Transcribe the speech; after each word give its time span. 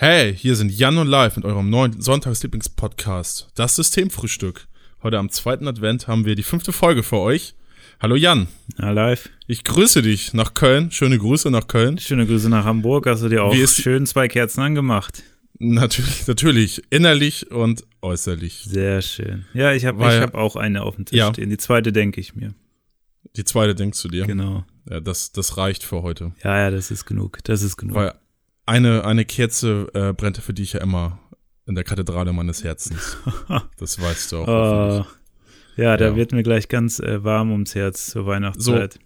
Hey, 0.00 0.32
hier 0.32 0.54
sind 0.54 0.70
Jan 0.70 0.96
und 0.96 1.08
Live 1.08 1.34
mit 1.34 1.44
eurem 1.44 1.70
neuen 1.70 2.00
Sonntagslieblingspodcast, 2.00 3.48
das 3.56 3.74
Systemfrühstück. 3.74 4.68
Heute 5.02 5.18
am 5.18 5.28
zweiten 5.28 5.66
Advent 5.66 6.06
haben 6.06 6.24
wir 6.24 6.36
die 6.36 6.44
fünfte 6.44 6.72
Folge 6.72 7.02
für 7.02 7.16
euch. 7.16 7.56
Hallo 7.98 8.14
Jan. 8.14 8.46
Ja, 8.78 8.92
live. 8.92 9.28
Ich 9.48 9.64
grüße 9.64 10.02
dich 10.02 10.34
nach 10.34 10.54
Köln. 10.54 10.92
Schöne 10.92 11.18
Grüße 11.18 11.50
nach 11.50 11.66
Köln. 11.66 11.98
Schöne 11.98 12.28
Grüße 12.28 12.48
nach 12.48 12.64
Hamburg. 12.64 13.08
Hast 13.08 13.24
du 13.24 13.28
dir 13.28 13.42
auch 13.42 13.52
schön 13.52 14.06
zwei 14.06 14.28
Kerzen 14.28 14.60
angemacht? 14.60 15.24
Natürlich, 15.58 16.28
natürlich. 16.28 16.82
Innerlich 16.90 17.50
und 17.50 17.82
äußerlich. 18.00 18.66
Sehr 18.68 19.02
schön. 19.02 19.46
Ja, 19.52 19.72
ich 19.72 19.84
habe 19.84 20.06
hab 20.20 20.36
auch 20.36 20.54
eine 20.54 20.84
auf 20.84 20.94
dem 20.94 21.06
Tisch 21.06 21.18
ja. 21.18 21.32
stehen. 21.32 21.50
Die 21.50 21.56
zweite 21.58 21.92
denke 21.92 22.20
ich 22.20 22.36
mir. 22.36 22.54
Die 23.34 23.42
zweite 23.42 23.74
denkst 23.74 24.00
du 24.00 24.06
dir? 24.06 24.26
Genau. 24.26 24.64
Ja, 24.88 25.00
das, 25.00 25.32
das 25.32 25.56
reicht 25.56 25.82
für 25.82 26.02
heute. 26.02 26.34
Ja, 26.44 26.56
ja, 26.56 26.70
das 26.70 26.92
ist 26.92 27.04
genug. 27.04 27.40
Das 27.42 27.62
ist 27.62 27.76
genug. 27.76 27.96
Weil 27.96 28.14
eine, 28.68 29.04
eine 29.04 29.24
Kerze 29.24 29.88
äh, 29.94 30.12
brennte 30.12 30.42
für 30.42 30.52
dich 30.52 30.74
ja 30.74 30.80
immer 30.80 31.18
in 31.66 31.74
der 31.74 31.84
Kathedrale 31.84 32.32
meines 32.32 32.62
Herzens. 32.64 33.16
Das 33.78 34.00
weißt 34.00 34.32
du 34.32 34.36
auch. 34.38 34.48
oh, 34.48 35.06
ja, 35.76 35.96
da 35.96 36.08
ja. 36.08 36.16
wird 36.16 36.32
mir 36.32 36.42
gleich 36.42 36.68
ganz 36.68 36.98
äh, 36.98 37.22
warm 37.24 37.52
ums 37.52 37.74
Herz 37.74 38.10
zur 38.10 38.26
Weihnachtszeit. 38.26 38.94
So, 38.94 39.00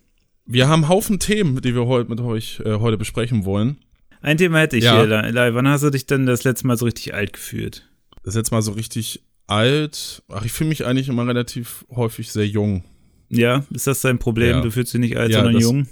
wir 0.47 0.69
haben 0.69 0.89
Haufen 0.89 1.19
Themen, 1.19 1.61
die 1.61 1.75
wir 1.75 1.87
heute 1.87 2.11
mit 2.11 2.21
euch 2.21 2.61
äh, 2.65 2.79
heute 2.79 2.97
besprechen 2.97 3.45
wollen. 3.45 3.79
Ein 4.21 4.39
Thema 4.39 4.61
hätte 4.61 4.77
ich 4.77 4.85
ja. 4.85 4.97
hier, 4.97 5.07
Lai. 5.07 5.55
Wann 5.55 5.69
hast 5.69 5.83
du 5.83 5.91
dich 5.91 6.07
denn 6.07 6.27
das 6.27 6.45
letzte 6.45 6.67
Mal 6.67 6.77
so 6.77 6.85
richtig 6.85 7.15
alt 7.15 7.33
gefühlt? 7.33 7.89
Das 8.25 8.35
letzte 8.35 8.55
Mal 8.55 8.63
so 8.63 8.73
richtig 8.73 9.23
alt? 9.47 10.23
Ach, 10.29 10.45
ich 10.45 10.53
fühle 10.53 10.69
mich 10.69 10.85
eigentlich 10.87 11.09
immer 11.09 11.27
relativ 11.27 11.85
häufig 11.91 12.33
sehr 12.33 12.47
jung. 12.47 12.85
Ja, 13.29 13.65
ist 13.71 13.87
das 13.87 14.01
dein 14.01 14.19
Problem? 14.19 14.57
Ja. 14.57 14.61
Du 14.61 14.71
fühlst 14.71 14.93
dich 14.93 15.01
nicht 15.01 15.17
alt, 15.17 15.33
sondern 15.33 15.55
das, 15.55 15.63
jung? 15.63 15.87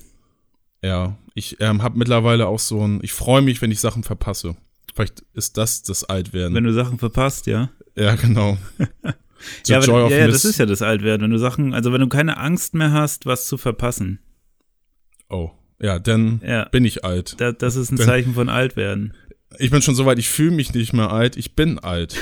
Ja, 0.82 1.16
ich 1.34 1.60
ähm, 1.60 1.82
habe 1.82 1.98
mittlerweile 1.98 2.46
auch 2.46 2.58
so 2.58 2.86
ein, 2.86 3.00
ich 3.02 3.12
freue 3.12 3.42
mich, 3.42 3.62
wenn 3.62 3.70
ich 3.70 3.80
Sachen 3.80 4.02
verpasse. 4.02 4.56
Vielleicht 4.94 5.22
ist 5.34 5.56
das 5.56 5.82
das 5.82 6.04
Altwerden. 6.04 6.54
Wenn 6.54 6.64
du 6.64 6.72
Sachen 6.72 6.98
verpasst, 6.98 7.46
ja? 7.46 7.70
Ja, 7.94 8.14
genau. 8.16 8.58
ja, 9.66 9.78
aber, 9.78 10.10
ja, 10.10 10.26
das 10.26 10.44
ist 10.44 10.58
ja 10.58 10.66
das 10.66 10.82
Altwerden. 10.82 11.24
Wenn 11.24 11.30
du 11.30 11.38
Sachen, 11.38 11.74
also 11.74 11.92
wenn 11.92 12.00
du 12.00 12.08
keine 12.08 12.38
Angst 12.38 12.74
mehr 12.74 12.92
hast, 12.92 13.26
was 13.26 13.46
zu 13.46 13.56
verpassen. 13.56 14.18
Oh, 15.28 15.50
ja, 15.80 15.98
dann 15.98 16.40
ja. 16.44 16.64
bin 16.68 16.84
ich 16.84 17.04
alt. 17.04 17.40
Da, 17.40 17.52
das 17.52 17.76
ist 17.76 17.90
ein 17.92 17.96
dann, 17.96 18.06
Zeichen 18.06 18.34
von 18.34 18.48
Altwerden. 18.48 19.14
Ich 19.58 19.70
bin 19.70 19.82
schon 19.82 19.94
so 19.94 20.06
weit, 20.06 20.18
ich 20.18 20.28
fühle 20.28 20.52
mich 20.52 20.74
nicht 20.74 20.92
mehr 20.92 21.10
alt, 21.10 21.36
ich 21.36 21.54
bin 21.54 21.78
alt. 21.78 22.16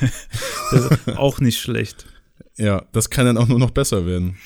das 0.70 0.90
ist 0.90 1.16
auch 1.16 1.40
nicht 1.40 1.60
schlecht. 1.60 2.06
Ja, 2.56 2.86
das 2.92 3.10
kann 3.10 3.26
dann 3.26 3.38
auch 3.38 3.48
nur 3.48 3.58
noch 3.58 3.70
besser 3.70 4.06
werden. 4.06 4.36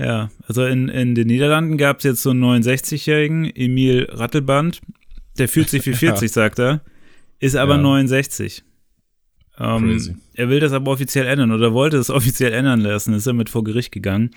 Ja, 0.00 0.30
also 0.48 0.64
in, 0.64 0.88
in 0.88 1.14
den 1.14 1.26
Niederlanden 1.26 1.76
gab 1.76 1.98
es 1.98 2.04
jetzt 2.04 2.22
so 2.22 2.30
einen 2.30 2.42
69-jährigen, 2.42 3.44
Emil 3.54 4.08
Rattelband. 4.10 4.80
Der 5.38 5.46
fühlt 5.46 5.68
sich 5.68 5.84
wie 5.84 5.92
40, 5.94 6.22
ja. 6.22 6.28
sagt 6.28 6.58
er, 6.58 6.80
ist 7.38 7.54
aber 7.54 7.74
ja. 7.74 7.82
69. 7.82 8.64
Ähm, 9.58 10.20
er 10.32 10.48
will 10.48 10.60
das 10.60 10.72
aber 10.72 10.90
offiziell 10.90 11.26
ändern 11.26 11.52
oder 11.52 11.74
wollte 11.74 11.98
es 11.98 12.08
offiziell 12.10 12.54
ändern 12.54 12.80
lassen, 12.80 13.12
ist 13.12 13.26
damit 13.26 13.50
vor 13.50 13.62
Gericht 13.62 13.92
gegangen. 13.92 14.30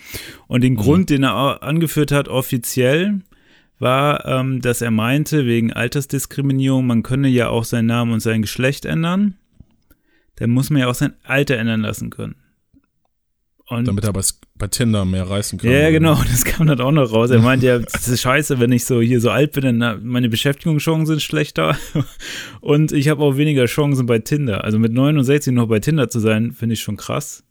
Und 0.47 0.66
den 0.66 0.73
mhm. 0.73 0.78
Grund, 0.78 1.09
den 1.09 1.23
er 1.23 1.64
angeführt 1.64 2.11
hat, 2.11 2.27
offiziell, 2.27 3.22
war, 3.80 4.25
ähm, 4.25 4.59
dass 4.59 4.81
er 4.81 4.92
meinte, 4.92 5.45
wegen 5.45 5.72
Altersdiskriminierung, 5.72 6.86
man 6.86 7.03
könne 7.03 7.30
ja 7.30 7.48
auch 7.48 7.64
seinen 7.64 7.86
Namen 7.86 8.11
und 8.11 8.20
sein 8.20 8.42
Geschlecht 8.42 8.83
ändern. 8.83 9.36
Dann 10.36 10.50
muss 10.50 10.70
man 10.70 10.81
ja 10.81 10.88
auch 10.88 10.95
sein 10.95 11.14
Alter 11.23 11.58
ändern 11.58 11.81
lassen 11.81 12.09
können. 12.09 12.36
Und 13.69 13.88
Damit 13.88 14.03
er 14.03 14.11
bei, 14.11 14.22
bei 14.56 14.67
Tinder 14.67 15.06
mehr 15.06 15.30
reißen 15.30 15.58
kann. 15.58 15.72
Ja, 15.72 15.89
genau, 15.89 16.16
das 16.31 16.44
kam 16.44 16.67
dann 16.67 16.81
auch 16.81 16.92
noch 16.92 17.11
raus. 17.11 17.30
Er 17.30 17.39
meint 17.39 17.64
ja, 17.64 17.80
das 17.94 18.08
ist 18.08 18.22
scheiße, 18.22 18.59
wenn 18.59 18.72
ich 18.72 18.86
so 18.86 19.02
hier 19.02 19.22
so 19.22 19.30
alt 19.30 19.53
bin, 19.53 19.80
dann 19.80 20.05
meine 20.05 20.30
Beschäftigungschancen 20.30 21.05
sind 21.05 21.22
schlechter 21.22 21.78
und 22.61 22.92
ich 22.92 23.08
habe 23.08 23.23
auch 23.23 23.38
weniger 23.38 23.66
Chancen 23.66 24.05
bei 24.05 24.20
Tinder. 24.20 24.64
Also 24.64 24.80
mit 24.80 24.92
69 24.92 25.53
noch 25.53 25.67
bei 25.67 25.80
Tinder 25.80 26.09
zu 26.09 26.20
sein, 26.20 26.52
finde 26.52 26.73
ich 26.73 26.81
schon 26.81 26.97
krass. 26.97 27.44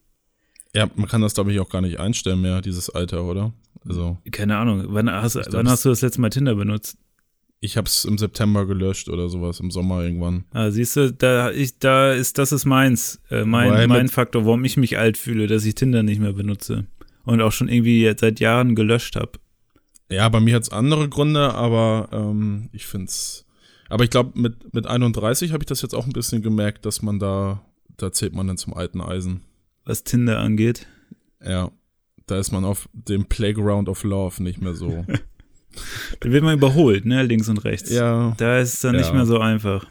Ja, 0.75 0.89
man 0.97 1.09
kann 1.09 1.21
das, 1.21 1.35
glaube 1.35 1.53
ich, 1.53 1.61
auch 1.61 1.69
gar 1.69 1.81
nicht 1.83 1.99
einstellen 1.99 2.41
mehr, 2.41 2.61
dieses 2.61 2.89
Alter, 2.91 3.25
oder? 3.25 3.53
Also. 3.87 4.19
Keine 4.31 4.57
Ahnung. 4.57 4.85
Wann 4.89 5.11
hast, 5.11 5.37
wann 5.51 5.69
hast 5.69 5.85
du 5.85 5.91
das 5.91 6.03
letzte 6.03 6.21
Mal 6.21 6.31
Tinder 6.31 6.55
benutzt? 6.55 6.97
Ich 7.65 7.77
habe 7.77 7.87
es 7.87 8.05
im 8.05 8.19
September 8.19 8.67
gelöscht 8.67 9.09
oder 9.09 9.29
sowas, 9.29 9.61
im 9.61 9.71
Sommer 9.71 10.03
irgendwann. 10.03 10.45
Ah, 10.53 10.73
siehst 10.73 10.97
du, 10.97 11.13
da, 11.13 11.53
ich, 11.53 11.79
da 11.79 12.13
ist, 12.13 12.37
das 12.39 12.51
ist 12.51 12.65
meins, 12.65 13.23
äh, 13.31 13.45
mein, 13.45 13.89
mein 13.89 14.09
Faktor, 14.09 14.45
warum 14.45 14.65
ich 14.65 14.77
mich 14.77 14.99
alt 14.99 15.17
fühle, 15.17 15.47
dass 15.47 15.65
ich 15.65 15.77
Tinder 15.77 16.03
nicht 16.03 16.21
mehr 16.21 16.33
benutze. 16.33 16.87
Und 17.25 17.41
auch 17.41 17.53
schon 17.53 17.69
irgendwie 17.69 18.13
seit 18.19 18.41
Jahren 18.41 18.75
gelöscht 18.75 19.15
habe. 19.15 19.39
Ja, 20.11 20.29
bei 20.29 20.41
mir 20.41 20.57
hat 20.57 20.65
es 20.65 20.73
andere 20.73 21.09
Gründe, 21.09 21.55
aber 21.55 22.09
ähm, 22.11 22.69
ich 22.73 22.85
finde 22.85 23.07
es. 23.07 23.47
Aber 23.89 24.03
ich 24.03 24.11
glaube, 24.11 24.37
mit, 24.41 24.75
mit 24.75 24.89
31 24.89 25.53
habe 25.53 25.63
ich 25.63 25.69
das 25.69 25.83
jetzt 25.83 25.95
auch 25.95 26.07
ein 26.07 26.13
bisschen 26.13 26.43
gemerkt, 26.43 26.85
dass 26.85 27.01
man 27.01 27.21
da, 27.21 27.65
da 27.97 28.11
zählt 28.11 28.35
man 28.35 28.49
dann 28.49 28.57
zum 28.57 28.75
alten 28.75 29.01
Eisen. 29.01 29.43
Was 29.85 30.03
Tinder 30.03 30.41
angeht. 30.41 30.89
Ja, 31.41 31.71
da 32.27 32.39
ist 32.41 32.51
man 32.51 32.65
auf 32.65 32.89
dem 32.93 33.27
Playground 33.27 33.89
of 33.89 34.03
Love 34.03 34.43
nicht 34.43 34.61
mehr 34.61 34.75
so. 34.75 35.07
Da 36.21 36.31
wird 36.31 36.45
man 36.45 36.57
überholt, 36.57 37.05
ne, 37.05 37.23
links 37.23 37.49
und 37.49 37.59
rechts. 37.65 37.91
Ja. 37.91 38.35
Da 38.39 38.59
ist 38.59 38.75
es 38.75 38.81
dann 38.81 38.95
ja. 38.95 39.01
nicht 39.01 39.13
mehr 39.13 39.27
so 39.27 39.39
einfach. 39.39 39.87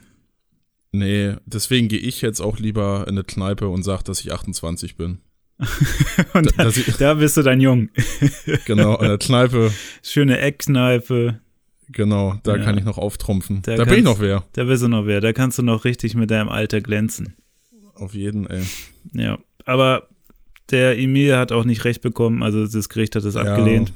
Nee, 0.91 1.35
deswegen 1.45 1.87
gehe 1.87 1.99
ich 1.99 2.21
jetzt 2.21 2.41
auch 2.41 2.59
lieber 2.59 3.05
in 3.07 3.13
eine 3.13 3.23
Kneipe 3.23 3.67
und 3.69 3.83
sage, 3.83 4.03
dass 4.03 4.19
ich 4.19 4.33
28 4.33 4.97
bin. 4.97 5.19
und 6.33 6.57
da, 6.57 6.65
da, 6.65 6.71
da, 6.97 7.13
bist 7.13 7.37
du 7.37 7.43
dann 7.43 7.61
jung. 7.61 7.89
genau, 8.65 8.97
in 8.97 9.07
der 9.07 9.17
Kneipe. 9.17 9.71
Schöne 10.01 10.39
Eckkneipe. 10.39 11.39
Genau, 11.89 12.35
da 12.43 12.55
ja. 12.55 12.63
kann 12.63 12.77
ich 12.77 12.83
noch 12.83 12.97
auftrumpfen. 12.97 13.61
Da, 13.61 13.75
da 13.75 13.85
bin 13.85 13.99
ich 13.99 14.03
noch 14.03 14.19
wer. 14.19 14.43
Da 14.53 14.63
bist 14.63 14.83
du 14.83 14.87
noch 14.87 15.05
wer. 15.05 15.21
Da 15.21 15.33
kannst 15.33 15.57
du 15.57 15.61
noch 15.61 15.85
richtig 15.85 16.15
mit 16.15 16.31
deinem 16.31 16.49
Alter 16.49 16.81
glänzen. 16.81 17.35
Auf 17.93 18.13
jeden, 18.13 18.47
ey. 18.47 18.63
Ja, 19.13 19.37
aber 19.65 20.07
der 20.71 20.97
Emil 20.97 21.35
hat 21.35 21.51
auch 21.51 21.65
nicht 21.65 21.85
recht 21.85 22.01
bekommen, 22.01 22.43
also 22.43 22.65
das 22.65 22.89
Gericht 22.89 23.15
hat 23.15 23.23
es 23.23 23.35
ja. 23.35 23.41
abgelehnt. 23.41 23.93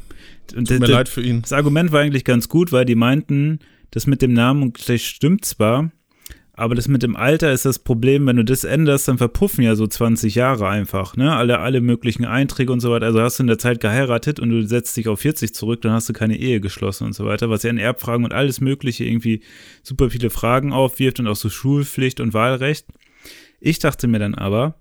Tut 0.47 0.69
mir 0.69 0.87
leid 0.87 1.09
für 1.09 1.21
ihn. 1.21 1.41
Das 1.41 1.53
Argument 1.53 1.91
war 1.91 2.01
eigentlich 2.01 2.25
ganz 2.25 2.49
gut, 2.49 2.71
weil 2.71 2.85
die 2.85 2.95
meinten, 2.95 3.59
das 3.91 4.07
mit 4.07 4.21
dem 4.21 4.33
Namen 4.33 4.63
und 4.63 4.73
Geschlecht 4.75 5.05
stimmt 5.05 5.45
zwar, 5.45 5.91
aber 6.57 6.73
das 6.73 6.87
mit 6.87 7.03
dem 7.03 7.17
Alter 7.17 7.51
ist 7.51 7.65
das 7.65 7.79
Problem, 7.79 8.25
wenn 8.27 8.37
du 8.37 8.45
das 8.45 8.63
änderst, 8.63 9.09
dann 9.09 9.17
verpuffen 9.17 9.61
ja 9.65 9.75
so 9.75 9.87
20 9.87 10.35
Jahre 10.35 10.69
einfach, 10.69 11.17
ne? 11.17 11.35
Alle, 11.35 11.59
alle 11.59 11.81
möglichen 11.81 12.23
Einträge 12.23 12.71
und 12.71 12.79
so 12.79 12.91
weiter. 12.91 13.07
Also 13.07 13.21
hast 13.21 13.39
du 13.39 13.43
in 13.43 13.47
der 13.47 13.57
Zeit 13.57 13.81
geheiratet 13.81 14.39
und 14.39 14.49
du 14.51 14.65
setzt 14.65 14.95
dich 14.95 15.09
auf 15.09 15.19
40 15.19 15.53
zurück, 15.53 15.81
dann 15.81 15.91
hast 15.91 16.07
du 16.07 16.13
keine 16.13 16.37
Ehe 16.37 16.61
geschlossen 16.61 17.07
und 17.07 17.13
so 17.13 17.25
weiter, 17.25 17.49
was 17.49 17.63
ja 17.63 17.71
in 17.71 17.77
Erbfragen 17.77 18.23
und 18.23 18.33
alles 18.33 18.61
Mögliche 18.61 19.03
irgendwie 19.03 19.41
super 19.83 20.09
viele 20.09 20.29
Fragen 20.29 20.71
aufwirft 20.71 21.19
und 21.19 21.27
auch 21.27 21.35
so 21.35 21.49
Schulpflicht 21.49 22.21
und 22.21 22.33
Wahlrecht. 22.33 22.87
Ich 23.59 23.79
dachte 23.79 24.07
mir 24.07 24.19
dann 24.19 24.35
aber, 24.35 24.79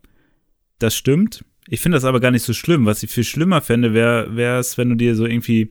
das 0.78 0.94
stimmt, 0.94 1.44
ich 1.68 1.80
finde 1.80 1.96
das 1.96 2.04
aber 2.04 2.20
gar 2.20 2.30
nicht 2.30 2.42
so 2.42 2.52
schlimm. 2.52 2.86
Was 2.86 3.02
ich 3.02 3.10
viel 3.10 3.24
schlimmer 3.24 3.60
fände, 3.60 3.94
wäre 3.94 4.58
es, 4.58 4.76
wenn 4.76 4.90
du 4.90 4.96
dir 4.96 5.14
so 5.16 5.26
irgendwie 5.26 5.70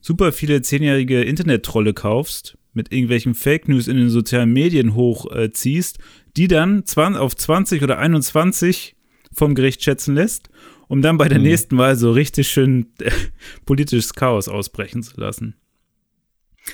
super 0.00 0.32
viele 0.32 0.62
zehnjährige 0.62 1.22
Internet-Trolle 1.22 1.94
kaufst, 1.94 2.56
mit 2.72 2.92
irgendwelchen 2.92 3.34
Fake 3.34 3.68
News 3.68 3.88
in 3.88 3.96
den 3.96 4.10
sozialen 4.10 4.52
Medien 4.52 4.94
hochziehst, 4.94 5.98
äh, 5.98 6.02
die 6.36 6.48
dann 6.48 6.84
20, 6.84 7.20
auf 7.20 7.36
20 7.36 7.82
oder 7.82 7.98
21 7.98 8.96
vom 9.32 9.54
Gericht 9.54 9.82
schätzen 9.82 10.14
lässt, 10.14 10.50
um 10.88 11.02
dann 11.02 11.16
bei 11.16 11.28
der 11.28 11.38
mhm. 11.38 11.44
nächsten 11.44 11.78
Wahl 11.78 11.96
so 11.96 12.10
richtig 12.10 12.48
schön 12.48 12.92
äh, 13.00 13.10
politisches 13.64 14.14
Chaos 14.14 14.48
ausbrechen 14.48 15.02
zu 15.02 15.20
lassen. 15.20 15.54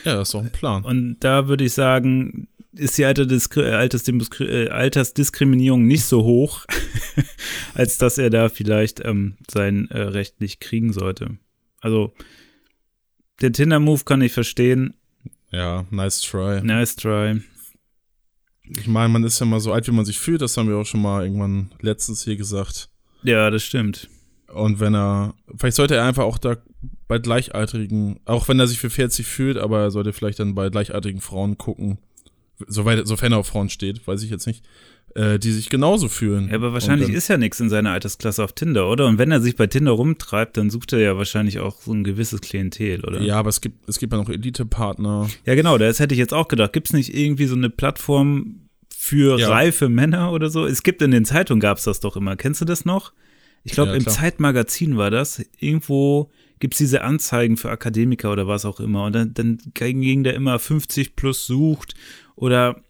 Ja, 0.04 0.14
das 0.14 0.28
ist 0.28 0.34
doch 0.34 0.42
ein 0.42 0.52
Plan. 0.52 0.84
Und 0.84 1.18
da 1.20 1.48
würde 1.48 1.64
ich 1.64 1.72
sagen, 1.72 2.48
ist 2.72 2.98
die 2.98 3.02
äh, 3.02 4.68
Altersdiskriminierung 4.68 5.86
nicht 5.86 6.04
so 6.04 6.22
hoch, 6.24 6.64
als 7.74 7.98
dass 7.98 8.18
er 8.18 8.30
da 8.30 8.48
vielleicht 8.48 9.04
ähm, 9.04 9.36
sein 9.50 9.88
äh, 9.90 10.00
Recht 10.00 10.40
nicht 10.40 10.60
kriegen 10.60 10.92
sollte. 10.92 11.36
Also, 11.80 12.14
den 13.42 13.52
Tinder-Move 13.52 14.04
kann 14.04 14.22
ich 14.22 14.32
verstehen. 14.32 14.94
Ja, 15.50 15.86
nice 15.90 16.20
try. 16.20 16.60
Nice 16.62 16.94
try. 16.94 17.40
Ich 18.62 18.86
meine, 18.86 19.08
man 19.08 19.24
ist 19.24 19.40
ja 19.40 19.46
mal 19.46 19.58
so 19.58 19.72
alt, 19.72 19.88
wie 19.88 19.92
man 19.92 20.04
sich 20.04 20.20
fühlt. 20.20 20.40
Das 20.40 20.56
haben 20.56 20.68
wir 20.68 20.76
auch 20.76 20.86
schon 20.86 21.02
mal 21.02 21.24
irgendwann 21.24 21.72
letztens 21.80 22.22
hier 22.22 22.36
gesagt. 22.36 22.88
Ja, 23.24 23.50
das 23.50 23.64
stimmt. 23.64 24.08
Und 24.52 24.78
wenn 24.78 24.94
er, 24.94 25.34
vielleicht 25.56 25.76
sollte 25.76 25.96
er 25.96 26.04
einfach 26.04 26.24
auch 26.24 26.38
da 26.38 26.56
bei 27.08 27.18
Gleichaltrigen, 27.18 28.20
auch 28.24 28.48
wenn 28.48 28.58
er 28.58 28.66
sich 28.66 28.78
für 28.78 28.90
40 28.90 29.26
fühlt, 29.26 29.58
aber 29.58 29.80
er 29.80 29.90
sollte 29.90 30.12
vielleicht 30.12 30.38
dann 30.38 30.54
bei 30.54 30.70
gleichaltrigen 30.70 31.20
Frauen 31.20 31.58
gucken, 31.58 31.98
soweit, 32.66 33.06
sofern 33.06 33.32
er 33.32 33.38
auf 33.38 33.48
Frauen 33.48 33.68
steht, 33.68 34.06
weiß 34.06 34.22
ich 34.22 34.30
jetzt 34.30 34.46
nicht, 34.46 34.64
äh, 35.14 35.38
die 35.38 35.52
sich 35.52 35.68
genauso 35.68 36.08
fühlen. 36.08 36.48
Ja, 36.48 36.54
aber 36.54 36.72
wahrscheinlich 36.72 37.08
dann, 37.08 37.16
ist 37.16 37.28
ja 37.28 37.36
nichts 37.36 37.60
in 37.60 37.68
seiner 37.68 37.90
Altersklasse 37.90 38.44
auf 38.44 38.52
Tinder, 38.52 38.88
oder? 38.88 39.06
Und 39.06 39.18
wenn 39.18 39.30
er 39.30 39.40
sich 39.40 39.56
bei 39.56 39.66
Tinder 39.66 39.92
rumtreibt, 39.92 40.56
dann 40.56 40.70
sucht 40.70 40.92
er 40.92 41.00
ja 41.00 41.16
wahrscheinlich 41.16 41.58
auch 41.58 41.80
so 41.80 41.92
ein 41.92 42.04
gewisses 42.04 42.40
Klientel, 42.40 43.04
oder? 43.04 43.20
Ja, 43.20 43.36
aber 43.36 43.48
es 43.48 43.60
gibt, 43.60 43.88
es 43.88 43.98
gibt 43.98 44.12
ja 44.12 44.18
noch 44.18 44.28
Elite-Partner. 44.28 45.28
Ja, 45.44 45.54
genau, 45.54 45.78
das 45.78 45.98
hätte 45.98 46.14
ich 46.14 46.18
jetzt 46.18 46.34
auch 46.34 46.48
gedacht. 46.48 46.72
Gibt 46.72 46.88
es 46.88 46.92
nicht 46.92 47.14
irgendwie 47.14 47.46
so 47.46 47.56
eine 47.56 47.70
Plattform 47.70 48.68
für 48.94 49.38
ja. 49.38 49.48
reife 49.48 49.88
Männer 49.88 50.32
oder 50.32 50.48
so? 50.48 50.64
Es 50.64 50.82
gibt 50.82 51.02
in 51.02 51.10
den 51.10 51.24
Zeitungen 51.24 51.60
gab 51.60 51.78
es 51.78 51.84
das 51.84 52.00
doch 52.00 52.16
immer. 52.16 52.36
Kennst 52.36 52.60
du 52.60 52.64
das 52.64 52.84
noch? 52.84 53.12
Ich 53.64 53.72
glaube, 53.72 53.90
ja, 53.90 53.96
im 53.96 54.06
Zeitmagazin 54.06 54.96
war 54.96 55.10
das. 55.10 55.44
Irgendwo 55.58 56.30
gibt 56.60 56.74
es 56.74 56.78
diese 56.78 57.02
Anzeigen 57.02 57.56
für 57.56 57.70
Akademiker 57.70 58.30
oder 58.30 58.46
was 58.46 58.64
auch 58.64 58.78
immer. 58.78 59.04
Und 59.06 59.14
dann, 59.14 59.34
dann 59.34 59.58
ging 59.74 60.22
der 60.22 60.34
immer 60.34 60.58
50 60.58 61.16
plus 61.16 61.46
sucht 61.46 61.94
oder 62.36 62.80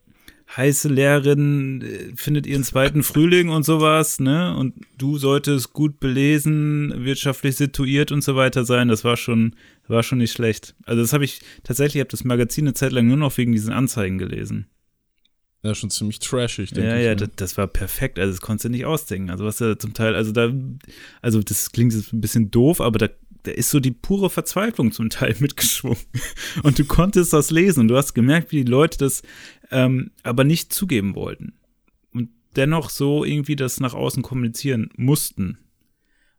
heiße 0.56 0.88
Lehrerin 0.88 1.82
äh, 1.82 2.16
findet 2.16 2.46
ihren 2.46 2.64
zweiten 2.64 3.02
Frühling 3.02 3.48
und 3.48 3.64
sowas, 3.64 4.20
ne? 4.20 4.56
Und 4.56 4.74
du 4.98 5.16
solltest 5.18 5.72
gut 5.72 6.00
belesen, 6.00 6.92
wirtschaftlich 7.04 7.56
situiert 7.56 8.12
und 8.12 8.22
so 8.22 8.36
weiter 8.36 8.64
sein. 8.64 8.88
Das 8.88 9.04
war 9.04 9.16
schon, 9.16 9.54
war 9.86 10.02
schon 10.02 10.18
nicht 10.18 10.32
schlecht. 10.32 10.74
Also 10.84 11.02
das 11.02 11.12
habe 11.12 11.24
ich 11.24 11.40
tatsächlich, 11.62 11.96
ich 11.96 12.00
habe 12.00 12.10
das 12.10 12.24
Magazin 12.24 12.64
eine 12.64 12.74
Zeit 12.74 12.92
lang 12.92 13.06
nur 13.06 13.16
noch 13.16 13.36
wegen 13.38 13.52
diesen 13.52 13.72
Anzeigen 13.72 14.18
gelesen. 14.18 14.66
Ja, 15.62 15.74
schon 15.74 15.90
ziemlich 15.90 16.18
trashig, 16.20 16.70
denke 16.70 16.88
Ja, 16.88 16.96
ich. 16.96 17.04
ja, 17.04 17.10
ne? 17.10 17.16
das, 17.16 17.30
das 17.36 17.56
war 17.58 17.66
perfekt. 17.66 18.18
Also 18.18 18.32
das 18.32 18.40
konntest 18.40 18.64
du 18.64 18.68
nicht 18.70 18.86
ausdenken. 18.86 19.30
Also 19.30 19.44
was 19.44 19.58
da 19.58 19.78
zum 19.78 19.92
Teil, 19.92 20.14
also 20.14 20.32
da, 20.32 20.50
also 21.20 21.42
das 21.42 21.70
klingt 21.72 21.92
jetzt 21.92 22.12
ein 22.14 22.20
bisschen 22.22 22.50
doof, 22.50 22.80
aber 22.80 22.98
da, 22.98 23.08
da 23.42 23.50
ist 23.50 23.70
so 23.70 23.78
die 23.78 23.90
pure 23.90 24.30
Verzweiflung 24.30 24.90
zum 24.92 25.10
Teil 25.10 25.36
mitgeschwungen. 25.40 25.98
Und 26.62 26.78
du 26.78 26.84
konntest 26.84 27.32
das 27.34 27.50
lesen 27.50 27.80
und 27.80 27.88
du 27.88 27.96
hast 27.96 28.14
gemerkt, 28.14 28.52
wie 28.52 28.64
die 28.64 28.70
Leute 28.70 28.96
das 28.98 29.22
ähm, 29.70 30.12
aber 30.22 30.44
nicht 30.44 30.72
zugeben 30.72 31.14
wollten. 31.14 31.52
Und 32.12 32.30
dennoch 32.56 32.88
so 32.88 33.24
irgendwie 33.24 33.56
das 33.56 33.80
nach 33.80 33.92
außen 33.94 34.22
kommunizieren 34.22 34.88
mussten. 34.96 35.58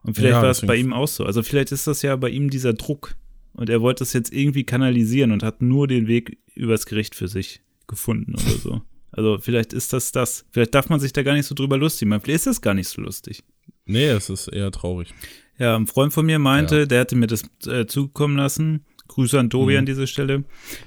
Und 0.03 0.15
vielleicht 0.15 0.33
Ja, 0.33 0.41
war 0.41 0.49
es 0.49 0.61
bei 0.61 0.75
ihm 0.77 0.93
auch 0.93 1.07
so. 1.07 1.25
Also 1.25 1.43
vielleicht 1.43 1.71
ist 1.71 1.85
das 1.85 2.01
ja 2.01 2.15
bei 2.15 2.29
ihm 2.29 2.49
dieser 2.49 2.73
Druck. 2.73 3.15
Und 3.53 3.69
er 3.69 3.81
wollte 3.81 3.99
das 3.99 4.13
jetzt 4.13 4.33
irgendwie 4.33 4.63
kanalisieren 4.63 5.31
und 5.31 5.43
hat 5.43 5.61
nur 5.61 5.87
den 5.87 6.07
Weg 6.07 6.39
übers 6.55 6.87
Gericht 6.87 7.13
für 7.13 7.27
sich 7.27 7.61
gefunden 7.87 8.33
oder 8.33 8.57
so. 8.57 8.81
Also 9.11 9.37
vielleicht 9.39 9.73
ist 9.73 9.93
das 9.93 10.11
das. 10.11 10.45
Vielleicht 10.51 10.73
darf 10.75 10.89
man 10.89 10.99
sich 10.99 11.13
da 11.13 11.23
gar 11.23 11.33
nicht 11.33 11.45
so 11.45 11.55
drüber 11.55 11.77
lustig 11.77 12.07
machen. 12.07 12.21
Vielleicht 12.21 12.37
ist 12.37 12.47
das 12.47 12.61
gar 12.61 12.73
nicht 12.73 12.87
so 12.87 13.01
lustig. 13.01 13.43
Nee, 13.85 14.07
es 14.09 14.29
ist 14.29 14.47
eher 14.47 14.71
traurig. 14.71 15.13
Ja, 15.57 15.75
ein 15.75 15.85
Freund 15.87 16.13
von 16.13 16.25
mir 16.25 16.39
meinte, 16.39 16.79
Ja. 16.79 16.85
der 16.85 17.01
hatte 17.01 17.15
mir 17.15 17.27
das 17.27 17.43
äh, 17.67 17.85
zukommen 17.85 18.37
lassen. 18.37 18.85
Grüße 19.11 19.39
an 19.39 19.49
Tobi 19.49 19.73
Mhm. 19.73 19.79
an 19.79 19.85
dieser 19.85 20.07
Stelle. 20.07 20.43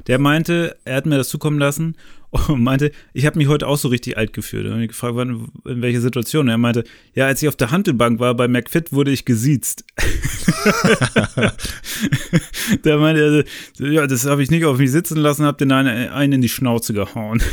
Der 0.06 0.18
meinte, 0.18 0.76
er 0.84 0.96
hat 0.96 1.06
mir 1.06 1.16
das 1.16 1.28
zukommen 1.28 1.58
lassen 1.58 1.96
und 2.48 2.62
meinte, 2.62 2.90
ich 3.12 3.26
habe 3.26 3.38
mich 3.38 3.48
heute 3.48 3.66
auch 3.68 3.76
so 3.78 3.88
richtig 3.88 4.16
alt 4.18 4.32
gefühlt. 4.32 4.66
Und 4.66 4.80
ich 4.82 4.88
gefragt, 4.88 5.14
wann, 5.16 5.48
in 5.66 5.82
welcher 5.82 6.00
Situation. 6.00 6.46
Und 6.46 6.50
er 6.50 6.58
meinte, 6.58 6.84
ja, 7.14 7.26
als 7.26 7.42
ich 7.42 7.48
auf 7.48 7.56
der 7.56 7.70
Handelbank 7.70 8.18
war 8.20 8.34
bei 8.34 8.48
McFit, 8.48 8.92
wurde 8.92 9.10
ich 9.12 9.24
gesiezt. 9.24 9.84
der 12.84 12.98
meinte, 12.98 13.44
also, 13.78 13.86
ja, 13.92 14.06
das 14.06 14.26
habe 14.26 14.42
ich 14.42 14.50
nicht 14.50 14.64
auf 14.64 14.78
mich 14.78 14.90
sitzen 14.90 15.18
lassen, 15.18 15.44
hab 15.44 15.58
den 15.58 15.72
einen, 15.72 16.08
einen 16.10 16.32
in 16.34 16.42
die 16.42 16.48
Schnauze 16.48 16.92
gehauen. 16.94 17.42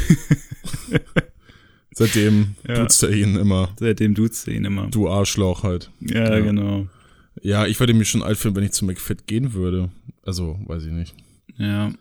Seitdem 1.94 2.56
Ja. 2.68 2.76
duzt 2.84 3.04
er 3.04 3.12
ihn 3.12 3.36
immer. 3.36 3.70
Seitdem 3.80 4.14
duzt 4.16 4.48
er 4.48 4.54
ihn 4.56 4.66
immer. 4.66 4.88
Du 4.88 5.10
Arschloch 5.10 5.64
halt. 5.64 5.92
Ja, 6.00 6.36
Ja. 6.36 6.40
genau. 6.40 6.88
Ja, 7.42 7.66
ich 7.66 7.80
würde 7.80 7.94
mich 7.94 8.10
schon 8.10 8.24
alt 8.24 8.38
fühlen, 8.38 8.56
wenn 8.56 8.64
ich 8.64 8.72
zu 8.72 8.86
McFit 8.86 9.28
gehen 9.28 9.54
würde. 9.54 9.90
Also, 10.24 10.60
weiß 10.66 10.86
ich 10.86 10.92
nicht. 10.92 11.16
Ja. 11.58 11.92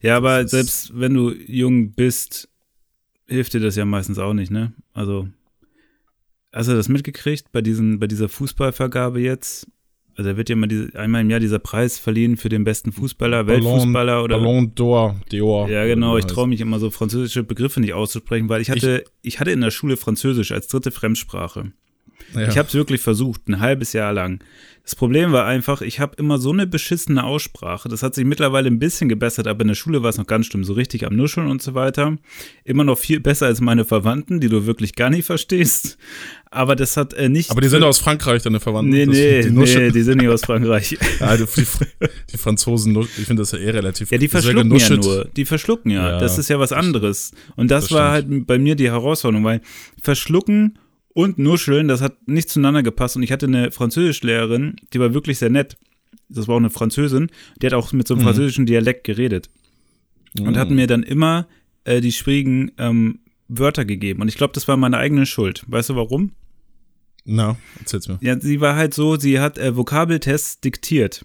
Ja, 0.00 0.16
aber 0.16 0.46
selbst 0.48 0.98
wenn 0.98 1.14
du 1.14 1.30
jung 1.32 1.92
bist, 1.92 2.48
hilft 3.26 3.54
dir 3.54 3.60
das 3.60 3.76
ja 3.76 3.84
meistens 3.84 4.18
auch 4.18 4.32
nicht, 4.32 4.50
ne? 4.50 4.72
Also, 4.92 5.28
hast 6.52 6.68
du 6.68 6.74
das 6.74 6.88
mitgekriegt 6.88 7.52
bei 7.52 7.60
diesen, 7.60 7.98
bei 7.98 8.06
dieser 8.06 8.28
Fußballvergabe 8.28 9.20
jetzt? 9.20 9.66
Also 10.16 10.32
da 10.32 10.36
wird 10.36 10.48
ja 10.48 10.54
immer 10.54 10.66
diese, 10.66 10.94
einmal 10.98 11.22
im 11.22 11.30
Jahr 11.30 11.40
dieser 11.40 11.58
Preis 11.58 11.98
verliehen 11.98 12.36
für 12.36 12.48
den 12.48 12.64
besten 12.64 12.92
Fußballer, 12.92 13.46
Weltfußballer 13.46 14.22
oder. 14.22 14.38
Ballon 14.38 14.74
d'Or, 14.74 15.14
d'Or. 15.30 15.70
ja, 15.70 15.86
genau, 15.86 16.18
ich 16.18 16.26
traue 16.26 16.48
mich 16.48 16.60
immer 16.60 16.78
so 16.78 16.90
französische 16.90 17.42
Begriffe 17.42 17.80
nicht 17.80 17.94
auszusprechen, 17.94 18.48
weil 18.48 18.60
ich 18.60 18.70
hatte, 18.70 19.04
ich, 19.22 19.40
hatte 19.40 19.52
in 19.52 19.60
der 19.60 19.70
Schule 19.70 19.96
Französisch 19.96 20.52
als 20.52 20.68
dritte 20.68 20.90
Fremdsprache. 20.90 21.72
Ja. 22.34 22.48
Ich 22.48 22.58
habe 22.58 22.68
es 22.68 22.74
wirklich 22.74 23.00
versucht, 23.00 23.48
ein 23.48 23.60
halbes 23.60 23.92
Jahr 23.92 24.12
lang. 24.12 24.42
Das 24.90 24.96
Problem 24.96 25.30
war 25.30 25.46
einfach, 25.46 25.82
ich 25.82 26.00
habe 26.00 26.16
immer 26.16 26.38
so 26.38 26.50
eine 26.50 26.66
beschissene 26.66 27.22
Aussprache. 27.22 27.88
Das 27.88 28.02
hat 28.02 28.14
sich 28.14 28.24
mittlerweile 28.24 28.68
ein 28.68 28.78
bisschen 28.78 29.08
gebessert, 29.08 29.46
aber 29.46 29.60
in 29.60 29.68
der 29.68 29.74
Schule 29.74 30.02
war 30.02 30.10
es 30.10 30.16
noch 30.16 30.26
ganz 30.26 30.46
schlimm, 30.46 30.64
so 30.64 30.72
richtig 30.72 31.06
am 31.06 31.14
Nuscheln 31.14 31.48
und 31.48 31.62
so 31.62 31.74
weiter. 31.74 32.16
Immer 32.64 32.82
noch 32.82 32.98
viel 32.98 33.20
besser 33.20 33.46
als 33.46 33.60
meine 33.60 33.84
Verwandten, 33.84 34.40
die 34.40 34.48
du 34.48 34.66
wirklich 34.66 34.96
gar 34.96 35.10
nicht 35.10 35.26
verstehst. 35.26 35.98
Aber 36.50 36.74
das 36.74 36.96
hat 36.96 37.12
äh, 37.12 37.28
nicht. 37.28 37.50
Aber 37.50 37.60
die 37.60 37.68
sind 37.68 37.84
aus 37.84 37.98
Frankreich, 37.98 38.42
deine 38.42 38.58
Verwandten. 38.58 38.90
Nee, 38.90 39.06
nee, 39.06 39.42
die, 39.42 39.50
nee, 39.50 39.90
die 39.90 40.02
sind 40.02 40.18
nicht 40.18 40.28
aus 40.28 40.44
Frankreich. 40.44 40.98
ja, 41.20 41.36
die, 41.36 41.44
die, 42.32 42.36
Franzosen, 42.36 42.98
ich 43.00 43.26
finde 43.26 43.42
das 43.42 43.52
ja 43.52 43.58
eh 43.58 43.70
relativ 43.70 44.10
Ja, 44.10 44.18
die 44.18 44.28
verschlucken 44.28 44.76
ja 44.76 44.96
nur. 44.96 45.24
Die 45.36 45.44
verschlucken 45.44 45.92
ja. 45.92 46.12
Ja, 46.12 46.18
das 46.18 46.38
ist 46.38 46.48
ja 46.48 46.58
was 46.58 46.72
anderes. 46.72 47.32
Und 47.54 47.70
das, 47.70 47.84
das 47.84 47.92
war 47.92 48.10
halt 48.10 48.26
bei 48.46 48.58
mir 48.58 48.74
die 48.74 48.90
Herausforderung, 48.90 49.44
weil 49.44 49.60
verschlucken 50.02 50.78
und 51.14 51.38
nuscheln, 51.38 51.88
das 51.88 52.00
hat 52.00 52.28
nicht 52.28 52.48
zueinander 52.50 52.82
gepasst. 52.82 53.16
Und 53.16 53.22
ich 53.22 53.32
hatte 53.32 53.46
eine 53.46 53.70
Französischlehrerin, 53.70 54.76
die 54.92 55.00
war 55.00 55.12
wirklich 55.14 55.38
sehr 55.38 55.50
nett. 55.50 55.76
Das 56.28 56.46
war 56.48 56.54
auch 56.54 56.60
eine 56.60 56.70
Französin. 56.70 57.30
Die 57.60 57.66
hat 57.66 57.74
auch 57.74 57.92
mit 57.92 58.06
so 58.06 58.14
einem 58.14 58.22
Mhm. 58.22 58.26
französischen 58.26 58.66
Dialekt 58.66 59.04
geredet. 59.04 59.50
Und 60.38 60.56
hat 60.56 60.70
mir 60.70 60.86
dann 60.86 61.02
immer 61.02 61.48
äh, 61.84 62.00
die 62.00 62.12
schwierigen 62.12 62.70
ähm, 62.78 63.20
Wörter 63.48 63.84
gegeben. 63.84 64.22
Und 64.22 64.28
ich 64.28 64.36
glaube, 64.36 64.52
das 64.52 64.68
war 64.68 64.76
meine 64.76 64.98
eigene 64.98 65.26
Schuld. 65.26 65.64
Weißt 65.66 65.90
du 65.90 65.96
warum? 65.96 66.32
Na, 67.24 67.56
erzähl's 67.78 68.06
mir. 68.06 68.18
Ja, 68.22 68.38
sie 68.40 68.60
war 68.60 68.76
halt 68.76 68.94
so, 68.94 69.16
sie 69.16 69.40
hat 69.40 69.58
äh, 69.58 69.76
Vokabeltests 69.76 70.60
diktiert. 70.60 71.24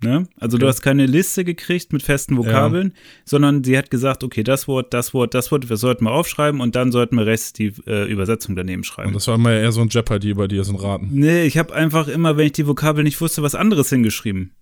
Ne? 0.00 0.28
Also 0.38 0.58
du 0.58 0.66
Okay. 0.66 0.70
hast 0.70 0.82
keine 0.82 1.06
Liste 1.06 1.44
gekriegt 1.44 1.92
mit 1.92 2.04
festen 2.04 2.36
Vokabeln, 2.36 2.92
sondern 3.24 3.64
sie 3.64 3.76
hat 3.76 3.90
gesagt, 3.90 4.22
okay, 4.22 4.44
das 4.44 4.68
Wort, 4.68 4.94
das 4.94 5.12
Wort, 5.12 5.34
das 5.34 5.50
Wort, 5.50 5.68
wir 5.68 5.76
sollten 5.76 6.04
mal 6.04 6.12
aufschreiben 6.12 6.60
und 6.60 6.76
dann 6.76 6.92
sollten 6.92 7.16
wir 7.16 7.26
Rest 7.26 7.58
die 7.58 7.72
äh, 7.86 8.08
Übersetzung 8.08 8.54
daneben 8.54 8.80
Und 8.80 8.84
schreiben. 8.86 9.12
das 9.12 9.26
war 9.26 9.34
immer 9.34 9.52
eher 9.52 9.72
so 9.72 9.80
ein 9.80 9.88
Jeopardy 9.88 10.34
bei 10.34 10.46
dir, 10.46 10.62
so 10.62 10.72
ein 10.72 10.78
Raten. 10.78 11.08
Nee, 11.10 11.42
ich 11.46 11.58
habe 11.58 11.74
einfach 11.74 12.06
immer, 12.06 12.36
wenn 12.36 12.46
ich 12.46 12.52
die 12.52 12.66
Vokabel 12.68 13.02
nicht 13.02 13.20
wusste, 13.20 13.42
was 13.42 13.56
anderes 13.56 13.88
hingeschrieben. 13.88 14.52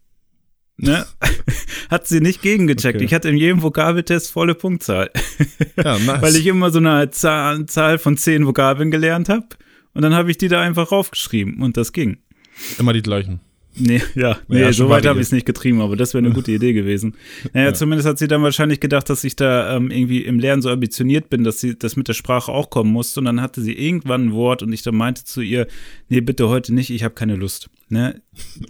Ne? 0.78 1.04
hat 1.90 2.06
sie 2.06 2.20
nicht 2.20 2.40
gegengecheckt. 2.40 2.96
Okay. 2.96 3.04
Ich 3.04 3.12
hatte 3.14 3.28
in 3.28 3.36
jedem 3.36 3.62
Vokabeltest 3.62 4.30
volle 4.32 4.54
Punktzahl. 4.54 5.10
Ja, 5.76 5.98
nice. 6.06 6.22
weil 6.22 6.36
ich 6.36 6.46
immer 6.46 6.70
so 6.70 6.78
eine 6.78 7.10
Zahl, 7.10 7.66
Zahl 7.66 7.98
von 7.98 8.16
zehn 8.16 8.46
Vokabeln 8.46 8.90
gelernt 8.90 9.28
habe. 9.28 9.46
Und 9.92 10.02
dann 10.02 10.14
habe 10.14 10.30
ich 10.30 10.38
die 10.38 10.48
da 10.48 10.60
einfach 10.62 10.92
raufgeschrieben 10.92 11.62
und 11.62 11.76
das 11.76 11.92
ging. 11.92 12.18
immer 12.78 12.92
die 12.94 13.02
gleichen. 13.02 13.40
Nee, 13.78 14.00
ja, 14.14 14.38
nee, 14.48 14.60
Ja, 14.60 14.72
so 14.72 14.88
weit 14.88 15.04
habe 15.06 15.20
ich 15.20 15.26
es 15.26 15.32
nicht 15.32 15.44
getrieben, 15.46 15.80
aber 15.82 15.96
das 15.96 16.14
wäre 16.14 16.24
eine 16.24 16.32
gute 16.34 16.50
Idee 16.52 16.72
gewesen. 16.72 17.14
Naja, 17.52 17.66
Ja. 17.68 17.74
zumindest 17.74 18.08
hat 18.08 18.18
sie 18.18 18.26
dann 18.28 18.42
wahrscheinlich 18.42 18.80
gedacht, 18.80 19.08
dass 19.10 19.22
ich 19.24 19.36
da 19.36 19.76
ähm, 19.76 19.90
irgendwie 19.90 20.22
im 20.24 20.38
Lernen 20.38 20.62
so 20.62 20.70
ambitioniert 20.70 21.28
bin, 21.30 21.44
dass 21.44 21.60
sie 21.60 21.78
das 21.78 21.96
mit 21.96 22.08
der 22.08 22.14
Sprache 22.14 22.50
auch 22.50 22.70
kommen 22.70 22.90
musste. 22.92 23.20
Und 23.20 23.26
dann 23.26 23.40
hatte 23.42 23.60
sie 23.62 23.72
irgendwann 23.74 24.26
ein 24.28 24.32
Wort 24.32 24.62
und 24.62 24.72
ich 24.72 24.82
dann 24.82 24.96
meinte 24.96 25.24
zu 25.24 25.40
ihr, 25.42 25.66
nee, 26.08 26.20
bitte 26.20 26.48
heute 26.48 26.74
nicht, 26.74 26.90
ich 26.90 27.04
habe 27.04 27.14
keine 27.14 27.36
Lust. 27.36 27.68
Ne? 27.88 28.20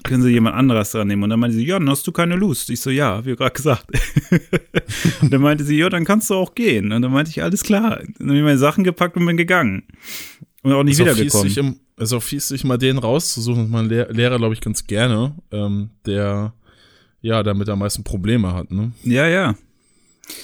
Können 0.03 0.23
Sie 0.23 0.31
jemand 0.31 0.57
anderes 0.57 0.91
dran 0.91 1.09
nehmen? 1.09 1.23
Und 1.23 1.31
dann 1.31 1.41
meinte 1.41 1.57
sie, 1.57 1.65
ja, 1.65 1.79
dann 1.79 1.89
hast 1.89 2.07
du 2.07 2.13
keine 2.13 2.37
Lust. 2.37 2.69
Ich 2.69 2.81
so, 2.81 2.91
ja, 2.91 3.25
wie 3.25 3.35
gerade 3.35 3.55
gesagt. 3.55 3.87
und 5.23 5.33
dann 5.33 5.41
meinte 5.41 5.65
sie, 5.65 5.79
ja, 5.79 5.89
dann 5.89 6.05
kannst 6.05 6.29
du 6.29 6.35
auch 6.35 6.55
gehen. 6.55 6.93
Und 6.93 7.01
dann 7.01 7.13
meinte 7.13 7.31
ich, 7.31 7.43
alles 7.43 7.63
klar. 7.63 8.01
Dann 8.19 8.29
habe 8.29 8.39
ich 8.39 8.45
meine 8.45 8.59
Sachen 8.59 8.85
gepackt 8.85 9.17
und 9.17 9.25
bin 9.25 9.37
gegangen. 9.39 9.85
Und 10.63 10.73
auch 10.73 10.83
nicht 10.83 10.99
ist 10.99 11.01
wiedergekommen. 11.01 11.81
Ist 11.97 12.13
auch 12.13 12.23
fies, 12.23 12.49
sich 12.49 12.65
mal 12.65 12.79
den 12.79 12.99
rauszusuchen. 12.99 13.65
Das 13.65 13.71
mein 13.71 13.89
Lehr 13.89 14.13
Lehrer, 14.13 14.39
glaube 14.39 14.55
ich, 14.55 14.61
ganz 14.61 14.87
gerne, 14.87 15.35
ähm, 15.51 15.91
der 16.05 16.53
ja 17.23 17.43
damit 17.43 17.69
am 17.69 17.79
meisten 17.79 18.05
Probleme 18.05 18.53
hat, 18.53 18.71
ne? 18.71 18.93
Ja, 19.03 19.27
ja. 19.27 19.55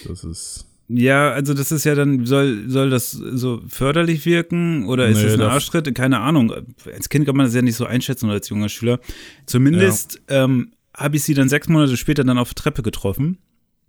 Das 0.07 0.25
ist. 0.25 0.67
Ja, 0.89 1.31
also 1.31 1.55
das 1.55 1.73
ist 1.73 1.85
ja 1.85 1.95
dann, 1.95 2.27
soll, 2.27 2.69
soll 2.69 2.91
das 2.91 3.13
so 3.13 3.63
förderlich 3.67 4.27
wirken 4.27 4.87
oder 4.87 5.09
ist 5.09 5.19
Nee, 5.19 5.25
das 5.25 5.35
ein 5.35 5.41
Arschtritt? 5.43 5.95
Keine 5.95 6.21
Ahnung. 6.21 6.53
Als 6.93 7.09
Kind 7.09 7.25
kann 7.25 7.37
man 7.37 7.47
das 7.47 7.55
ja 7.55 7.63
nicht 7.63 7.77
so 7.77 7.87
einschätzen 7.87 8.27
oder 8.27 8.35
als 8.35 8.49
junger 8.51 8.69
Schüler. 8.69 9.01
Zumindest 9.47 10.21
ähm, 10.29 10.73
habe 10.95 11.17
ich 11.17 11.23
sie 11.23 11.33
dann 11.35 11.49
sechs 11.49 11.69
Monate 11.69 11.97
später 11.97 12.25
dann 12.25 12.37
auf 12.37 12.53
der 12.53 12.63
Treppe 12.63 12.83
getroffen. 12.83 13.39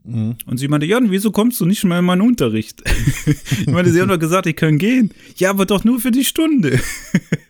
Mhm. 0.06 0.36
Und 0.46 0.58
sie 0.58 0.68
meinte, 0.68 0.86
Jan, 0.86 1.12
wieso 1.12 1.32
kommst 1.32 1.60
du 1.62 1.66
nicht 1.66 1.84
mehr 1.86 2.00
in 2.00 2.06
meinen 2.06 2.22
Unterricht? 2.22 2.84
ich 3.26 3.68
meinte, 3.68 3.92
sie 3.92 4.02
haben 4.02 4.10
doch 4.10 4.20
gesagt, 4.20 4.46
ich 4.48 4.56
kann 4.56 4.78
gehen. 4.78 5.12
Ja, 5.38 5.50
aber 5.50 5.66
doch 5.66 5.84
nur 5.84 6.00
für 6.00 6.12
die 6.12 6.26
Stunde. 6.26 6.80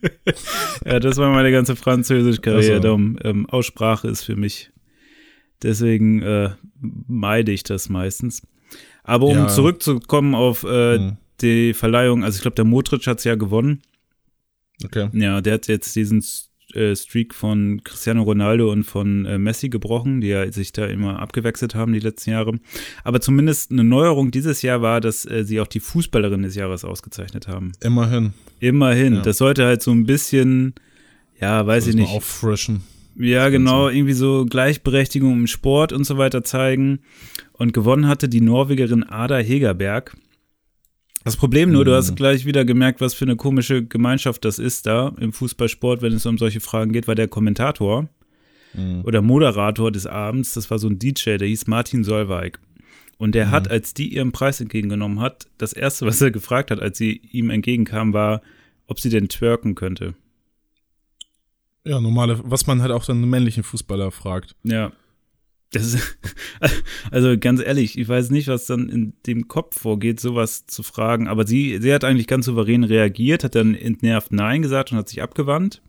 ja, 0.86 1.00
das 1.00 1.18
war 1.18 1.32
meine 1.32 1.52
ganze 1.52 1.76
Französisch-Karriere. 1.76 2.74
Also. 2.74 2.84
Darum, 2.84 3.18
ähm, 3.24 3.50
Aussprache 3.50 4.08
ist 4.08 4.24
für 4.24 4.36
mich. 4.36 4.72
Deswegen 5.64 6.22
äh, 6.22 6.52
meide 7.08 7.52
ich 7.52 7.64
das 7.64 7.90
meistens. 7.90 8.42
Aber 9.04 9.28
um 9.28 9.36
Ja. 9.38 9.48
zurückzukommen 9.48 10.36
auf 10.36 10.64
äh, 10.64 10.98
Mhm. 11.00 11.18
die 11.42 11.74
Verleihung, 11.74 12.24
also 12.24 12.36
ich 12.36 12.42
glaube, 12.42 12.56
der 12.56 12.66
Modric 12.66 13.08
hat 13.08 13.18
es 13.20 13.24
ja 13.24 13.36
gewonnen. 13.36 13.82
Okay. 14.84 15.10
Ja, 15.14 15.42
der 15.42 15.54
hat 15.56 15.68
jetzt 15.68 15.96
diesen 15.96 16.24
äh, 16.76 16.96
Streak 16.96 17.34
von 17.34 17.82
Cristiano 17.84 18.24
Ronaldo 18.24 18.72
und 18.72 18.84
von 18.84 19.26
äh, 19.26 19.38
Messi 19.38 19.70
gebrochen, 19.70 20.22
die 20.22 20.28
ja 20.28 20.52
sich 20.52 20.72
da 20.72 20.86
immer 20.86 21.20
abgewechselt 21.20 21.76
haben 21.76 21.94
die 21.94 22.00
letzten 22.00 22.32
Jahre. 22.32 22.60
Aber 23.04 23.22
zumindest 23.22 23.72
eine 23.72 23.84
Neuerung 23.84 24.32
dieses 24.32 24.62
Jahr 24.62 24.82
war, 24.82 25.02
dass 25.02 25.26
äh, 25.26 25.44
sie 25.44 25.60
auch 25.60 25.68
die 25.68 25.80
Fußballerin 25.80 26.44
des 26.44 26.56
Jahres 26.56 26.86
ausgezeichnet 26.86 27.48
haben. 27.48 27.72
Immerhin. 27.82 28.34
Immerhin. 28.60 29.16
Ja. 29.16 29.22
Das 29.22 29.38
sollte 29.38 29.66
halt 29.66 29.82
so 29.82 29.92
ein 29.92 30.06
bisschen, 30.06 30.74
ja, 31.40 31.66
weiß 31.66 31.88
ich 31.88 31.96
mal 31.96 32.02
nicht. 32.02 32.12
Auffrischen. 32.12 32.82
Ja, 33.16 33.50
genau, 33.50 33.90
irgendwie 33.90 34.14
so 34.14 34.46
Gleichberechtigung 34.46 35.34
im 35.34 35.48
Sport 35.48 35.94
und 35.94 36.04
so 36.04 36.18
weiter 36.18 36.44
zeigen. 36.44 37.00
Und 37.54 37.74
gewonnen 37.74 38.08
hatte 38.08 38.28
die 38.28 38.42
Norwegerin 38.42 39.04
Ada 39.04 39.38
Hegerberg. 39.38 40.16
Das 41.24 41.38
Problem 41.38 41.72
nur, 41.72 41.86
du 41.86 41.92
Mhm. 41.92 41.96
hast 41.96 42.16
gleich 42.16 42.46
wieder 42.46 42.66
gemerkt, 42.66 43.00
was 43.02 43.14
für 43.14 43.26
eine 43.26 43.36
komische 43.36 43.84
Gemeinschaft 43.86 44.44
das 44.46 44.60
ist 44.60 44.86
da 44.86 45.14
im 45.20 45.32
Fußballsport, 45.34 46.02
wenn 46.02 46.14
es 46.14 46.26
um 46.26 46.38
solche 46.38 46.60
Fragen 46.60 46.92
geht, 46.92 47.08
weil 47.08 47.16
der 47.16 47.28
Kommentator 47.30 48.10
Mhm. 48.74 49.02
oder 49.06 49.22
Moderator 49.22 49.92
des 49.92 50.06
Abends, 50.06 50.54
das 50.54 50.70
war 50.72 50.80
so 50.80 50.88
ein 50.90 51.00
DJ, 51.00 51.38
der 51.38 51.48
hieß 51.48 51.68
Martin 51.68 52.04
Solveig. 52.04 52.60
Und 53.18 53.36
der 53.36 53.48
mhm. 53.48 53.52
hat, 53.52 53.72
als 53.72 53.94
die 53.94 54.14
ihren 54.14 54.32
Preis 54.32 54.60
entgegengenommen 54.60 55.22
hat, 55.22 55.48
das 55.58 55.72
erste, 55.72 56.06
was 56.06 56.20
er 56.22 56.32
gefragt 56.32 56.72
hat, 56.72 56.80
als 56.82 56.98
sie 56.98 57.22
ihm 57.32 57.52
entgegenkam, 57.52 58.12
war, 58.12 58.42
ob 58.88 59.00
sie 59.00 59.10
denn 59.10 59.30
twerken 59.30 59.76
könnte. 59.76 60.16
Ja, 61.86 62.00
normale, 62.02 62.40
was 62.44 62.66
man 62.68 62.82
halt 62.82 62.92
auch 62.92 63.06
dann 63.06 63.18
einen 63.18 63.30
männlichen 63.30 63.64
Fußballer 63.64 64.12
fragt. 64.12 64.56
Ja. 64.64 64.92
Das 65.74 65.94
ist, 65.94 66.18
also 67.12 67.38
ganz 67.38 67.62
ehrlich, 67.62 67.98
ich 67.98 68.08
weiß 68.08 68.30
nicht, 68.30 68.48
was 68.48 68.66
dann 68.66 68.90
in 68.90 69.14
dem 69.28 69.48
Kopf 69.48 69.80
vorgeht, 69.82 70.20
sowas 70.20 70.66
zu 70.66 70.84
fragen. 70.84 71.28
Aber 71.28 71.46
sie, 71.46 71.80
sie 71.82 71.94
hat 71.94 72.04
eigentlich 72.04 72.28
ganz 72.28 72.46
souverän 72.46 72.84
reagiert, 72.84 73.44
hat 73.44 73.56
dann 73.56 73.76
entnervt 73.76 74.32
Nein 74.32 74.62
gesagt 74.62 74.92
und 74.92 74.98
hat 75.00 75.10
sich 75.10 75.22
abgewandt. 75.22 75.82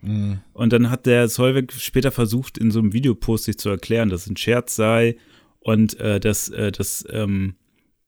Mhm. 0.00 0.40
Und 0.52 0.72
dann 0.72 0.90
hat 0.90 1.06
der 1.06 1.28
Solveig 1.28 1.72
später 1.72 2.10
versucht, 2.10 2.58
in 2.58 2.70
so 2.70 2.78
einem 2.78 2.92
Videopost 2.92 3.44
sich 3.44 3.58
zu 3.58 3.68
erklären, 3.68 4.08
dass 4.08 4.22
es 4.22 4.30
ein 4.30 4.36
Scherz 4.36 4.74
sei 4.76 5.16
und 5.60 5.98
äh, 6.00 6.20
dass 6.20 6.48
äh, 6.48 6.72
das 6.72 7.04
ähm, 7.10 7.54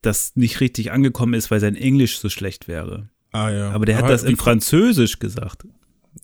das 0.03 0.37
nicht 0.37 0.61
richtig 0.61 0.93
angekommen 0.93 1.35
ist, 1.35 1.51
weil 1.51 1.61
sein 1.61 1.75
Englisch 1.75 2.19
so 2.19 2.29
schlecht 2.29 2.69
wäre. 2.69 3.09
Ah 3.33 3.51
ja. 3.51 3.71
Aber 3.71 3.87
der 3.87 3.99
hat 3.99 4.09
das 4.09 4.23
in 4.23 4.37
Französisch 4.37 5.19
gesagt. 5.19 5.67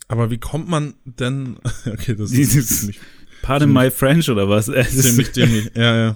Aber 0.07 0.31
wie 0.31 0.37
kommt 0.37 0.69
man 0.69 0.95
denn? 1.05 1.57
Okay, 1.85 2.15
das 2.15 2.31
ist 2.31 2.79
ziemlich, 2.79 2.99
Pardon 3.43 3.71
my 3.71 3.91
French 3.91 4.29
oder 4.29 4.49
was? 4.49 4.65
Ziemlich 4.65 5.31
dämlich. 5.33 5.69
Ja, 5.75 5.95
ja. 5.95 6.15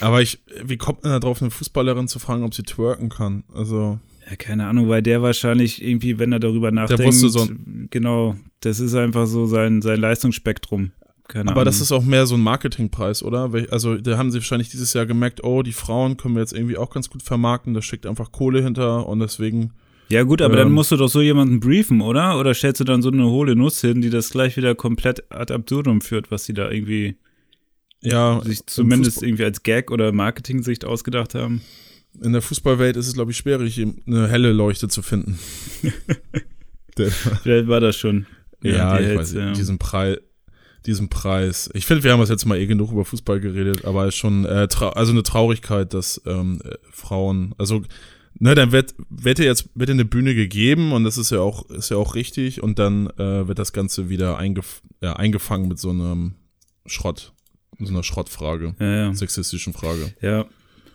Aber 0.00 0.22
ich, 0.22 0.40
wie 0.64 0.76
kommt 0.76 1.04
man 1.04 1.12
da 1.12 1.20
drauf, 1.20 1.40
eine 1.40 1.50
Fußballerin 1.50 2.08
zu 2.08 2.18
fragen, 2.18 2.42
ob 2.42 2.54
sie 2.54 2.64
twerken 2.64 3.08
kann? 3.08 3.44
Also. 3.54 4.00
Ja, 4.28 4.34
keine 4.36 4.66
Ahnung, 4.66 4.88
weil 4.88 5.02
der 5.02 5.22
wahrscheinlich 5.22 5.84
irgendwie, 5.84 6.18
wenn 6.18 6.32
er 6.32 6.40
darüber 6.40 6.72
nachdenkt, 6.72 7.00
der 7.00 7.06
wusste 7.06 7.28
so 7.28 7.48
genau, 7.90 8.34
das 8.60 8.80
ist 8.80 8.94
einfach 8.96 9.26
so 9.26 9.46
sein, 9.46 9.82
sein 9.82 10.00
Leistungsspektrum. 10.00 10.90
Keine 11.28 11.50
Aber 11.50 11.60
Ahnung. 11.60 11.64
das 11.66 11.80
ist 11.80 11.92
auch 11.92 12.02
mehr 12.02 12.26
so 12.26 12.34
ein 12.34 12.40
Marketingpreis, 12.40 13.22
oder? 13.22 13.50
Also 13.70 13.96
da 13.96 14.16
haben 14.16 14.32
sie 14.32 14.38
wahrscheinlich 14.38 14.68
dieses 14.68 14.94
Jahr 14.94 15.06
gemerkt, 15.06 15.44
oh, 15.44 15.62
die 15.62 15.72
Frauen 15.72 16.16
können 16.16 16.34
wir 16.34 16.40
jetzt 16.40 16.54
irgendwie 16.54 16.76
auch 16.76 16.90
ganz 16.90 17.08
gut 17.08 17.22
vermarkten, 17.22 17.74
da 17.74 17.82
steckt 17.82 18.06
einfach 18.06 18.32
Kohle 18.32 18.62
hinter 18.62 19.06
und 19.06 19.20
deswegen. 19.20 19.72
Ja 20.08 20.22
gut, 20.22 20.40
aber 20.40 20.54
ähm, 20.54 20.60
dann 20.60 20.72
musst 20.72 20.92
du 20.92 20.96
doch 20.96 21.08
so 21.08 21.20
jemanden 21.20 21.60
briefen, 21.60 22.00
oder? 22.00 22.38
Oder 22.38 22.54
stellst 22.54 22.80
du 22.80 22.84
dann 22.84 23.02
so 23.02 23.10
eine 23.10 23.26
hohle 23.26 23.56
Nuss 23.56 23.80
hin, 23.80 24.00
die 24.00 24.10
das 24.10 24.30
gleich 24.30 24.56
wieder 24.56 24.74
komplett 24.74 25.30
ad 25.32 25.52
absurdum 25.52 26.00
führt, 26.00 26.30
was 26.30 26.44
sie 26.44 26.54
da 26.54 26.70
irgendwie 26.70 27.16
ja, 28.02 28.40
sich 28.44 28.64
zumindest 28.66 29.22
irgendwie 29.22 29.44
als 29.44 29.62
Gag 29.62 29.90
oder 29.90 30.12
Marketing-Sicht 30.12 30.84
ausgedacht 30.84 31.34
haben? 31.34 31.62
In 32.22 32.32
der 32.32 32.42
Fußballwelt 32.42 32.96
ist 32.96 33.08
es, 33.08 33.14
glaube 33.14 33.32
ich, 33.32 33.36
schwierig, 33.36 33.84
eine 34.06 34.28
helle 34.28 34.52
Leuchte 34.52 34.88
zu 34.88 35.02
finden. 35.02 35.38
Vielleicht 37.42 37.68
war 37.68 37.80
das 37.80 37.96
schon. 37.96 38.26
Ja, 38.62 38.98
ich 38.98 39.18
weiß 39.18 39.32
nicht, 39.32 39.42
ja. 39.42 39.52
diesen 39.52 39.78
Preis, 39.78 40.18
diesen 40.86 41.08
Preis. 41.08 41.68
Ich 41.74 41.84
finde, 41.84 42.04
wir 42.04 42.12
haben 42.12 42.24
jetzt 42.24 42.46
mal 42.46 42.58
eh 42.58 42.66
genug 42.66 42.92
über 42.92 43.04
Fußball 43.04 43.40
geredet, 43.40 43.84
aber 43.84 44.04
es 44.06 44.14
ist 44.14 44.18
schon 44.18 44.44
äh, 44.46 44.66
also 44.94 45.12
eine 45.12 45.22
Traurigkeit, 45.22 45.92
dass 45.92 46.22
ähm, 46.26 46.60
äh, 46.64 46.76
Frauen, 46.90 47.54
also 47.58 47.82
ne, 48.38 48.54
dann 48.54 48.72
wird 48.72 48.94
wird 49.08 49.38
jetzt 49.38 49.68
wird 49.74 49.90
eine 49.90 50.04
Bühne 50.04 50.34
gegeben 50.34 50.92
und 50.92 51.04
das 51.04 51.18
ist 51.18 51.30
ja 51.30 51.40
auch 51.40 51.68
ist 51.70 51.90
ja 51.90 51.96
auch 51.96 52.14
richtig 52.14 52.62
und 52.62 52.78
dann 52.78 53.08
äh, 53.18 53.48
wird 53.48 53.58
das 53.58 53.72
Ganze 53.72 54.08
wieder 54.08 54.38
eingef 54.38 54.82
ja, 55.02 55.14
eingefangen 55.14 55.68
mit 55.68 55.78
so 55.78 55.90
einem 55.90 56.34
Schrott, 56.86 57.32
so 57.78 57.92
einer 57.92 58.02
Schrottfrage, 58.02 58.74
ja, 58.78 58.96
ja. 58.96 59.14
sexistischen 59.14 59.72
Frage. 59.72 60.14
Ja. 60.20 60.46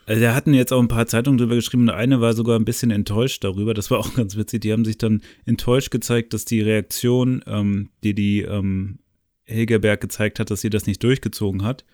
Also 0.08 0.22
da 0.22 0.34
hatten 0.34 0.54
jetzt 0.54 0.74
auch 0.74 0.82
ein 0.82 0.88
paar 0.88 1.06
Zeitungen 1.06 1.38
drüber 1.38 1.56
geschrieben 1.56 1.84
und 1.84 1.90
eine 1.92 2.20
war 2.22 2.34
sogar 2.34 2.58
ein 2.58 2.66
bisschen 2.66 2.92
enttäuscht 2.92 3.44
darüber. 3.44 3.74
Das 3.74 3.92
war 3.92 4.00
auch 4.00 4.14
ganz 4.16 4.36
witzig. 4.36 4.62
Die 4.62 4.74
haben 4.74 4.84
sich 4.84 4.98
dann 4.98 5.22
enttäuscht 5.46 5.92
gezeigt, 5.92 6.34
dass 6.34 6.44
die 6.44 6.62
Reaktion, 6.62 7.44
ähm, 7.48 7.90
die 8.04 8.16
die 8.16 8.42
ähm, 8.42 9.00
Hilgerberg 9.44 10.02
gezeigt 10.02 10.40
hat, 10.40 10.50
dass 10.50 10.62
sie 10.62 10.70
das 10.70 10.86
nicht 10.86 11.04
durchgezogen 11.04 11.64
hat, 11.64 11.86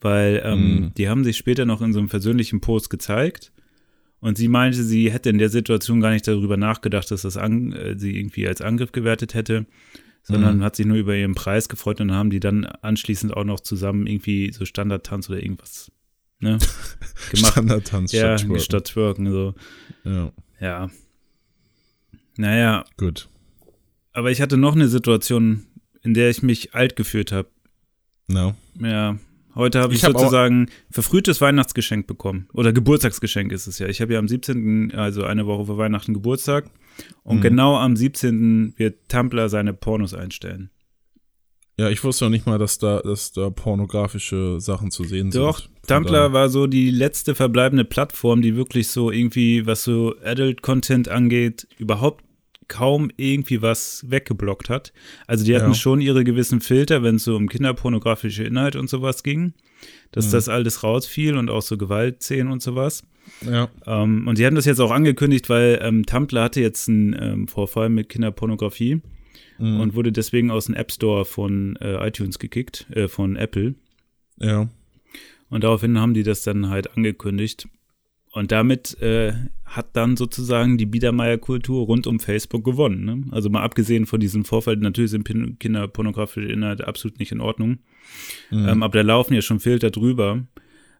weil 0.00 0.42
ähm, 0.44 0.60
mhm. 0.60 0.94
die 0.94 1.08
haben 1.08 1.22
sich 1.22 1.36
später 1.36 1.66
noch 1.66 1.82
in 1.82 1.92
so 1.92 1.98
einem 1.98 2.08
persönlichen 2.08 2.60
Post 2.60 2.88
gezeigt 2.88 3.52
und 4.20 4.36
sie 4.36 4.48
meinte, 4.48 4.82
sie 4.84 5.10
hätte 5.10 5.30
in 5.30 5.38
der 5.38 5.48
Situation 5.48 6.00
gar 6.00 6.10
nicht 6.10 6.28
darüber 6.28 6.56
nachgedacht, 6.56 7.10
dass 7.10 7.22
das 7.22 7.36
an, 7.36 7.72
äh, 7.72 7.98
sie 7.98 8.16
irgendwie 8.18 8.46
als 8.46 8.60
Angriff 8.60 8.92
gewertet 8.92 9.34
hätte, 9.34 9.66
sondern 10.22 10.58
mhm. 10.58 10.64
hat 10.64 10.76
sich 10.76 10.86
nur 10.86 10.98
über 10.98 11.16
ihren 11.16 11.34
Preis 11.34 11.68
gefreut 11.68 12.00
und 12.00 12.08
dann 12.08 12.16
haben 12.16 12.30
die 12.30 12.40
dann 12.40 12.66
anschließend 12.66 13.34
auch 13.34 13.44
noch 13.44 13.60
zusammen 13.60 14.06
irgendwie 14.06 14.52
so 14.52 14.64
Standardtanz 14.64 15.30
oder 15.30 15.42
irgendwas 15.42 15.90
ne, 16.40 16.58
gemacht. 17.30 17.52
Standardtanz 17.52 18.12
ja, 18.12 18.36
statt 18.36 18.46
Twerken. 18.46 18.60
Statt 18.60 18.84
Twerken 18.84 19.30
so. 19.30 19.54
Ja. 20.04 20.32
Ja. 20.60 20.90
Naja. 22.36 22.84
Gut. 22.96 23.28
Aber 24.12 24.30
ich 24.30 24.40
hatte 24.40 24.56
noch 24.56 24.74
eine 24.74 24.88
Situation, 24.88 25.66
in 26.02 26.14
der 26.14 26.30
ich 26.30 26.42
mich 26.42 26.74
alt 26.74 26.96
gefühlt 26.96 27.32
habe. 27.32 27.48
No. 28.26 28.54
Ja. 28.78 29.18
Heute 29.60 29.80
habe 29.80 29.92
ich, 29.92 29.98
ich 29.98 30.04
hab 30.06 30.12
sozusagen 30.12 30.70
verfrühtes 30.90 31.42
Weihnachtsgeschenk 31.42 32.06
bekommen. 32.06 32.48
Oder 32.54 32.72
Geburtstagsgeschenk 32.72 33.52
ist 33.52 33.66
es 33.66 33.78
ja. 33.78 33.88
Ich 33.88 34.00
habe 34.00 34.14
ja 34.14 34.18
am 34.18 34.26
17., 34.26 34.92
also 34.94 35.24
eine 35.24 35.46
Woche 35.46 35.66
vor 35.66 35.76
Weihnachten 35.76 36.14
Geburtstag. 36.14 36.70
Und 37.24 37.38
mhm. 37.38 37.42
genau 37.42 37.76
am 37.76 37.94
17. 37.94 38.72
wird 38.78 39.10
Tumblr 39.10 39.50
seine 39.50 39.74
Pornos 39.74 40.14
einstellen. 40.14 40.70
Ja, 41.76 41.90
ich 41.90 42.02
wusste 42.02 42.24
noch 42.24 42.30
nicht 42.30 42.46
mal, 42.46 42.58
dass 42.58 42.78
da, 42.78 43.00
dass 43.00 43.32
da 43.32 43.50
pornografische 43.50 44.60
Sachen 44.60 44.90
zu 44.90 45.04
sehen 45.04 45.30
Doch, 45.30 45.58
sind. 45.58 45.70
Doch, 45.82 45.86
Tumblr 45.88 46.32
war 46.32 46.48
so 46.48 46.66
die 46.66 46.90
letzte 46.90 47.34
verbleibende 47.34 47.84
Plattform, 47.84 48.40
die 48.40 48.56
wirklich 48.56 48.88
so 48.88 49.10
irgendwie, 49.10 49.66
was 49.66 49.84
so 49.84 50.14
Adult-Content 50.24 51.10
angeht, 51.10 51.68
überhaupt 51.76 52.24
kaum 52.70 53.10
irgendwie 53.16 53.60
was 53.60 54.06
weggeblockt 54.08 54.70
hat. 54.70 54.94
Also 55.26 55.44
die 55.44 55.54
hatten 55.54 55.72
ja. 55.72 55.74
schon 55.74 56.00
ihre 56.00 56.24
gewissen 56.24 56.60
Filter, 56.60 57.02
wenn 57.02 57.16
es 57.16 57.24
so 57.24 57.36
um 57.36 57.48
kinderpornografische 57.48 58.44
Inhalte 58.44 58.78
und 58.78 58.88
sowas 58.88 59.22
ging, 59.22 59.52
dass 60.12 60.28
mhm. 60.28 60.30
das 60.30 60.48
alles 60.48 60.82
rausfiel 60.82 61.36
und 61.36 61.50
auch 61.50 61.62
so 61.62 61.76
Gewaltszenen 61.76 62.50
und 62.50 62.62
sowas. 62.62 63.02
Ja. 63.44 63.68
Ähm, 63.86 64.26
und 64.26 64.38
die 64.38 64.46
haben 64.46 64.54
das 64.54 64.64
jetzt 64.64 64.80
auch 64.80 64.92
angekündigt, 64.92 65.50
weil 65.50 65.80
ähm, 65.82 66.06
Tumblr 66.06 66.42
hatte 66.42 66.60
jetzt 66.60 66.88
einen 66.88 67.14
ähm, 67.20 67.48
Vorfall 67.48 67.90
mit 67.90 68.08
Kinderpornografie 68.08 69.02
mhm. 69.58 69.80
und 69.80 69.94
wurde 69.94 70.12
deswegen 70.12 70.50
aus 70.50 70.66
dem 70.66 70.74
App 70.74 70.92
Store 70.92 71.24
von 71.24 71.76
äh, 71.76 72.06
iTunes 72.06 72.38
gekickt, 72.38 72.86
äh, 72.94 73.08
von 73.08 73.36
Apple. 73.36 73.74
Ja. 74.38 74.68
Und 75.50 75.64
daraufhin 75.64 75.98
haben 75.98 76.14
die 76.14 76.22
das 76.22 76.42
dann 76.42 76.70
halt 76.70 76.96
angekündigt. 76.96 77.68
Und 78.32 78.52
damit 78.52 79.00
äh, 79.00 79.32
hat 79.64 79.96
dann 79.96 80.16
sozusagen 80.16 80.78
die 80.78 80.86
Biedermeier-Kultur 80.86 81.86
rund 81.86 82.06
um 82.06 82.20
Facebook 82.20 82.64
gewonnen. 82.64 83.04
Ne? 83.04 83.24
Also 83.32 83.50
mal 83.50 83.62
abgesehen 83.62 84.06
von 84.06 84.20
diesem 84.20 84.44
Vorfall, 84.44 84.76
natürlich 84.76 85.10
sind 85.10 85.28
kinderpornografische 85.58 86.46
Inhalte 86.46 86.86
absolut 86.86 87.18
nicht 87.18 87.32
in 87.32 87.40
Ordnung. 87.40 87.78
Mhm. 88.50 88.68
Ähm, 88.68 88.82
aber 88.82 88.98
da 88.98 89.04
laufen 89.04 89.34
ja 89.34 89.42
schon 89.42 89.58
Filter 89.58 89.90
drüber. 89.90 90.44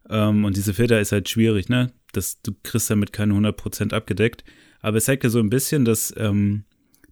Ähm, 0.08 0.44
und 0.44 0.56
diese 0.56 0.74
Filter 0.74 1.00
ist 1.00 1.12
halt 1.12 1.28
schwierig, 1.28 1.68
ne? 1.68 1.92
Das, 2.12 2.42
du 2.42 2.52
kriegst 2.64 2.90
damit 2.90 3.12
keine 3.12 3.34
100% 3.34 3.94
abgedeckt. 3.94 4.42
Aber 4.80 4.96
es 4.96 5.04
zeigt 5.04 5.22
ja 5.22 5.30
so 5.30 5.38
ein 5.38 5.50
bisschen, 5.50 5.84
dass 5.84 6.12
ähm, 6.16 6.64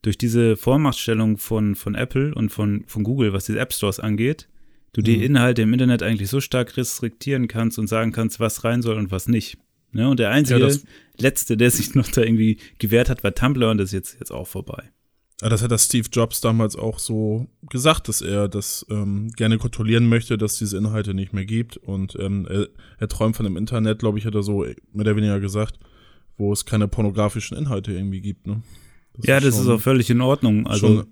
durch 0.03 0.19
diese 0.19 0.57
Vormachtstellung 0.57 1.39
von, 1.39 1.77
von 1.77 1.95
Apple 1.95 2.35
und 2.35 2.51
von, 2.51 2.85
von 2.87 3.05
Google, 3.05 3.33
was 3.33 3.45
die 3.45 3.57
App 3.57 3.73
Stores 3.73 4.01
angeht, 4.01 4.49
du 4.93 5.03
die 5.03 5.17
mhm. 5.17 5.23
Inhalte 5.23 5.63
im 5.63 5.73
Internet 5.73 6.03
eigentlich 6.03 6.29
so 6.29 6.41
stark 6.41 6.77
restriktieren 6.77 7.47
kannst 7.47 7.79
und 7.79 7.87
sagen 7.87 8.11
kannst, 8.11 8.41
was 8.41 8.65
rein 8.65 8.83
soll 8.83 8.97
und 8.97 9.13
was 9.13 9.29
nicht. 9.29 9.59
Ne? 9.99 10.09
Und 10.09 10.21
der 10.21 10.31
einzige 10.31 10.61
ja, 10.61 10.75
letzte, 11.19 11.57
der 11.57 11.73
sich 11.73 11.97
noch 11.97 12.09
da 12.09 12.23
irgendwie 12.23 12.59
gewehrt 12.78 13.11
hat, 13.11 13.25
war 13.25 13.35
Tumblr 13.35 13.69
und 13.69 13.78
das 13.78 13.87
ist 13.87 13.93
jetzt, 13.93 14.17
jetzt 14.21 14.31
auch 14.31 14.47
vorbei. 14.47 14.93
Ja, 15.43 15.49
das 15.49 15.61
hat 15.61 15.73
das 15.73 15.87
Steve 15.87 16.09
Jobs 16.12 16.40
damals 16.40 16.76
auch 16.76 17.00
so 17.00 17.49
gesagt, 17.69 18.09
dass 18.09 18.23
er 18.23 18.49
das 18.49 18.87
ähm, 18.90 19.31
gerne 19.37 19.59
kontrollieren 19.59 20.09
möchte, 20.09 20.38
dass 20.38 20.57
diese 20.57 20.76
Inhalte 20.78 21.14
nicht 21.14 21.33
mehr 21.33 21.45
gibt. 21.45 21.76
Und 21.76 22.17
ähm, 22.21 22.47
er, 22.49 22.69
er 22.99 23.09
träumt 23.09 23.37
von 23.37 23.45
einem 23.45 23.57
Internet, 23.57 23.99
glaube 23.99 24.19
ich, 24.19 24.26
hat 24.26 24.37
er 24.37 24.45
so 24.45 24.61
mehr 24.61 24.76
oder 24.93 25.17
weniger 25.17 25.40
gesagt, 25.40 25.81
wo 26.37 26.52
es 26.52 26.64
keine 26.64 26.87
pornografischen 26.87 27.57
Inhalte 27.57 27.93
irgendwie 27.93 28.21
gibt. 28.21 28.47
Ne? 28.47 28.62
Das 29.17 29.26
ja, 29.26 29.38
ist 29.38 29.47
das 29.47 29.55
schon, 29.55 29.64
ist 29.64 29.69
auch 29.69 29.81
völlig 29.81 30.11
in 30.11 30.21
Ordnung. 30.21 30.67
Also 30.69 31.05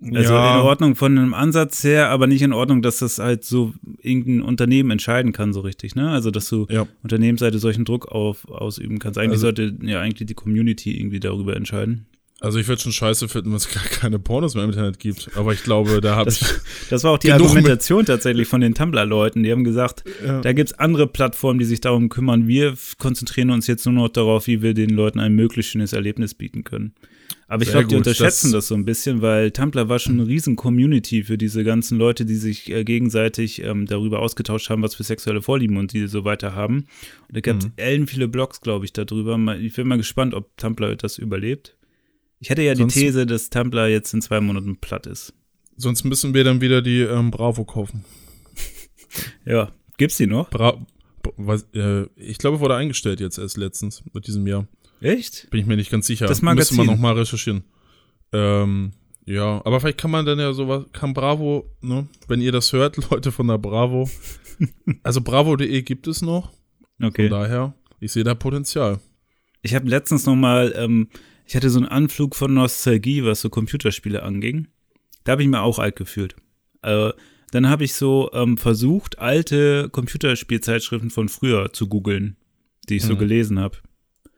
also 0.00 0.32
ja. 0.32 0.60
in 0.60 0.66
Ordnung 0.66 0.94
von 0.94 1.18
einem 1.18 1.34
Ansatz 1.34 1.82
her, 1.82 2.10
aber 2.10 2.26
nicht 2.26 2.42
in 2.42 2.52
Ordnung, 2.52 2.82
dass 2.82 2.98
das 2.98 3.18
halt 3.18 3.44
so 3.44 3.74
irgendein 4.00 4.42
Unternehmen 4.42 4.92
entscheiden 4.92 5.32
kann, 5.32 5.52
so 5.52 5.60
richtig, 5.60 5.96
ne? 5.96 6.10
Also, 6.10 6.30
dass 6.30 6.48
du 6.48 6.66
ja. 6.70 6.86
Unternehmensseite 7.02 7.58
solchen 7.58 7.84
Druck 7.84 8.06
auf, 8.06 8.48
ausüben 8.48 9.00
kannst. 9.00 9.18
Eigentlich 9.18 9.42
also, 9.42 9.46
sollte 9.46 9.76
ja 9.82 10.00
eigentlich 10.00 10.26
die 10.26 10.34
Community 10.34 10.96
irgendwie 10.96 11.20
darüber 11.20 11.56
entscheiden. 11.56 12.06
Also 12.40 12.60
ich 12.60 12.68
würde 12.68 12.80
schon 12.80 12.92
scheiße 12.92 13.28
finden, 13.28 13.50
wenn 13.50 13.56
es 13.56 13.68
gar 13.68 13.82
keine 13.82 14.20
Pornos 14.20 14.54
mehr 14.54 14.62
im 14.62 14.70
Internet 14.70 15.00
gibt. 15.00 15.30
Aber 15.34 15.52
ich 15.52 15.64
glaube, 15.64 16.00
da 16.00 16.14
habe 16.14 16.30
ich. 16.30 16.40
Das 16.90 17.02
war 17.02 17.12
auch 17.12 17.18
die 17.18 17.32
Argumentation 17.32 18.06
tatsächlich 18.06 18.46
von 18.46 18.60
den 18.60 18.74
Tumblr-Leuten. 18.74 19.42
Die 19.42 19.50
haben 19.50 19.64
gesagt, 19.64 20.04
ja. 20.24 20.40
da 20.40 20.52
gibt's 20.52 20.72
andere 20.72 21.08
Plattformen, 21.08 21.58
die 21.58 21.64
sich 21.64 21.80
darum 21.80 22.08
kümmern. 22.08 22.46
Wir 22.46 22.74
konzentrieren 22.98 23.50
uns 23.50 23.66
jetzt 23.66 23.84
nur 23.84 23.94
noch 23.94 24.08
darauf, 24.08 24.46
wie 24.46 24.62
wir 24.62 24.72
den 24.72 24.90
Leuten 24.90 25.18
ein 25.18 25.34
möglichst 25.34 25.72
schönes 25.72 25.92
Erlebnis 25.92 26.34
bieten 26.34 26.62
können. 26.62 26.94
Aber 27.50 27.62
ich 27.62 27.70
glaube, 27.70 27.86
die 27.86 27.96
unterschätzen 27.96 28.52
das, 28.52 28.64
das, 28.64 28.68
so 28.68 28.74
ein 28.74 28.84
bisschen, 28.84 29.22
weil 29.22 29.50
Tumblr 29.50 29.88
war 29.88 29.98
schon 29.98 30.20
eine 30.20 30.28
riesen 30.28 30.54
Community 30.54 31.24
für 31.24 31.38
diese 31.38 31.64
ganzen 31.64 31.96
Leute, 31.96 32.26
die 32.26 32.36
sich 32.36 32.70
äh, 32.70 32.84
gegenseitig 32.84 33.62
ähm, 33.62 33.86
darüber 33.86 34.20
ausgetauscht 34.20 34.68
haben, 34.68 34.82
was 34.82 34.94
für 34.94 35.02
sexuelle 35.02 35.40
Vorlieben 35.40 35.78
und 35.78 35.94
die 35.94 36.08
so 36.08 36.24
weiter 36.24 36.54
haben. 36.54 36.86
Und 37.26 37.36
da 37.36 37.40
gab 37.40 37.56
es 37.56 37.64
mhm. 37.64 37.72
ellen 37.76 38.06
viele 38.06 38.28
Blogs, 38.28 38.60
glaube 38.60 38.84
ich, 38.84 38.92
darüber. 38.92 39.38
Ich 39.58 39.72
bin 39.74 39.88
mal 39.88 39.96
gespannt, 39.96 40.34
ob 40.34 40.54
Tumblr 40.58 40.94
das 40.96 41.16
überlebt. 41.16 41.74
Ich 42.38 42.50
hätte 42.50 42.60
ja 42.60 42.76
sonst, 42.76 42.94
die 42.94 43.00
These, 43.00 43.24
dass 43.24 43.48
Tumblr 43.48 43.88
jetzt 43.88 44.12
in 44.12 44.20
zwei 44.20 44.42
Monaten 44.42 44.76
platt 44.76 45.06
ist. 45.06 45.32
Sonst 45.76 46.04
müssen 46.04 46.34
wir 46.34 46.44
dann 46.44 46.60
wieder 46.60 46.82
die 46.82 47.00
ähm, 47.00 47.30
Bravo 47.30 47.64
kaufen. 47.64 48.04
ja, 49.46 49.72
gibt's 49.96 50.18
die 50.18 50.26
noch? 50.26 50.50
Bra 50.50 50.78
was, 51.36 51.66
äh, 51.74 52.06
ich 52.16 52.38
glaube, 52.38 52.60
wurde 52.60 52.76
eingestellt 52.76 53.20
jetzt 53.20 53.38
erst 53.38 53.56
letztens, 53.56 54.02
mit 54.12 54.26
diesem 54.26 54.46
Jahr. 54.46 54.66
Echt? 55.00 55.48
Bin 55.50 55.60
ich 55.60 55.66
mir 55.66 55.76
nicht 55.76 55.90
ganz 55.90 56.06
sicher. 56.06 56.26
Das 56.26 56.42
Müsste 56.42 56.44
man 56.44 56.56
Magazin. 56.56 56.86
noch 56.86 56.98
mal 56.98 57.14
recherchieren. 57.14 57.64
Ähm, 58.32 58.92
ja, 59.24 59.60
aber 59.64 59.80
vielleicht 59.80 59.98
kann 59.98 60.10
man 60.10 60.26
dann 60.26 60.38
ja 60.38 60.52
sowas, 60.52 60.84
kann 60.92 61.14
Bravo, 61.14 61.70
ne, 61.80 62.08
wenn 62.28 62.40
ihr 62.40 62.52
das 62.52 62.72
hört, 62.72 62.96
Leute 63.10 63.30
von 63.32 63.46
der 63.48 63.58
Bravo. 63.58 64.08
also 65.02 65.20
bravo.de 65.20 65.82
gibt 65.82 66.06
es 66.06 66.22
noch. 66.22 66.50
Okay. 67.02 67.28
Von 67.28 67.38
daher, 67.40 67.74
ich 68.00 68.12
sehe 68.12 68.24
da 68.24 68.34
Potenzial. 68.34 69.00
Ich 69.62 69.74
habe 69.74 69.88
letztens 69.88 70.26
noch 70.26 70.34
mal, 70.36 70.72
ähm, 70.76 71.08
ich 71.46 71.54
hatte 71.56 71.70
so 71.70 71.78
einen 71.78 71.88
Anflug 71.88 72.34
von 72.36 72.52
Nostalgie, 72.54 73.24
was 73.24 73.40
so 73.40 73.50
Computerspiele 73.50 74.22
anging. 74.22 74.68
Da 75.24 75.32
habe 75.32 75.42
ich 75.42 75.48
mir 75.48 75.62
auch 75.62 75.78
alt 75.78 75.96
gefühlt. 75.96 76.36
Äh, 76.82 77.10
dann 77.50 77.68
habe 77.68 77.84
ich 77.84 77.94
so 77.94 78.30
ähm, 78.34 78.58
versucht, 78.58 79.18
alte 79.18 79.88
Computerspielzeitschriften 79.90 81.10
von 81.10 81.28
früher 81.28 81.72
zu 81.72 81.86
googeln, 81.88 82.36
die 82.88 82.96
ich 82.96 83.02
so 83.04 83.14
Mhm. 83.14 83.18
gelesen 83.18 83.58
habe. 83.58 83.78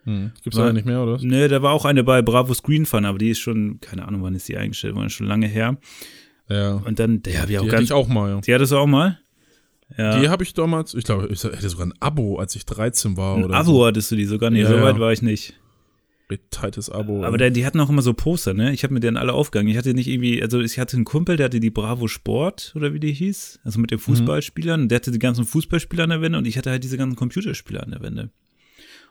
Hm. 0.05 0.33
Gibt's 0.43 0.59
War- 0.59 0.67
da 0.67 0.73
nicht 0.73 0.87
mehr, 0.87 1.03
oder? 1.03 1.19
Ne, 1.23 1.49
da 1.49 1.63
war 1.63 1.73
auch 1.73 1.85
eine 1.85 2.03
bei 2.05 2.23
Bravo 2.23 2.55
Screen 2.55 2.87
Fun, 2.87 3.05
aber 3.05 3.19
die 3.19 3.31
ist 3.31 3.39
schon, 3.41 3.81
keine 3.81 4.07
Ahnung, 4.09 4.23
wann 4.23 4.35
ist 4.35 4.49
die 4.49 4.57
eingestellt 4.57 4.95
worden, 4.95 5.11
schon 5.11 5.27
lange 5.27 5.47
her. 5.47 5.77
Ja. 6.49 6.75
Und 6.75 6.99
dann, 6.99 7.23
der 7.23 7.43
habe 7.43 7.53
ich 7.53 7.59
auch 7.59 7.63
Die 7.63 7.69
hatte 7.69 7.77
ganz. 7.77 7.89
ich 7.89 7.93
auch 7.93 8.09
mal, 8.09 8.31
ja. 8.31 8.41
Die 8.41 8.55
hattest 8.55 8.73
du 8.73 8.77
auch 8.79 8.87
mal? 8.87 9.19
Ja. 9.99 10.19
Die 10.21 10.29
habe 10.29 10.43
ich 10.45 10.55
damals, 10.55 10.95
ich 10.95 11.05
glaube, 11.05 11.29
ich 11.31 11.43
hätte 11.43 11.69
sogar 11.69 11.87
ein 11.87 11.95
Abo, 12.01 12.39
als 12.39 12.55
ich 12.57 12.65
13 12.65 13.17
war 13.17 13.37
Ein 13.37 13.45
oder 13.45 13.55
Abo 13.57 13.85
hattest 13.87 14.11
du 14.11 14.17
die 14.17 14.25
sogar? 14.25 14.51
Nee, 14.51 14.63
Ja, 14.63 14.69
so 14.69 14.77
ja. 14.77 14.83
weit 14.83 14.99
war 15.01 15.13
ich 15.13 15.21
nicht. 15.23 15.55
so. 16.29 16.37
Tightes 16.51 16.89
Abo. 16.91 17.25
Aber 17.25 17.39
der, 17.39 17.51
die 17.51 17.67
hatten 17.67 17.81
auch 17.81 17.91
immer 17.91 18.03
so 18.03 18.15
Poster, 18.15 18.55
ne? 18.55 18.73
Ich 18.73 18.85
habe 18.85 18.95
mit 18.95 19.03
denen 19.03 19.17
alle 19.17 19.33
aufgegangen. 19.33 19.69
Ich 19.69 19.77
hatte 19.77 19.95
nicht 19.95 20.07
irgendwie, 20.07 20.41
also 20.41 20.61
ich 20.61 20.79
hatte 20.79 20.97
einen 20.97 21.05
Kumpel, 21.05 21.37
der 21.37 21.47
hatte 21.47 21.59
die 21.59 21.71
Bravo 21.71 22.07
Sport 22.07 22.73
oder 22.77 22.95
wie 22.95 23.01
die 23.01 23.13
hieß, 23.13 23.59
also 23.65 23.81
mit 23.81 23.91
den 23.91 23.99
Fußballspielern. 23.99 24.89
Der 24.89 24.97
hatte 24.97 25.11
die 25.11 25.19
ganzen 25.19 25.45
Fußballspieler 25.45 26.05
an 26.05 26.11
der 26.11 26.21
Wände 26.23 26.39
und 26.39 26.47
ich 26.47 26.57
hatte 26.57 26.71
halt 26.71 26.85
diese 26.85 26.97
ganzen 26.97 27.17
Computerspieler 27.17 27.83
an 27.83 27.91
der 27.91 28.01
Wände. 28.01 28.31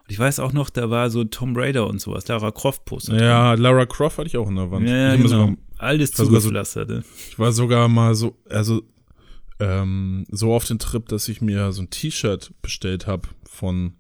Und 0.10 0.14
ich 0.14 0.18
weiß 0.20 0.40
auch 0.40 0.54
noch, 0.54 0.72
da 0.72 0.90
war 0.90 1.12
so 1.12 1.24
Tom 1.24 1.56
Raider 1.56 1.86
und 1.86 2.02
sowas, 2.02 2.28
Lara 2.28 2.50
Croft 2.50 2.84
Poster. 2.86 3.22
ja, 3.22 3.54
Lara 3.54 3.86
Croft 3.86 4.18
hatte 4.18 4.28
ich 4.28 4.38
auch 4.38 4.50
in 4.50 4.56
der 4.56 4.72
Wand. 4.72 4.88
ja, 4.88 4.96
ja 4.96 5.14
ich, 5.14 5.22
genau. 5.22 5.54
Alles 5.78 6.10
sogar 6.12 6.42
so- 6.42 6.48
zugepflastert. 6.48 6.90
ne? 6.90 7.04
ich 7.30 7.38
war 7.38 7.52
sogar 7.52 7.88
mal 7.88 8.16
so, 8.16 8.36
also 8.50 8.82
ähm, 9.60 10.26
so 10.32 10.52
auf 10.52 10.66
den 10.66 10.80
Trip, 10.80 11.08
dass 11.08 11.28
ich 11.28 11.42
mir 11.42 11.72
so 11.74 11.84
ein 11.84 11.92
T-Shirt 11.92 12.52
bestellt 12.64 13.06
habe 13.06 13.28
von, 13.44 13.94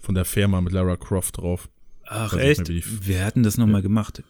von 0.00 0.16
der 0.16 0.24
Firma 0.24 0.60
mit 0.60 0.72
Lara 0.72 0.96
Croft 0.96 1.38
drauf. 1.38 1.68
Ach 2.04 2.34
echt? 2.34 2.68
mehr, 2.68 2.82
Wir 3.02 3.24
hatten 3.24 3.44
das 3.44 3.56
nochmal 3.56 3.82
gemacht. 3.82 4.24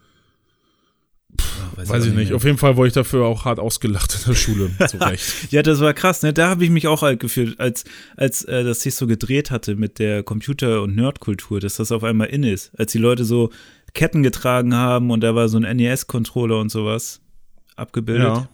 Weiß, 1.76 1.91
auch 1.91 1.97
ich 1.97 2.12
nicht. 2.12 2.29
mehr. 2.29 2.37
Auf 2.37 2.45
jeden 2.45 2.59
Fall 2.59 2.76
wurde 2.76 2.88
ich 2.88 2.95
dafür 2.95 3.25
auch 3.26 3.45
hart 3.45 3.59
ausgelacht 3.59 4.14
in 4.14 4.31
der 4.31 4.35
Schule. 4.37 4.71
Zu 4.88 4.99
Recht. 4.99 5.50
Ja, 5.50 5.62
das 5.62 5.81
war 5.81 5.93
krass, 5.93 6.23
ne? 6.23 6.33
Da 6.33 6.49
habe 6.49 6.64
ich 6.64 6.71
mich 6.71 6.87
auch 6.87 7.03
alt 7.03 7.21
gefühlt, 7.21 7.59
als, 7.59 7.85
als 8.17 8.45
äh, 8.45 8.62
das 8.64 8.83
sich 8.83 8.95
so 8.95 9.07
gedreht 9.07 9.50
hatte 9.50 9.75
mit 9.76 9.99
der 9.99 10.23
Computer- 10.23 10.83
und 10.83 10.95
Nerdkultur, 10.95 11.61
dass 11.61 11.76
das 11.76 11.91
auf 11.93 12.05
einmal 12.05 12.29
in 12.29 12.43
ist. 12.45 12.71
Als 12.79 12.93
die 12.93 12.99
Leute 12.99 13.25
so 13.25 13.50
Ketten 13.93 14.23
getragen 14.23 14.75
haben 14.75 15.11
und 15.11 15.21
da 15.23 15.35
war 15.35 15.49
so 15.49 15.59
ein 15.59 15.76
NES-Controller 15.76 16.59
und 16.61 16.71
sowas 16.71 17.21
abgebildet. 17.76 18.25
Ja. 18.26 18.49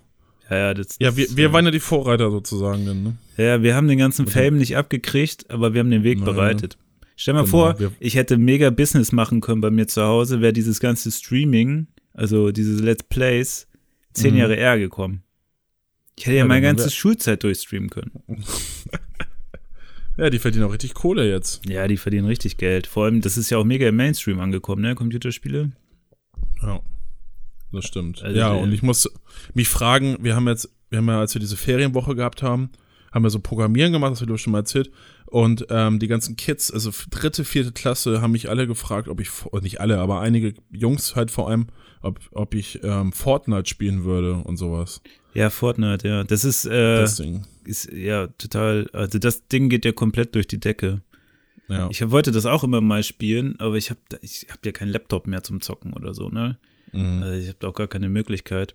ja, 0.51 0.57
ja, 0.57 0.75
das, 0.75 0.97
Ja, 0.99 1.17
wir, 1.17 1.27
das, 1.27 1.37
wir 1.37 1.53
waren 1.53 1.65
ja 1.67 1.71
die 1.71 1.81
Vorreiter 1.81 2.31
sozusagen 2.31 2.87
dann, 2.87 3.03
ne? 3.03 3.17
ja, 3.37 3.63
wir 3.63 3.75
haben 3.75 3.89
den 3.89 3.99
ganzen 3.99 4.27
Fame 4.27 4.57
nicht 4.59 4.77
abgekriegt, 4.77 5.51
aber 5.51 5.73
wir 5.75 5.81
haben 5.81 5.91
den 5.91 6.05
Weg 6.05 6.21
Naja. 6.21 6.33
bereitet. 6.33 6.79
Stell 7.17 7.35
mal 7.35 7.41
Genau, 7.45 7.51
vor, 7.51 7.77
ich 8.01 8.15
hätte 8.17 8.39
mega 8.39 8.71
Business 8.71 9.13
machen 9.13 9.43
können 9.43 9.61
bei 9.61 9.71
mir 9.71 9.87
zu 9.87 10.03
Hause, 10.03 10.41
wäre 10.41 10.55
dieses 10.55 10.81
ganze 10.81 11.11
Streaming, 11.13 11.87
also 12.13 12.51
diese 12.53 12.83
Let's 12.83 13.05
Plays, 13.05 13.67
zehn 14.13 14.35
Mhm. 14.35 14.41
Jahre 14.41 14.55
eher 14.57 14.79
gekommen. 14.79 15.23
Ich 16.17 16.27
hätte 16.27 16.37
ja, 16.37 16.43
Ja, 16.43 16.47
meine 16.47 16.63
ganze 16.63 16.91
Schulzeit 16.91 17.43
durchstreamen 17.43 17.89
können. 17.91 18.11
Ja, 20.17 20.29
die 20.29 20.39
verdienen 20.39 20.65
auch 20.65 20.73
richtig 20.73 20.93
Kohle 20.93 21.29
jetzt. 21.31 21.67
Ja, 21.67 21.89
die 21.89 21.97
verdienen 21.97 22.27
richtig 22.27 22.59
Geld. 22.59 22.87
Vor 22.87 23.05
allem, 23.05 23.23
das 23.23 23.39
ist 23.39 23.49
ja 23.49 23.57
auch 23.59 23.65
mega 23.65 23.89
im 23.89 23.97
Mainstream 23.97 24.39
angekommen, 24.41 24.83
ne? 24.83 24.95
Computerspiele. 24.95 25.73
Ja. 26.63 26.81
Das 27.73 27.85
stimmt. 27.87 28.23
Also 28.23 28.37
ja, 28.37 28.51
und 28.53 28.73
ich 28.73 28.83
muss 28.83 29.09
mich 29.55 29.69
fragen, 29.69 30.19
wir 30.21 30.35
haben 30.35 30.49
jetzt, 30.49 30.69
wir 30.91 30.99
haben 30.99 31.07
ja, 31.07 31.21
als 31.21 31.35
wir 31.35 31.41
diese 31.41 31.57
Ferienwoche 31.57 32.17
gehabt 32.17 32.43
haben, 32.43 32.71
haben 33.13 33.23
wir 33.23 33.31
so 33.31 33.39
Programmieren 33.39 33.93
gemacht, 33.93 34.13
das 34.13 34.21
habe 34.21 34.35
ich 34.35 34.43
schon 34.43 34.53
mal 34.53 34.59
erzählt. 34.59 34.91
Und 35.31 35.67
ähm, 35.71 35.99
die 36.01 36.09
ganzen 36.09 36.35
Kids, 36.37 36.73
also 36.73 36.91
dritte, 37.11 37.45
vierte 37.45 37.71
Klasse, 37.73 38.21
haben 38.21 38.33
mich 38.33 38.49
alle 38.51 38.67
gefragt, 38.67 39.09
ob 39.09 39.21
ich, 39.21 39.31
oder 39.47 39.63
nicht 39.63 39.81
alle, 39.81 39.99
aber 39.99 40.21
einige 40.21 40.55
Jungs 40.73 41.15
halt 41.15 41.31
vor 41.31 41.49
allem, 41.49 41.69
ob, 42.03 42.19
ob 42.33 42.55
ich 42.55 42.81
ähm, 42.83 43.13
Fortnite 43.13 43.69
spielen 43.69 44.03
würde 44.05 44.35
und 44.35 44.57
sowas. 44.57 45.01
Ja, 45.33 45.49
Fortnite, 45.51 46.09
ja. 46.09 46.25
Das 46.25 46.45
ist, 46.45 46.65
äh, 46.65 47.01
Das 47.01 47.17
Ding. 47.17 47.47
ist 47.65 47.93
ja 47.93 48.27
total, 48.27 48.89
also 48.93 49.21
das 49.21 49.47
Ding 49.47 49.69
geht 49.69 49.85
ja 49.85 49.93
komplett 49.93 50.35
durch 50.35 50.49
die 50.49 50.59
Decke. 50.59 51.03
Ja. 51.69 51.89
Ich 51.91 52.11
wollte 52.11 52.33
das 52.33 52.47
auch 52.47 52.65
immer 52.65 52.81
mal 52.81 53.05
spielen, 53.05 53.55
aber 53.61 53.77
ich 53.77 53.91
habe 53.91 54.01
ich 54.23 54.47
hab 54.51 54.67
ja 54.67 54.73
keinen 54.73 54.89
Laptop 54.91 55.29
mehr 55.29 55.45
zum 55.45 55.61
Zocken 55.61 55.93
oder 55.93 56.13
so, 56.15 56.29
ne? 56.29 56.59
Mhm. 56.91 57.23
Also 57.23 57.39
ich 57.41 57.49
habe 57.49 57.69
auch 57.69 57.75
gar 57.75 57.87
keine 57.87 58.09
Möglichkeit. 58.09 58.75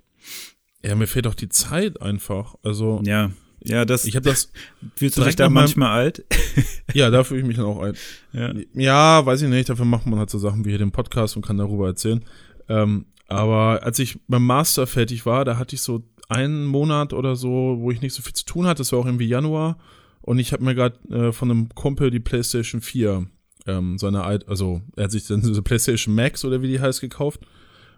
ja, 0.81 0.95
mir 0.95 1.07
fehlt 1.07 1.27
auch 1.27 1.35
die 1.35 1.49
Zeit 1.49 2.01
einfach. 2.01 2.55
Also, 2.63 3.01
Ja, 3.03 3.31
ja, 3.65 3.85
das 3.85 4.05
ich 4.05 4.15
habe 4.15 4.29
das, 4.29 4.51
fühlst 4.95 5.17
du 5.17 5.23
dich 5.23 5.35
da 5.35 5.45
meinem- 5.45 5.53
manchmal 5.63 5.89
alt? 5.91 6.23
ja, 6.93 7.09
da 7.09 7.23
fühle 7.23 7.41
ich 7.41 7.45
mich 7.47 7.57
dann 7.57 7.65
auch 7.65 7.81
ein. 7.81 7.93
Ja. 8.33 8.53
Ja, 8.73 9.25
weiß 9.25 9.41
ich 9.41 9.49
nicht. 9.49 9.69
Dafür 9.69 9.85
macht 9.85 10.05
man 10.05 10.19
halt 10.19 10.29
so 10.29 10.37
Sachen 10.39 10.65
wie 10.65 10.69
hier 10.69 10.77
den 10.77 10.91
Podcast 10.91 11.35
und 11.35 11.45
kann 11.45 11.57
darüber 11.57 11.87
erzählen. 11.87 12.23
Ähm, 12.69 13.05
aber 13.27 13.81
als 13.83 13.99
ich 13.99 14.19
beim 14.27 14.45
Master 14.45 14.87
fertig 14.87 15.25
war, 15.25 15.45
da 15.45 15.57
hatte 15.57 15.75
ich 15.75 15.81
so 15.81 16.03
einen 16.29 16.65
Monat 16.65 17.13
oder 17.13 17.35
so, 17.35 17.77
wo 17.79 17.91
ich 17.91 18.01
nicht 18.01 18.13
so 18.13 18.21
viel 18.21 18.33
zu 18.33 18.45
tun 18.45 18.65
hatte. 18.67 18.79
Das 18.79 18.91
war 18.91 18.99
auch 18.99 19.05
irgendwie 19.05 19.27
Januar. 19.27 19.77
Und 20.21 20.39
ich 20.39 20.53
habe 20.53 20.63
mir 20.63 20.73
gerade 20.75 20.97
äh, 21.09 21.31
von 21.31 21.51
einem 21.51 21.69
Kumpel 21.69 22.09
die 22.11 22.19
PlayStation 22.19 22.81
4, 22.81 23.27
ähm, 23.67 23.97
seine, 23.99 24.23
alt- 24.23 24.47
also 24.47 24.81
er 24.95 25.05
hat 25.05 25.11
sich 25.11 25.27
dann 25.27 25.41
diese 25.41 25.61
PlayStation 25.61 26.13
Max 26.15 26.43
oder 26.45 26.61
wie 26.61 26.67
die 26.67 26.79
heißt 26.79 27.01
gekauft. 27.01 27.41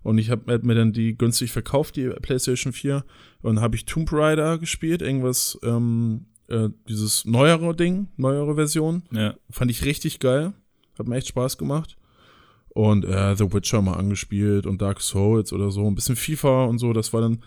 Und 0.08 0.20
ich 0.20 0.30
habe 0.30 0.58
mir 0.60 0.74
dann 0.74 0.94
die 0.94 1.18
günstig 1.18 1.52
verkauft, 1.52 1.98
die 1.98 2.08
PlayStation 2.08 2.72
4. 2.72 3.04
Und 3.42 3.60
habe 3.60 3.76
ich 3.76 3.84
Tomb 3.84 4.10
Raider 4.14 4.58
gespielt, 4.58 5.02
irgendwas, 5.02 5.60
ähm, 5.64 6.28
äh, 6.48 6.70
dieses 6.88 7.26
neuere 7.26 7.76
Ding, 7.76 8.08
neuere 8.16 8.56
Version. 8.56 9.04
Ja. 9.12 9.36
Fand 9.50 9.70
ich 9.70 9.84
richtig 9.84 10.20
geil. 10.20 10.54
Hat 10.98 11.10
mir 11.10 11.18
echt 11.18 11.28
Spaß 11.28 11.58
gemacht. 11.58 11.98
Und 12.70 13.04
äh, 13.04 13.36
The 13.36 13.52
Witcher 13.52 13.82
mal 13.82 13.96
angespielt 13.96 14.66
und 14.66 14.82
Dark 14.82 15.02
Souls 15.02 15.52
oder 15.52 15.72
so. 15.72 15.86
Ein 15.86 15.96
bisschen 15.96 16.16
FIFA 16.16 16.64
und 16.68 16.80
so. 16.80 16.94
Das 16.94 17.12
war 17.12 17.20
dann 17.20 17.44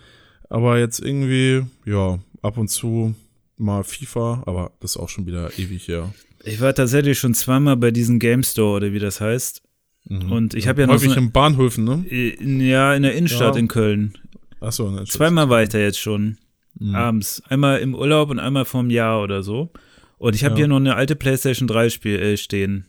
aber 0.51 0.79
jetzt 0.79 1.01
irgendwie, 1.01 1.63
ja, 1.87 2.19
ab 2.43 2.59
und 2.59 2.69
zu 2.69 3.15
mal 3.57 3.85
FIFA. 3.85 4.43
Aber 4.45 4.73
das 4.81 4.91
ist 4.91 4.97
auch 4.99 5.09
schon 5.09 5.25
wieder 5.25 5.51
ewig 5.59 5.89
her. 5.89 6.13
Ich 6.45 6.61
war 6.61 6.75
tatsächlich 6.75 7.19
schon 7.19 7.33
zweimal 7.33 7.79
bei 7.79 7.91
diesem 7.91 8.19
Game 8.19 8.43
Store 8.43 8.77
oder 8.77 8.93
wie 8.93 8.99
das 8.99 9.23
heißt. 9.23 9.63
Mhm. 10.11 10.33
Und 10.33 10.55
ich 10.55 10.67
habe 10.69 10.81
ja 10.83 10.87
noch 10.87 10.95
Häufig 10.95 11.13
so 11.13 11.19
in 11.21 11.31
Bahnhöfen, 11.33 11.85
ne? 11.85 12.05
In, 12.09 12.61
ja, 12.61 12.95
in 12.95 13.03
der 13.05 13.15
Innenstadt 13.15 13.55
Ja. 13.55 13.61
in 13.61 13.69
Köln. 13.69 14.13
Achso, 14.61 14.91
ne, 14.91 15.05
Zweimal 15.05 15.49
war 15.49 15.63
ich 15.63 15.69
da 15.71 15.79
jetzt 15.79 15.99
schon. 16.01 16.37
Mhm. 16.79 16.95
Abends. 16.95 17.43
Einmal 17.49 17.79
im 17.81 17.95
Urlaub 17.95 18.29
und 18.31 18.39
einmal 18.41 18.65
vorm 18.65 18.91
Jahr 18.91 19.23
oder 19.23 19.43
so. 19.43 19.71
Und 20.19 20.35
ich 20.35 20.45
habe 20.45 20.55
Ja. 20.55 20.59
hier 20.59 20.69
noch 20.69 20.77
eine 20.77 20.97
alte 20.97 21.17
PlayStation 21.17 21.67
3 21.69 21.89
Spiel, 21.91 22.19
äh, 22.19 22.37
stehen. 22.37 22.87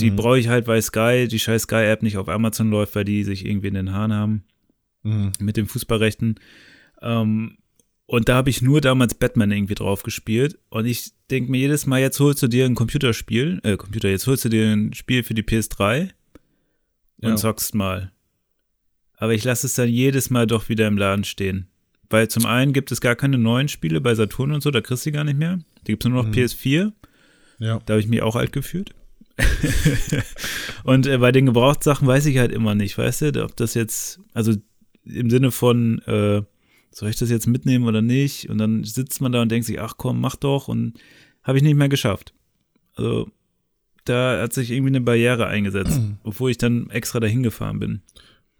Die 0.00 0.10
Mhm. 0.10 0.16
brauche 0.16 0.38
ich 0.38 0.48
halt, 0.48 0.66
weil 0.66 0.80
Sky, 0.82 1.28
die 1.30 1.38
scheiß 1.38 1.62
Sky-App 1.62 2.02
nicht 2.02 2.16
auf 2.16 2.28
Amazon 2.28 2.70
läuft, 2.70 2.94
weil 2.96 3.04
die 3.04 3.22
sich 3.24 3.44
irgendwie 3.46 3.68
in 3.68 3.74
den 3.74 3.92
Haaren 3.92 4.12
haben 4.14 4.44
Mhm. 5.02 5.32
mit 5.40 5.56
den 5.58 5.66
Fußballrechten. 5.66 6.40
Ähm, 7.02 7.58
und 8.06 8.28
da 8.28 8.34
habe 8.36 8.50
ich 8.50 8.62
nur 8.62 8.80
damals 8.80 9.14
Batman 9.14 9.50
irgendwie 9.52 9.74
drauf 9.74 10.02
gespielt. 10.02 10.58
Und 10.70 10.86
ich 10.86 11.12
denke 11.30 11.50
mir 11.50 11.58
jedes 11.58 11.86
Mal, 11.86 12.00
jetzt 12.00 12.18
holst 12.20 12.42
du 12.42 12.48
dir 12.48 12.64
ein 12.64 12.74
Computerspiel, 12.74 13.60
äh, 13.62 13.76
Computer, 13.76 14.08
jetzt 14.08 14.26
holst 14.26 14.44
du 14.44 14.48
dir 14.48 14.72
ein 14.72 14.92
Spiel 14.94 15.22
für 15.22 15.34
die 15.34 15.42
PS3 15.42 16.10
und 17.22 17.30
Ja. 17.30 17.36
zockst 17.36 17.74
mal. 17.74 18.12
Aber 19.16 19.34
ich 19.34 19.44
lasse 19.44 19.66
es 19.66 19.74
dann 19.74 19.88
jedes 19.88 20.30
Mal 20.30 20.46
doch 20.46 20.68
wieder 20.68 20.86
im 20.88 20.98
Laden 20.98 21.24
stehen. 21.24 21.68
Weil 22.10 22.28
zum 22.28 22.44
einen 22.44 22.72
gibt 22.72 22.92
es 22.92 23.00
gar 23.00 23.16
keine 23.16 23.38
neuen 23.38 23.68
Spiele 23.68 24.00
bei 24.00 24.14
Saturn 24.14 24.52
und 24.52 24.62
so, 24.62 24.70
da 24.70 24.80
kriegst 24.80 25.06
du 25.06 25.12
gar 25.12 25.24
nicht 25.24 25.38
mehr. 25.38 25.56
Da 25.56 25.82
gibt 25.92 26.04
es 26.04 26.10
nur 26.10 26.22
noch 26.22 26.28
Mhm. 26.28 26.34
PS4. 26.34 26.92
Ja. 27.58 27.78
Da 27.86 27.94
habe 27.94 28.00
ich 28.00 28.08
mich 28.08 28.20
auch 28.22 28.36
alt 28.36 28.52
gefühlt. 28.52 28.90
und 30.84 31.06
äh, 31.06 31.18
bei 31.18 31.32
den 31.32 31.46
Gebrauchtsachen 31.46 32.06
weiß 32.06 32.26
ich 32.26 32.38
halt 32.38 32.52
immer 32.52 32.74
nicht, 32.74 32.96
weißt 32.98 33.22
du, 33.22 33.44
ob 33.44 33.56
das 33.56 33.74
jetzt, 33.74 34.20
also 34.34 34.52
im 35.04 35.30
Sinne 35.30 35.50
von, 35.50 36.00
äh, 36.00 36.42
soll 36.90 37.08
ich 37.08 37.16
das 37.16 37.30
jetzt 37.30 37.46
mitnehmen 37.46 37.86
oder 37.86 38.02
nicht? 38.02 38.50
Und 38.50 38.58
dann 38.58 38.84
sitzt 38.84 39.20
man 39.20 39.32
da 39.32 39.40
und 39.42 39.50
denkt 39.50 39.66
sich, 39.66 39.80
ach 39.80 39.94
komm, 39.96 40.20
mach 40.20 40.36
doch 40.36 40.68
und 40.68 40.94
habe 41.42 41.56
ich 41.58 41.64
nicht 41.64 41.76
mehr 41.76 41.88
geschafft. 41.88 42.34
Also 42.94 43.30
da 44.04 44.40
hat 44.40 44.52
sich 44.52 44.70
irgendwie 44.70 44.90
eine 44.90 45.00
Barriere 45.00 45.46
eingesetzt, 45.46 46.00
obwohl 46.24 46.50
ich 46.50 46.58
dann 46.58 46.90
extra 46.90 47.20
dahin 47.20 47.42
gefahren 47.42 47.78
bin. 47.78 48.02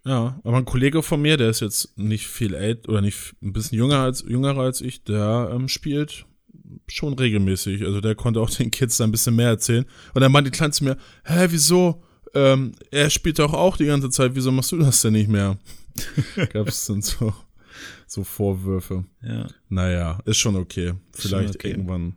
Ja, 0.05 0.40
aber 0.42 0.57
ein 0.57 0.64
Kollege 0.64 1.02
von 1.02 1.22
mir, 1.22 1.37
der 1.37 1.50
ist 1.50 1.61
jetzt 1.61 1.96
nicht 1.96 2.26
viel 2.26 2.55
älter 2.55 2.88
oder 2.88 3.00
nicht 3.00 3.35
ein 3.40 3.52
bisschen 3.52 3.78
jünger 3.78 3.98
als 3.98 4.24
jüngerer 4.26 4.62
als 4.62 4.81
ich, 4.81 5.05
der 5.05 5.50
ähm, 5.52 5.68
spielt 5.68 6.26
schon 6.88 7.14
regelmäßig. 7.14 7.85
Also 7.85 8.00
der 8.00 8.14
konnte 8.14 8.40
auch 8.40 8.50
den 8.50 8.70
Kids 8.70 8.96
da 8.96 9.05
ein 9.05 9.12
bisschen 9.12 9.37
mehr 9.37 9.48
erzählen. 9.48 9.85
Und 10.14 10.20
dann 10.20 10.33
meinte 10.33 10.50
die 10.50 10.57
Kleine 10.57 10.72
zu 10.72 10.85
mir, 10.85 10.96
hä, 11.24 11.46
wieso? 11.50 12.02
Ähm, 12.35 12.72
er 12.90 13.11
spielt 13.11 13.38
doch 13.38 13.52
auch 13.52 13.76
die 13.76 13.87
ganze 13.87 14.11
Zeit, 14.11 14.35
wieso 14.35 14.50
machst 14.50 14.72
du 14.72 14.78
das 14.78 15.02
denn 15.02 15.12
nicht 15.12 15.28
mehr? 15.28 15.59
Gab 16.52 16.68
es 16.68 16.87
dann 16.87 17.02
so, 17.02 17.33
so 18.07 18.24
Vorwürfe. 18.24 19.05
Ja. 19.22 19.46
Naja, 19.68 20.18
ist 20.24 20.38
schon 20.38 20.57
okay. 20.57 20.94
Ist 21.12 21.22
schon 21.22 21.31
Vielleicht 21.31 21.57
okay. 21.57 21.70
irgendwann 21.70 22.14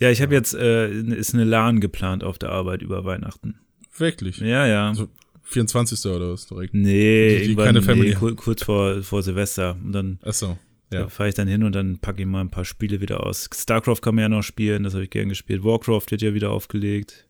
Ja, 0.00 0.10
ich 0.10 0.20
habe 0.20 0.34
jetzt, 0.34 0.54
äh, 0.54 0.90
ist 0.90 1.34
eine 1.34 1.44
LAN 1.44 1.80
geplant 1.80 2.24
auf 2.24 2.38
der 2.38 2.50
Arbeit 2.50 2.82
über 2.82 3.04
Weihnachten. 3.04 3.56
Wirklich? 3.96 4.38
Ja, 4.38 4.66
ja. 4.66 4.88
Also 4.88 5.08
24. 5.44 6.04
oder 6.10 6.32
was 6.32 6.46
direkt? 6.46 6.74
nee, 6.74 7.46
die- 7.46 7.54
keine 7.56 7.82
Family 7.82 8.10
nee, 8.10 8.14
kur- 8.14 8.34
kurz 8.36 8.64
vor, 8.64 9.02
vor 9.02 9.22
Silvester. 9.22 9.76
Und 9.84 9.92
dann 9.92 10.18
Achso. 10.22 10.58
Da 10.90 11.00
Ja. 11.00 11.08
fahre 11.08 11.28
ich 11.30 11.34
dann 11.34 11.48
hin 11.48 11.62
und 11.62 11.74
dann 11.74 11.98
packe 11.98 12.20
ich 12.20 12.26
mal 12.28 12.40
ein 12.42 12.50
paar 12.50 12.64
Spiele 12.66 13.00
wieder 13.00 13.24
aus. 13.26 13.48
StarCraft 13.54 14.00
kann 14.02 14.14
man 14.14 14.22
ja 14.22 14.28
noch 14.28 14.42
spielen, 14.42 14.82
das 14.82 14.92
habe 14.94 15.04
ich 15.04 15.10
gern 15.10 15.28
gespielt. 15.30 15.64
Warcraft 15.64 16.10
wird 16.10 16.20
ja 16.20 16.34
wieder 16.34 16.50
aufgelegt. 16.50 17.26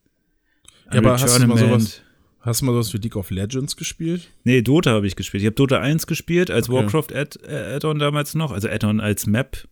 Ja, 0.91 0.99
aber 0.99 1.13
hast 1.13 1.39
du 1.39 1.47
mal 1.47 1.57
sowas- 1.59 2.03
Hast 2.41 2.61
du 2.61 2.65
mal 2.65 2.73
sowas 2.73 2.93
wie 2.93 2.99
League 2.99 3.15
of 3.15 3.31
Legends 3.31 3.77
gespielt? 3.77 4.29
Nee, 4.43 4.63
Dota 4.63 4.91
habe 4.91 5.07
ich 5.07 5.15
gespielt. 5.15 5.43
Ich 5.43 5.47
habe 5.47 5.55
Dota 5.55 5.79
1 5.79 6.09
gespielt 6.09 6.51
als 6.51 6.69
Okay. 6.69 6.77
Warcraft 6.93 7.13
äh, 7.47 7.77
Add-on 7.77 8.01
damals 8.01 8.35
noch, 8.35 8.51
also 8.51 8.69
Add-on 8.69 9.01
als 9.01 9.27
Map 9.29 9.69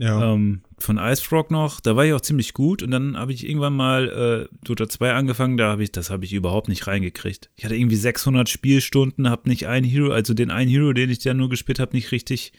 Ja. 0.00 0.32
ähm, 0.32 0.62
von 0.78 0.96
Ice 0.96 1.22
Frog 1.22 1.50
noch. 1.50 1.78
Da 1.78 1.94
war 1.94 2.06
ich 2.06 2.14
auch 2.14 2.22
ziemlich 2.22 2.54
gut 2.54 2.82
und 2.82 2.90
dann 2.90 3.18
habe 3.18 3.34
ich 3.34 3.46
irgendwann 3.46 3.76
mal 3.76 4.48
äh, 4.50 4.56
Dota 4.64 4.88
2 4.88 5.12
angefangen. 5.12 5.58
Da 5.58 5.70
habe 5.70 5.82
ich, 5.82 5.92
das 5.92 6.08
habe 6.08 6.24
ich 6.24 6.32
überhaupt 6.32 6.68
nicht 6.68 6.86
reingekriegt. 6.86 7.50
Ich 7.54 7.66
hatte 7.66 7.76
irgendwie 7.76 7.96
600 7.96 8.48
Spielstunden, 8.48 9.28
habe 9.28 9.46
nicht 9.50 9.66
einen 9.66 9.84
Hero, 9.84 10.10
also 10.10 10.32
den 10.32 10.50
einen 10.50 10.70
Hero, 10.70 10.94
den 10.94 11.10
ich 11.10 11.18
dann 11.18 11.36
nur 11.36 11.50
gespielt 11.50 11.80
habe, 11.80 11.94
nicht 11.94 12.12
richtig 12.12 12.54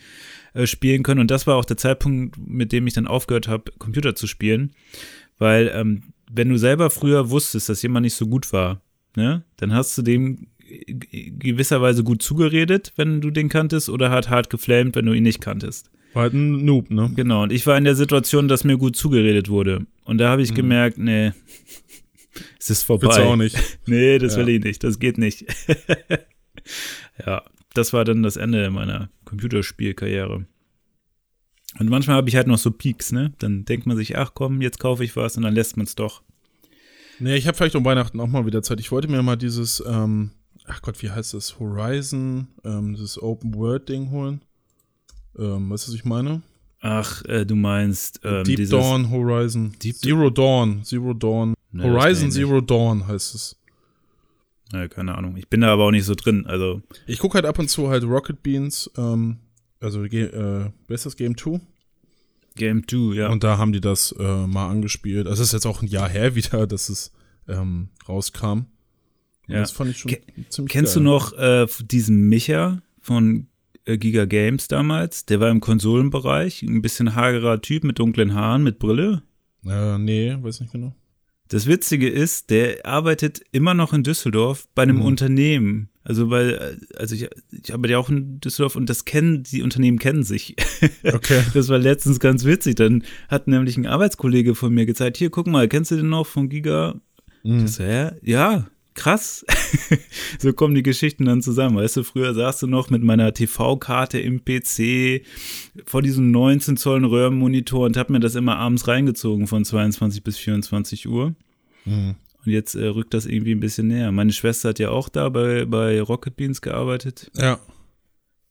äh, 0.54 0.68
spielen 0.68 1.02
können. 1.02 1.20
Und 1.20 1.32
das 1.32 1.48
war 1.48 1.56
auch 1.56 1.66
der 1.66 1.78
Zeitpunkt, 1.78 2.38
mit 2.38 2.72
dem 2.72 2.86
ich 2.86 2.94
dann 2.94 3.08
aufgehört 3.08 3.48
habe, 3.48 3.72
Computer 3.80 4.14
zu 4.14 4.28
spielen, 4.28 4.74
weil 5.40 5.72
ähm, 5.74 6.04
wenn 6.32 6.48
du 6.48 6.58
selber 6.58 6.92
früher 6.92 7.32
wusstest, 7.32 7.70
dass 7.70 7.82
jemand 7.82 8.04
nicht 8.04 8.16
so 8.16 8.28
gut 8.28 8.54
war, 8.54 8.82
ne, 9.16 9.44
dann 9.58 9.74
hast 9.74 9.98
du 9.98 10.04
dem 10.04 10.46
gewisserweise 10.94 12.04
gut 12.04 12.22
zugeredet, 12.22 12.94
wenn 12.98 13.20
du 13.20 13.32
den 13.32 13.50
kanntest, 13.50 13.90
oder 13.90 14.12
hat 14.12 14.30
hart 14.30 14.52
geflamed, 14.52 14.96
wenn 14.96 15.08
du 15.08 15.14
ihn 15.14 15.24
nicht 15.24 15.42
kanntest. 15.42 15.90
War 16.14 16.24
halt 16.24 16.34
ein 16.34 16.66
Noob, 16.66 16.90
ne? 16.92 17.12
Genau, 17.16 17.44
und 17.44 17.52
ich 17.54 17.66
war 17.68 17.78
in 17.78 17.84
der 17.86 17.96
Situation, 17.96 18.48
dass 18.48 18.64
mir 18.64 18.78
gut 18.78 18.96
zugeredet 18.96 19.48
wurde. 19.50 19.86
Und 20.04 20.18
da 20.18 20.30
habe 20.30 20.42
ich 20.42 20.52
Mhm. 20.52 20.56
gemerkt, 20.56 20.98
nee, 20.98 21.32
es 22.60 22.70
ist 22.70 22.84
vorbei. 22.84 23.08
Willst 23.08 23.18
du 23.20 23.24
auch 23.24 23.36
nicht. 23.36 23.56
Nee, 23.86 24.18
das 24.20 24.34
Ja. 24.36 24.40
will 24.40 24.50
ich 24.50 24.64
nicht, 24.64 24.84
das 24.84 25.00
geht 25.00 25.18
nicht. 25.18 25.46
ja, 27.26 27.44
das 27.74 27.94
war 27.94 28.04
dann 28.06 28.24
das 28.24 28.36
Ende 28.38 28.70
meiner 28.72 29.10
Computerspielkarriere. 29.26 30.46
Und 31.80 31.90
manchmal 31.90 32.18
habe 32.18 32.28
ich 32.28 32.36
halt 32.36 32.48
noch 32.48 32.58
so 32.58 32.72
Peaks, 32.72 33.12
ne? 33.14 33.32
Dann 33.40 33.64
denkt 33.64 33.86
man 33.86 33.96
sich, 33.96 34.18
ach 34.18 34.32
komm, 34.34 34.62
jetzt 34.62 34.80
kaufe 34.80 35.04
ich 35.06 35.16
was 35.16 35.38
und 35.38 35.44
dann 35.44 35.56
lässt 35.56 35.78
man 35.78 35.86
es 35.86 35.96
doch. 35.96 36.22
Nee, 37.20 37.36
ich 37.36 37.48
habe 37.48 37.56
vielleicht 37.56 37.76
um 37.76 37.86
Weihnachten 37.86 38.20
auch 38.20 38.28
mal 38.28 38.46
wieder 38.46 38.62
Zeit. 38.64 38.80
Ich 38.82 38.92
wollte 38.92 39.08
mir 39.08 39.22
mal 39.24 39.38
dieses, 39.38 39.82
ähm, 39.88 40.32
ach 40.66 40.82
Gott, 40.82 41.02
wie 41.02 41.12
heißt 41.12 41.34
das? 41.34 41.60
Horizon, 41.60 42.48
ähm, 42.66 42.94
dieses 42.94 43.22
Open 43.22 43.54
World 43.56 43.88
Ding 43.88 44.10
holen. 44.10 44.42
Ähm, 45.38 45.70
weißt 45.70 45.88
du, 45.88 45.92
was 45.92 45.96
ich 45.96 46.06
meine? 46.06 46.42
Ach, 46.82 47.24
äh, 47.26 47.46
du 47.46 47.56
meinst 47.56 48.20
ähm, 48.24 48.44
Deep 48.44 48.70
Dawn 48.70 49.10
Horizon. 49.12 49.74
Deep- 49.82 49.96
Zero 49.98 50.30
Dawn. 50.30 50.84
Zero 50.84 51.14
Dawn. 51.14 51.54
Nee, 51.72 51.84
Horizon 51.84 52.32
Zero 52.32 52.60
Dawn 52.62 53.06
heißt 53.08 53.36
es. 53.36 53.56
Ja, 54.74 54.88
keine 54.88 55.16
Ahnung. 55.18 55.36
Ich 55.38 55.48
bin 55.48 55.62
da 55.62 55.74
aber 55.74 55.86
auch 55.86 55.92
nicht 55.92 56.06
so 56.06 56.16
drin. 56.16 56.46
Also, 56.48 56.82
Ich 57.06 57.20
gucke 57.20 57.36
halt 57.36 57.46
ab 57.46 57.60
und 57.60 57.70
zu 57.70 57.90
halt 57.90 58.04
Rocket 58.04 58.42
Beans, 58.42 58.90
ähm, 58.98 59.38
also 59.80 60.04
äh, 60.04 60.32
wer 60.32 60.72
ist 60.96 61.06
das 61.06 61.16
Game 61.16 61.36
2? 61.38 61.60
Game 62.56 62.88
2, 62.88 63.16
ja. 63.16 63.30
Und 63.30 63.44
da 63.44 63.58
haben 63.58 63.74
die 63.74 63.82
das 63.82 64.14
äh, 64.18 64.48
mal 64.48 64.70
angespielt. 64.70 65.28
Also 65.28 65.42
es 65.44 65.50
ist 65.50 65.54
jetzt 65.54 65.66
auch 65.66 65.82
ein 65.82 65.88
Jahr 65.88 66.10
her 66.10 66.36
wieder, 66.36 66.68
dass 66.68 66.90
es 66.90 67.12
ähm, 67.48 67.90
rauskam. 68.08 68.48
Und 68.48 68.66
Ja. 69.48 69.60
Das 69.60 69.72
fand 69.72 69.92
ich 69.92 69.98
schon 70.00 70.12
Ke- 70.12 70.22
ziemlich 70.50 70.72
Kennst 70.72 70.96
geil. 70.96 71.04
du 71.04 71.10
noch 71.10 71.34
äh, 71.34 71.68
diesen 71.84 72.28
Micha 72.30 72.82
von 73.02 73.48
Giga 73.86 74.26
Games 74.26 74.68
damals? 74.68 75.26
Der 75.26 75.40
war 75.40 75.50
im 75.50 75.60
Konsolenbereich, 75.60 76.62
ein 76.64 76.82
bisschen 76.82 77.16
hagerer 77.16 77.62
Typ 77.62 77.84
mit 77.84 78.00
dunklen 78.00 78.34
Haaren, 78.34 78.64
mit 78.64 78.80
Brille. 78.80 79.24
Äh, 79.66 79.98
nee, 79.98 80.36
weiß 80.40 80.62
nicht 80.62 80.72
genau. 80.74 80.96
Das 81.50 81.68
Witzige 81.68 82.08
ist, 82.10 82.50
der 82.50 82.86
arbeitet 82.86 83.42
immer 83.52 83.74
noch 83.74 83.92
in 83.94 84.04
Düsseldorf 84.04 84.68
bei 84.74 84.84
einem 84.84 84.98
Mhm. 84.98 85.02
Unternehmen. 85.02 85.90
Also 86.04 86.30
weil, 86.30 86.78
äh, 86.92 86.96
also 86.98 87.14
ich, 87.14 87.28
ich 87.52 87.74
arbeite 87.74 87.92
ja 87.92 87.98
auch 88.00 88.10
in 88.10 88.40
Düsseldorf 88.40 88.76
und 88.78 88.90
das 88.90 89.04
kennen, 89.06 89.44
die 89.44 89.62
Unternehmen 89.62 90.00
kennen 90.00 90.24
sich. 90.24 90.56
Okay. 91.04 91.44
Das 91.54 91.68
war 91.70 91.78
letztens 91.78 92.20
ganz 92.20 92.46
witzig. 92.46 92.76
Dann 92.76 93.04
hat 93.28 93.48
nämlich 93.48 93.76
ein 93.78 93.86
Arbeitskollege 93.86 94.56
von 94.56 94.74
mir 94.74 94.86
gezeigt, 94.86 95.18
hier, 95.18 95.30
guck 95.30 95.48
mal, 95.48 95.68
kennst 95.68 95.92
du 95.92 95.96
den 95.98 96.10
noch 96.10 96.26
von 96.28 96.48
Giga? 96.48 96.96
Mhm. 97.44 97.68
So, 97.68 97.84
hä? 97.84 98.12
Ja, 98.22 98.68
krass. 98.94 99.46
so 100.40 100.54
kommen 100.54 100.76
die 100.76 100.84
Geschichten 100.84 101.26
dann 101.26 101.42
zusammen. 101.42 101.78
Weißt 101.78 101.98
du, 101.98 102.04
früher 102.04 102.34
saß 102.34 102.60
du 102.60 102.68
noch 102.68 102.90
mit 102.90 103.04
meiner 103.04 103.34
TV-Karte 103.34 104.20
im 104.20 104.44
PC 104.44 105.26
vor 105.86 106.02
diesem 106.02 106.32
19 106.32 106.78
Zoll 106.78 107.06
Röhrenmonitor 107.06 107.86
und 107.86 107.98
hab 107.98 108.10
mir 108.10 108.20
das 108.20 108.36
immer 108.36 108.58
abends 108.58 108.88
reingezogen 108.88 109.48
von 109.48 109.66
22 109.66 110.24
bis 110.24 110.38
24 110.38 111.08
Uhr. 111.08 111.36
Mhm. 111.86 112.16
Und 112.46 112.52
jetzt 112.52 112.76
äh, 112.76 112.88
rückt 112.88 113.14
das 113.14 113.26
irgendwie 113.26 113.54
ein 113.54 113.60
bisschen 113.60 113.88
näher. 113.88 114.12
Meine 114.12 114.34
Schwester 114.34 114.70
hat 114.70 114.80
ja 114.80 114.90
auch 114.90 115.10
da 115.10 115.30
bei, 115.30 115.66
bei 115.66 116.02
Rocket 116.02 116.36
Beans 116.36 116.62
gearbeitet. 116.62 117.32
Ja. 117.36 117.60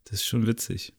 Das 0.05 0.21
ist 0.21 0.27
schon 0.27 0.47
witzig. 0.47 0.93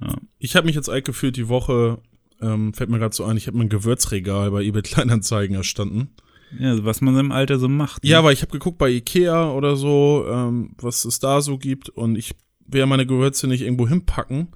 Ja. 0.00 0.16
Ich 0.38 0.56
habe 0.56 0.66
mich 0.66 0.74
jetzt 0.74 0.88
alt 0.88 1.04
gefühlt 1.04 1.36
die 1.36 1.48
Woche, 1.48 1.98
ähm, 2.40 2.74
fällt 2.74 2.90
mir 2.90 2.98
gerade 2.98 3.14
so 3.14 3.24
ein, 3.24 3.36
ich 3.36 3.46
habe 3.46 3.58
mein 3.58 3.68
Gewürzregal 3.68 4.50
bei 4.50 4.62
eBay 4.62 4.82
Kleinanzeigen 4.82 5.56
erstanden. 5.56 6.10
Ja, 6.58 6.84
was 6.84 7.00
man 7.00 7.16
im 7.18 7.32
Alter 7.32 7.58
so 7.58 7.68
macht. 7.68 8.04
ne? 8.04 8.10
Ja, 8.10 8.18
aber 8.18 8.32
ich 8.32 8.42
habe 8.42 8.52
geguckt 8.52 8.78
bei 8.78 8.90
Ikea 8.90 9.50
oder 9.52 9.76
so, 9.76 10.26
ähm, 10.28 10.74
was 10.80 11.04
es 11.04 11.18
da 11.18 11.40
so 11.40 11.58
gibt 11.58 11.88
und 11.88 12.16
ich 12.16 12.32
will 12.66 12.80
ja 12.80 12.86
meine 12.86 13.06
Gewürze 13.06 13.46
nicht 13.46 13.62
irgendwo 13.62 13.88
hinpacken. 13.88 14.48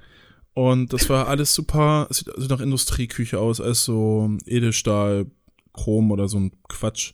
Und 0.55 0.95
das 0.95 1.11
war 1.11 1.29
alles 1.29 1.55
super, 1.55 2.07
sieht, 2.11 2.31
sieht 2.37 2.51
nach 2.51 2.61
Industrieküche 2.61 3.39
aus, 3.39 3.61
als 3.61 3.85
so 3.85 4.31
Edelstahl, 4.47 5.27
Chrom 5.75 6.11
oder 6.11 6.29
so 6.29 6.39
ein 6.39 6.53
Quatsch. 6.69 7.13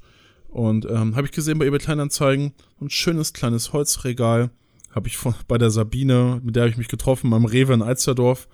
Und 0.49 0.85
ähm, 0.89 1.17
habe 1.17 1.27
ich 1.27 1.33
gesehen 1.33 1.59
bei 1.59 1.67
eBay 1.67 1.81
Kleinanzeigen, 1.81 2.53
ein 2.81 2.91
schönes 2.91 3.33
kleines 3.33 3.73
Holzregal. 3.73 4.51
Habe 4.95 5.09
ich 5.09 5.17
von, 5.17 5.35
bei 5.49 5.59
der 5.59 5.71
Sabine, 5.71 6.41
mit 6.45 6.55
der 6.55 6.65
habe 6.65 6.71
ich 6.71 6.77
mich 6.77 6.89
getroffen, 6.89 7.31
beim 7.31 7.45
Rewe 7.45 7.73
in 7.73 7.83
Alsterdorf. 7.83 8.49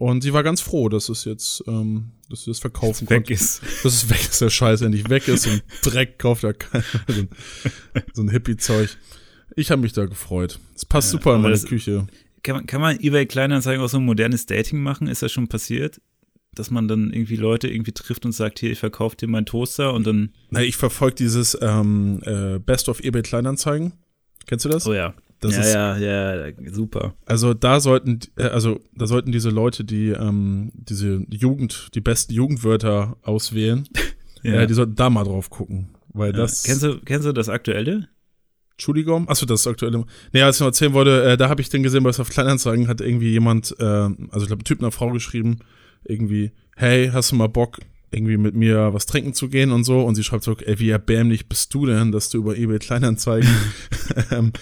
Und 0.00 0.22
sie 0.22 0.32
war 0.32 0.42
ganz 0.42 0.62
froh, 0.62 0.88
dass 0.88 1.10
es 1.10 1.26
jetzt, 1.26 1.62
ähm, 1.66 2.12
dass 2.30 2.44
sie 2.44 2.50
das 2.50 2.58
verkaufen 2.58 3.10
weg 3.10 3.18
konnte. 3.26 3.34
ist. 3.34 3.60
Dass 3.84 3.92
es 3.92 4.08
weg 4.08 4.20
ist, 4.20 4.40
der 4.40 4.48
Scheiß 4.48 4.80
endlich 4.80 5.10
weg 5.10 5.28
ist 5.28 5.46
und 5.46 5.62
Dreck 5.82 6.18
kauft 6.18 6.42
ja 6.42 6.54
keiner. 6.54 6.82
So 7.06 7.20
ein, 7.20 7.28
so 8.14 8.22
ein 8.22 8.28
Hippie-Zeug. 8.30 8.96
Ich 9.56 9.70
habe 9.70 9.82
mich 9.82 9.92
da 9.92 10.06
gefreut. 10.06 10.58
Es 10.74 10.86
passt 10.86 11.08
Ja, 11.12 11.18
super 11.18 11.34
in 11.36 11.42
meine 11.42 11.52
das- 11.52 11.66
Küche. 11.66 12.06
Kann 12.42 12.56
man, 12.56 12.66
kann 12.66 12.80
man 12.80 12.98
eBay 12.98 13.26
Kleinanzeigen 13.26 13.82
auch 13.84 13.88
so 13.90 13.98
ein 13.98 14.06
modernes 14.06 14.46
Dating 14.46 14.82
machen? 14.82 15.06
Ist 15.06 15.20
das 15.22 15.32
schon 15.32 15.48
passiert? 15.48 16.00
Dass 16.54 16.70
man 16.70 16.88
dann 16.88 17.12
irgendwie 17.12 17.36
Leute 17.36 17.68
irgendwie 17.68 17.92
trifft 17.92 18.24
und 18.24 18.32
sagt, 18.32 18.58
hier, 18.58 18.70
ich 18.72 18.78
verkaufe 18.78 19.16
dir 19.16 19.28
meinen 19.28 19.44
Toaster 19.44 19.92
und 19.92 20.06
dann, 20.06 20.32
Na, 20.48 20.62
ich 20.62 20.76
verfolge 20.78 21.16
dieses 21.16 21.58
ähm, 21.60 22.22
äh, 22.24 22.58
Best 22.58 22.88
of 22.88 23.00
eBay 23.04 23.20
Kleinanzeigen. 23.20 23.92
Kennst 24.46 24.64
du 24.64 24.70
das? 24.70 24.86
oh 24.86 24.94
ja. 24.94 25.12
Das 25.40 25.54
ja, 25.56 25.94
ist, 25.94 26.02
ja, 26.02 26.36
ja, 26.46 26.52
super. 26.70 27.14
Also 27.24 27.54
da 27.54 27.80
sollten, 27.80 28.20
äh, 28.36 28.42
also 28.44 28.80
da 28.94 29.06
sollten 29.06 29.32
diese 29.32 29.48
Leute, 29.48 29.84
die 29.84 30.08
ähm, 30.10 30.70
diese 30.74 31.24
Jugend, 31.30 31.88
die 31.94 32.00
besten 32.02 32.34
Jugendwörter 32.34 33.16
auswählen, 33.22 33.88
Ja. 34.42 34.60
äh, 34.60 34.66
die 34.66 34.74
sollten 34.74 34.94
da 34.94 35.10
mal 35.10 35.24
drauf 35.24 35.50
gucken. 35.50 35.90
Weil 36.12 36.32
das. 36.32 36.64
kennst, 36.64 36.82
du, 36.82 36.98
kennst 37.00 37.26
du 37.26 37.32
das 37.32 37.48
aktuelle? 37.48 38.08
Entschuldigung. 38.72 39.28
Achso, 39.28 39.44
das 39.46 39.60
ist 39.60 39.66
aktuelle. 39.66 40.04
Nee, 40.32 40.42
als 40.42 40.56
ich 40.56 40.60
noch 40.60 40.68
erzählen 40.68 40.92
wollte, 40.94 41.22
äh, 41.24 41.36
da 41.36 41.48
habe 41.48 41.60
ich 41.60 41.68
den 41.68 41.82
gesehen, 41.82 42.02
bei 42.02 42.10
auf 42.10 42.30
Kleinanzeigen 42.30 42.88
hat 42.88 43.00
irgendwie 43.00 43.30
jemand, 43.30 43.74
äh, 43.78 43.84
also 43.84 44.40
ich 44.40 44.46
glaube, 44.46 44.62
ein 44.62 44.64
Typ 44.64 44.80
einer 44.80 44.90
Frau 44.90 45.10
geschrieben, 45.10 45.58
irgendwie, 46.04 46.52
hey, 46.76 47.10
hast 47.12 47.30
du 47.32 47.36
mal 47.36 47.48
Bock, 47.48 47.78
irgendwie 48.12 48.36
mit 48.36 48.54
mir 48.54 48.92
was 48.92 49.06
trinken 49.06 49.34
zu 49.34 49.48
gehen 49.48 49.70
und 49.70 49.84
so? 49.84 50.00
Und 50.02 50.14
sie 50.16 50.24
schreibt 50.24 50.44
so, 50.44 50.56
ey, 50.56 50.78
wie 50.78 50.90
erbärmlich 50.90 51.48
bist 51.48 51.72
du 51.74 51.86
denn, 51.86 52.12
dass 52.12 52.28
du 52.28 52.38
über 52.38 52.56
eBay 52.56 52.78
Kleinanzeigen 52.78 53.48
ähm, 54.30 54.52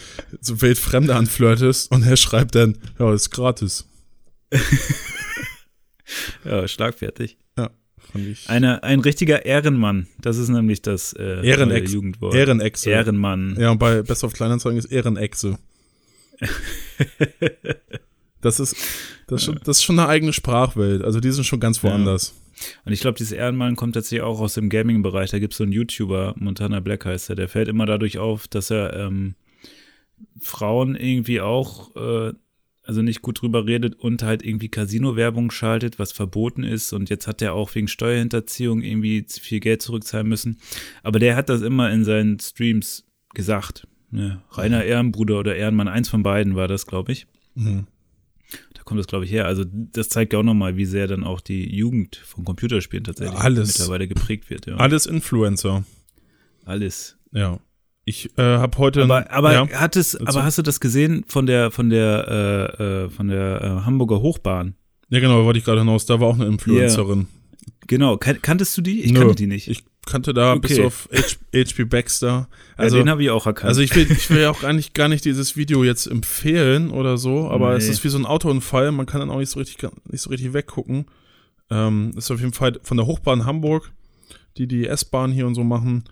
so 0.40 0.60
wild 0.60 0.78
Fremde 0.78 1.14
anflirtest? 1.14 1.90
Und 1.90 2.04
er 2.04 2.16
schreibt 2.16 2.54
dann, 2.54 2.76
ja, 2.98 3.12
ist 3.12 3.30
gratis. 3.30 3.88
Ja, 6.44 6.66
schlagfertig. 6.66 7.36
Ja, 7.58 7.70
fand 7.98 8.26
ich. 8.26 8.48
Eine, 8.48 8.82
ein 8.82 9.00
richtiger 9.00 9.44
Ehrenmann. 9.44 10.06
Das 10.20 10.38
ist 10.38 10.48
nämlich 10.48 10.80
das 10.80 11.12
äh, 11.12 11.42
Ehrenex- 11.42 11.90
Jugendwort. 11.90 12.34
Ehrenechse. 12.34 12.88
Ehrenmann. 12.90 13.56
Ja, 13.58 13.70
und 13.72 13.78
bei 13.78 14.00
Best 14.02 14.24
of 14.24 14.32
Kleinanzeigen 14.32 14.78
ist 14.78 14.86
Ehrenechse. 14.86 15.58
Das 18.40 18.60
ist, 18.60 18.76
das, 19.26 19.40
ist 19.40 19.46
schon, 19.46 19.60
das 19.64 19.78
ist 19.78 19.82
schon 19.82 19.98
eine 19.98 20.08
eigene 20.08 20.32
Sprachwelt. 20.32 21.02
Also 21.02 21.20
die 21.20 21.30
sind 21.30 21.44
schon 21.44 21.60
ganz 21.60 21.82
woanders. 21.82 22.34
Und 22.84 22.92
ich 22.92 23.00
glaube, 23.00 23.18
dieses 23.18 23.32
Ehrenmann 23.32 23.76
kommt 23.76 23.94
tatsächlich 23.94 24.22
auch 24.22 24.40
aus 24.40 24.54
dem 24.54 24.68
Gaming-Bereich. 24.68 25.30
Da 25.30 25.38
gibt 25.38 25.54
es 25.54 25.58
so 25.58 25.64
einen 25.64 25.72
YouTuber, 25.72 26.34
Montana 26.38 26.80
Black 26.80 27.04
heißt 27.04 27.30
er, 27.30 27.36
der 27.36 27.48
fällt 27.48 27.68
immer 27.68 27.86
dadurch 27.86 28.18
auf, 28.18 28.48
dass 28.48 28.70
er 28.70 28.94
ähm, 28.94 29.34
Frauen 30.40 30.96
irgendwie 30.96 31.40
auch, 31.40 31.94
äh, 31.96 32.32
also 32.82 33.02
nicht 33.02 33.20
gut 33.22 33.42
drüber 33.42 33.66
redet 33.66 33.94
und 33.96 34.22
halt 34.22 34.42
irgendwie 34.42 34.70
Casino-Werbung 34.70 35.50
schaltet, 35.50 35.98
was 35.98 36.12
verboten 36.12 36.64
ist. 36.64 36.92
Und 36.92 37.10
jetzt 37.10 37.26
hat 37.26 37.42
er 37.42 37.52
auch 37.54 37.74
wegen 37.74 37.86
Steuerhinterziehung 37.86 38.82
irgendwie 38.82 39.26
viel 39.28 39.60
Geld 39.60 39.82
zurückzahlen 39.82 40.26
müssen. 40.26 40.58
Aber 41.02 41.18
der 41.18 41.36
hat 41.36 41.48
das 41.48 41.60
immer 41.60 41.90
in 41.90 42.04
seinen 42.04 42.40
Streams 42.40 43.04
gesagt. 43.34 43.86
Ja, 44.10 44.42
Rainer 44.52 44.84
Ehrenbruder 44.84 45.38
oder 45.38 45.54
Ehrenmann, 45.54 45.86
eins 45.86 46.08
von 46.08 46.22
beiden 46.22 46.56
war 46.56 46.66
das, 46.66 46.86
glaube 46.86 47.12
ich. 47.12 47.26
Mhm. 47.54 47.86
Kommt 48.88 49.00
das, 49.00 49.06
glaube 49.06 49.26
ich, 49.26 49.30
her. 49.30 49.44
Also 49.44 49.64
das 49.66 50.08
zeigt 50.08 50.32
ja 50.32 50.38
auch 50.38 50.42
nochmal, 50.42 50.78
wie 50.78 50.86
sehr 50.86 51.06
dann 51.06 51.22
auch 51.22 51.42
die 51.42 51.76
Jugend 51.76 52.16
von 52.16 52.46
Computerspielen 52.46 53.04
tatsächlich 53.04 53.38
Alles. 53.38 53.76
mittlerweile 53.76 54.08
geprägt 54.08 54.48
wird. 54.48 54.64
Ja. 54.64 54.76
Alles 54.76 55.04
Influencer. 55.04 55.84
Alles. 56.64 57.18
Ja. 57.30 57.60
Ich 58.06 58.30
äh, 58.38 58.42
habe 58.42 58.78
heute. 58.78 59.02
Aber, 59.02 59.30
aber 59.30 59.52
ja, 59.52 59.68
hat 59.72 59.94
es, 59.94 60.16
aber 60.16 60.42
hast 60.42 60.56
du 60.56 60.62
das 60.62 60.80
gesehen 60.80 61.26
von 61.28 61.44
der 61.44 61.70
von 61.70 61.90
der 61.90 62.72
äh, 62.78 62.82
äh, 63.04 63.10
von 63.10 63.28
der 63.28 63.60
äh, 63.60 63.84
Hamburger 63.84 64.22
Hochbahn? 64.22 64.74
ja, 65.10 65.20
genau, 65.20 65.44
wollte 65.44 65.58
ich 65.58 65.66
gerade 65.66 65.80
hinaus. 65.80 66.06
Da 66.06 66.18
war 66.18 66.28
auch 66.28 66.36
eine 66.36 66.46
Influencerin. 66.46 67.26
Genau, 67.88 68.16
kan 68.16 68.40
kanntest 68.40 68.74
du 68.78 68.80
die? 68.80 69.02
Ich 69.02 69.12
Nö, 69.12 69.18
kannte 69.18 69.34
die 69.34 69.46
nicht. 69.46 69.68
Ich 69.68 69.84
kannte 70.08 70.34
da 70.34 70.54
Okay. 70.54 70.68
bis 70.68 70.78
auf 70.80 71.08
HP 71.54 71.84
Baxter. 71.84 72.48
Also, 72.76 72.96
ja, 72.96 73.02
den 73.04 73.10
habe 73.10 73.22
ich 73.22 73.30
auch 73.30 73.46
erkannt. 73.46 73.68
also 73.68 73.80
ich 73.80 73.94
will, 73.94 74.10
ich 74.10 74.28
will 74.30 74.40
ja 74.40 74.50
auch 74.52 74.60
gar 74.60 74.72
nicht, 74.72 74.94
gar 74.94 75.08
nicht 75.08 75.24
dieses 75.24 75.56
Video 75.56 75.84
jetzt 75.84 76.06
empfehlen 76.06 76.90
oder 76.90 77.18
so, 77.18 77.48
aber 77.50 77.76
es 77.76 77.84
Nee. 77.86 77.92
ist 77.92 78.04
wie 78.04 78.08
so 78.08 78.18
ein 78.18 78.26
Autounfall. 78.26 78.90
Man 78.92 79.06
kann 79.06 79.20
dann 79.20 79.30
auch 79.30 79.38
nicht 79.38 79.50
so 79.50 79.58
richtig, 79.60 79.78
nicht 80.10 80.20
so 80.22 80.30
richtig 80.30 80.52
weggucken. 80.52 81.06
Ähm, 81.70 82.12
ist 82.16 82.30
auf 82.30 82.40
jeden 82.40 82.52
Fall 82.54 82.78
von 82.82 82.96
der 82.96 83.06
Hochbahn 83.06 83.44
Hamburg, 83.44 83.92
die 84.56 84.66
die 84.66 84.86
S-Bahn 84.86 85.30
hier 85.32 85.46
und 85.46 85.54
so 85.54 85.64
machen. 85.64 86.04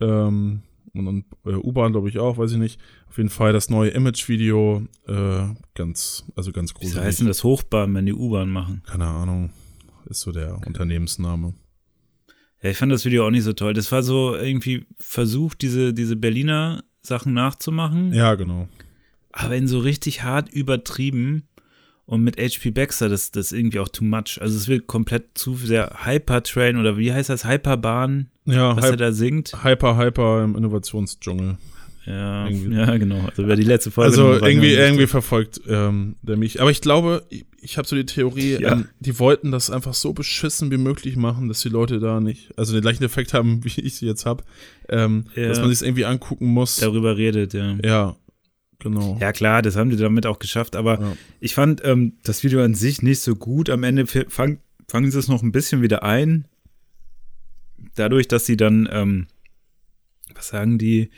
Ähm, 0.00 0.62
und 0.94 1.04
dann 1.04 1.24
äh, 1.44 1.54
U-Bahn, 1.56 1.92
glaube 1.92 2.08
ich, 2.08 2.18
auch, 2.18 2.38
weiß 2.38 2.52
ich 2.52 2.58
nicht. 2.58 2.80
Auf 3.08 3.18
jeden 3.18 3.28
Fall 3.30 3.52
das 3.52 3.68
neue 3.70 3.90
Image-Video, 3.90 4.82
äh, 5.06 5.42
ganz, 5.74 6.24
also 6.34 6.52
ganz 6.52 6.70
Wieso 6.72 6.80
gruselig. 6.80 7.04
heißt 7.04 7.20
denn 7.20 7.26
das 7.28 7.44
Hochbahn, 7.44 7.94
wenn 7.94 8.06
die 8.06 8.14
U-Bahn 8.14 8.48
machen? 8.50 8.82
Keine 8.86 9.06
Ahnung. 9.06 9.50
Ist 10.08 10.20
so 10.20 10.32
der 10.32 10.58
Unternehmensname. 10.66 11.54
Ja, 12.66 12.72
ich 12.72 12.78
fand 12.78 12.90
das 12.90 13.04
Video 13.04 13.24
auch 13.24 13.30
nicht 13.30 13.44
so 13.44 13.52
toll. 13.52 13.74
Das 13.74 13.92
war 13.92 14.02
so 14.02 14.34
irgendwie 14.34 14.86
versucht, 14.98 15.62
diese, 15.62 15.94
diese 15.94 16.16
Berliner 16.16 16.82
Sachen 17.00 17.32
nachzumachen, 17.32 18.12
Ja, 18.12 18.34
genau. 18.34 18.66
aber 19.30 19.54
in 19.54 19.68
so 19.68 19.78
richtig 19.78 20.24
hart 20.24 20.48
übertrieben. 20.52 21.44
Und 22.06 22.22
mit 22.22 22.36
HP 22.40 22.70
Baxter, 22.72 23.08
das, 23.08 23.30
das 23.30 23.46
ist 23.46 23.52
irgendwie 23.58 23.78
auch 23.80 23.88
too 23.88 24.04
much. 24.04 24.38
Also 24.40 24.56
es 24.56 24.66
wird 24.68 24.86
komplett 24.88 25.38
zu 25.38 25.54
sehr 25.56 26.04
Hypertrain 26.04 26.76
oder 26.76 26.96
wie 26.98 27.12
heißt 27.12 27.30
das? 27.30 27.44
Hyperbahn, 27.48 28.30
Ja, 28.44 28.76
was 28.76 28.84
er 28.86 28.92
Hy 28.92 28.96
da 28.96 29.12
singt. 29.12 29.64
Hyper, 29.64 29.96
Hyper 29.96 30.42
im 30.44 30.56
Innovationsdschungel. 30.56 31.58
Ja, 32.06 32.46
irgendwie. 32.46 32.74
ja, 32.76 32.96
genau. 32.98 33.26
Also 33.26 33.48
wer 33.48 33.56
die 33.56 33.64
letzte 33.64 33.90
Folge 33.90 34.10
Also 34.10 34.34
irgendwie, 34.34 34.72
irgendwie 34.74 35.08
verfolgt 35.08 35.60
ähm, 35.68 36.14
der 36.22 36.36
mich. 36.36 36.60
Aber 36.60 36.70
ich 36.70 36.80
glaube, 36.80 37.26
ich, 37.30 37.44
ich 37.60 37.78
habe 37.78 37.88
so 37.88 37.96
die 37.96 38.06
Theorie, 38.06 38.58
Ja. 38.60 38.72
ähm, 38.74 38.86
die 39.00 39.18
wollten 39.18 39.50
das 39.50 39.70
einfach 39.70 39.92
so 39.92 40.12
beschissen 40.12 40.70
wie 40.70 40.76
möglich 40.76 41.16
machen, 41.16 41.48
dass 41.48 41.60
die 41.62 41.68
Leute 41.68 41.98
da 41.98 42.20
nicht, 42.20 42.56
also 42.56 42.72
den 42.72 42.82
gleichen 42.82 43.02
Effekt 43.02 43.34
haben, 43.34 43.60
wie 43.64 43.80
ich 43.80 43.96
sie 43.96 44.06
jetzt 44.06 44.24
habe, 44.24 44.44
ähm, 44.88 45.24
Ja. 45.34 45.48
dass 45.48 45.58
man 45.60 45.68
sich 45.74 45.82
irgendwie 45.86 46.04
angucken 46.04 46.46
muss. 46.46 46.76
darüber 46.76 47.16
redet, 47.16 47.54
ja. 47.54 47.76
Ja, 47.84 48.16
genau. 48.78 49.18
Ja, 49.20 49.32
klar, 49.32 49.62
das 49.62 49.74
haben 49.74 49.90
die 49.90 49.96
damit 49.96 50.26
auch 50.26 50.38
geschafft, 50.38 50.76
aber 50.76 51.00
Ja. 51.00 51.16
ich 51.40 51.54
fand 51.54 51.82
ähm, 51.84 52.12
das 52.22 52.44
Video 52.44 52.62
an 52.62 52.74
sich 52.74 53.02
nicht 53.02 53.18
so 53.18 53.34
gut. 53.34 53.68
Am 53.68 53.82
Ende 53.82 54.06
fang, 54.06 54.58
fangen 54.88 55.10
sie 55.10 55.18
es 55.18 55.26
noch 55.26 55.42
ein 55.42 55.50
bisschen 55.50 55.82
wieder 55.82 56.04
ein. 56.04 56.46
Dadurch, 57.96 58.28
dass 58.28 58.46
sie 58.46 58.56
dann, 58.56 58.88
ähm, 58.92 59.26
was 60.34 60.48
sagen 60.48 60.78
die, 60.78 61.10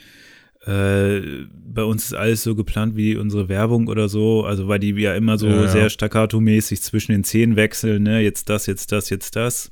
äh, 0.65 1.21
bei 1.51 1.83
uns 1.83 2.05
ist 2.05 2.13
alles 2.13 2.43
so 2.43 2.55
geplant 2.55 2.95
wie 2.95 3.15
unsere 3.15 3.47
Werbung 3.47 3.87
oder 3.87 4.09
so, 4.09 4.43
also 4.43 4.67
weil 4.67 4.79
die 4.79 4.91
ja 4.91 5.15
immer 5.15 5.37
so 5.37 5.47
Ja, 5.47 5.67
sehr 5.67 5.89
staccato-mäßig 5.89 6.81
zwischen 6.81 7.13
den 7.13 7.23
Szenen 7.23 7.55
wechseln, 7.55 8.03
ne, 8.03 8.19
jetzt 8.19 8.49
das, 8.49 8.65
jetzt 8.65 8.91
das, 8.91 9.09
jetzt 9.09 9.35
das. 9.35 9.71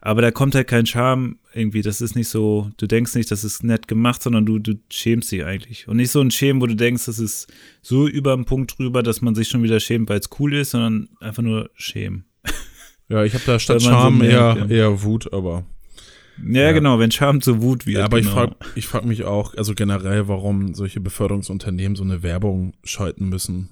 Aber 0.00 0.22
da 0.22 0.30
kommt 0.30 0.54
halt 0.54 0.68
kein 0.68 0.86
Charme 0.86 1.38
irgendwie, 1.52 1.82
das 1.82 2.00
ist 2.00 2.14
nicht 2.14 2.28
so, 2.28 2.70
du 2.76 2.86
denkst 2.86 3.14
nicht, 3.14 3.30
das 3.30 3.42
ist 3.42 3.64
nett 3.64 3.88
gemacht, 3.88 4.22
sondern 4.22 4.46
du, 4.46 4.58
du 4.60 4.74
schämst 4.90 5.30
dich 5.32 5.44
eigentlich. 5.44 5.88
Und 5.88 5.96
nicht 5.96 6.12
so 6.12 6.20
ein 6.20 6.30
Schämen, 6.30 6.62
wo 6.62 6.66
du 6.66 6.76
denkst, 6.76 7.06
das 7.06 7.18
ist 7.18 7.52
so 7.82 8.06
über 8.06 8.34
den 8.36 8.44
Punkt 8.44 8.78
drüber, 8.78 9.02
dass 9.02 9.22
man 9.22 9.34
sich 9.34 9.48
schon 9.48 9.62
wieder 9.62 9.80
schämt, 9.80 10.08
weil 10.08 10.20
es 10.20 10.30
cool 10.38 10.54
ist, 10.54 10.70
sondern 10.70 11.08
einfach 11.20 11.42
nur 11.42 11.70
schämen. 11.74 12.24
Ja, 13.08 13.24
ich 13.24 13.34
habe 13.34 13.44
da 13.46 13.58
statt 13.58 13.76
man 13.76 13.84
so 13.84 13.90
Charme 13.90 14.22
eher, 14.22 14.66
eher 14.68 15.02
Wut, 15.02 15.32
aber. 15.32 15.64
Ja, 16.46 16.62
Ja. 16.62 16.72
genau, 16.72 16.98
wenn 16.98 17.10
Charme 17.10 17.40
zu 17.40 17.62
Wut 17.62 17.86
wird. 17.86 17.98
Ja, 17.98 18.04
aber 18.04 18.18
genau. 18.20 18.30
ich 18.30 18.34
frage 18.34 18.56
ich 18.74 18.86
frag 18.86 19.04
mich 19.04 19.24
auch, 19.24 19.54
also 19.54 19.74
generell, 19.74 20.28
warum 20.28 20.74
solche 20.74 21.00
Beförderungsunternehmen 21.00 21.96
so 21.96 22.04
eine 22.04 22.22
Werbung 22.22 22.74
schalten 22.84 23.28
müssen. 23.28 23.68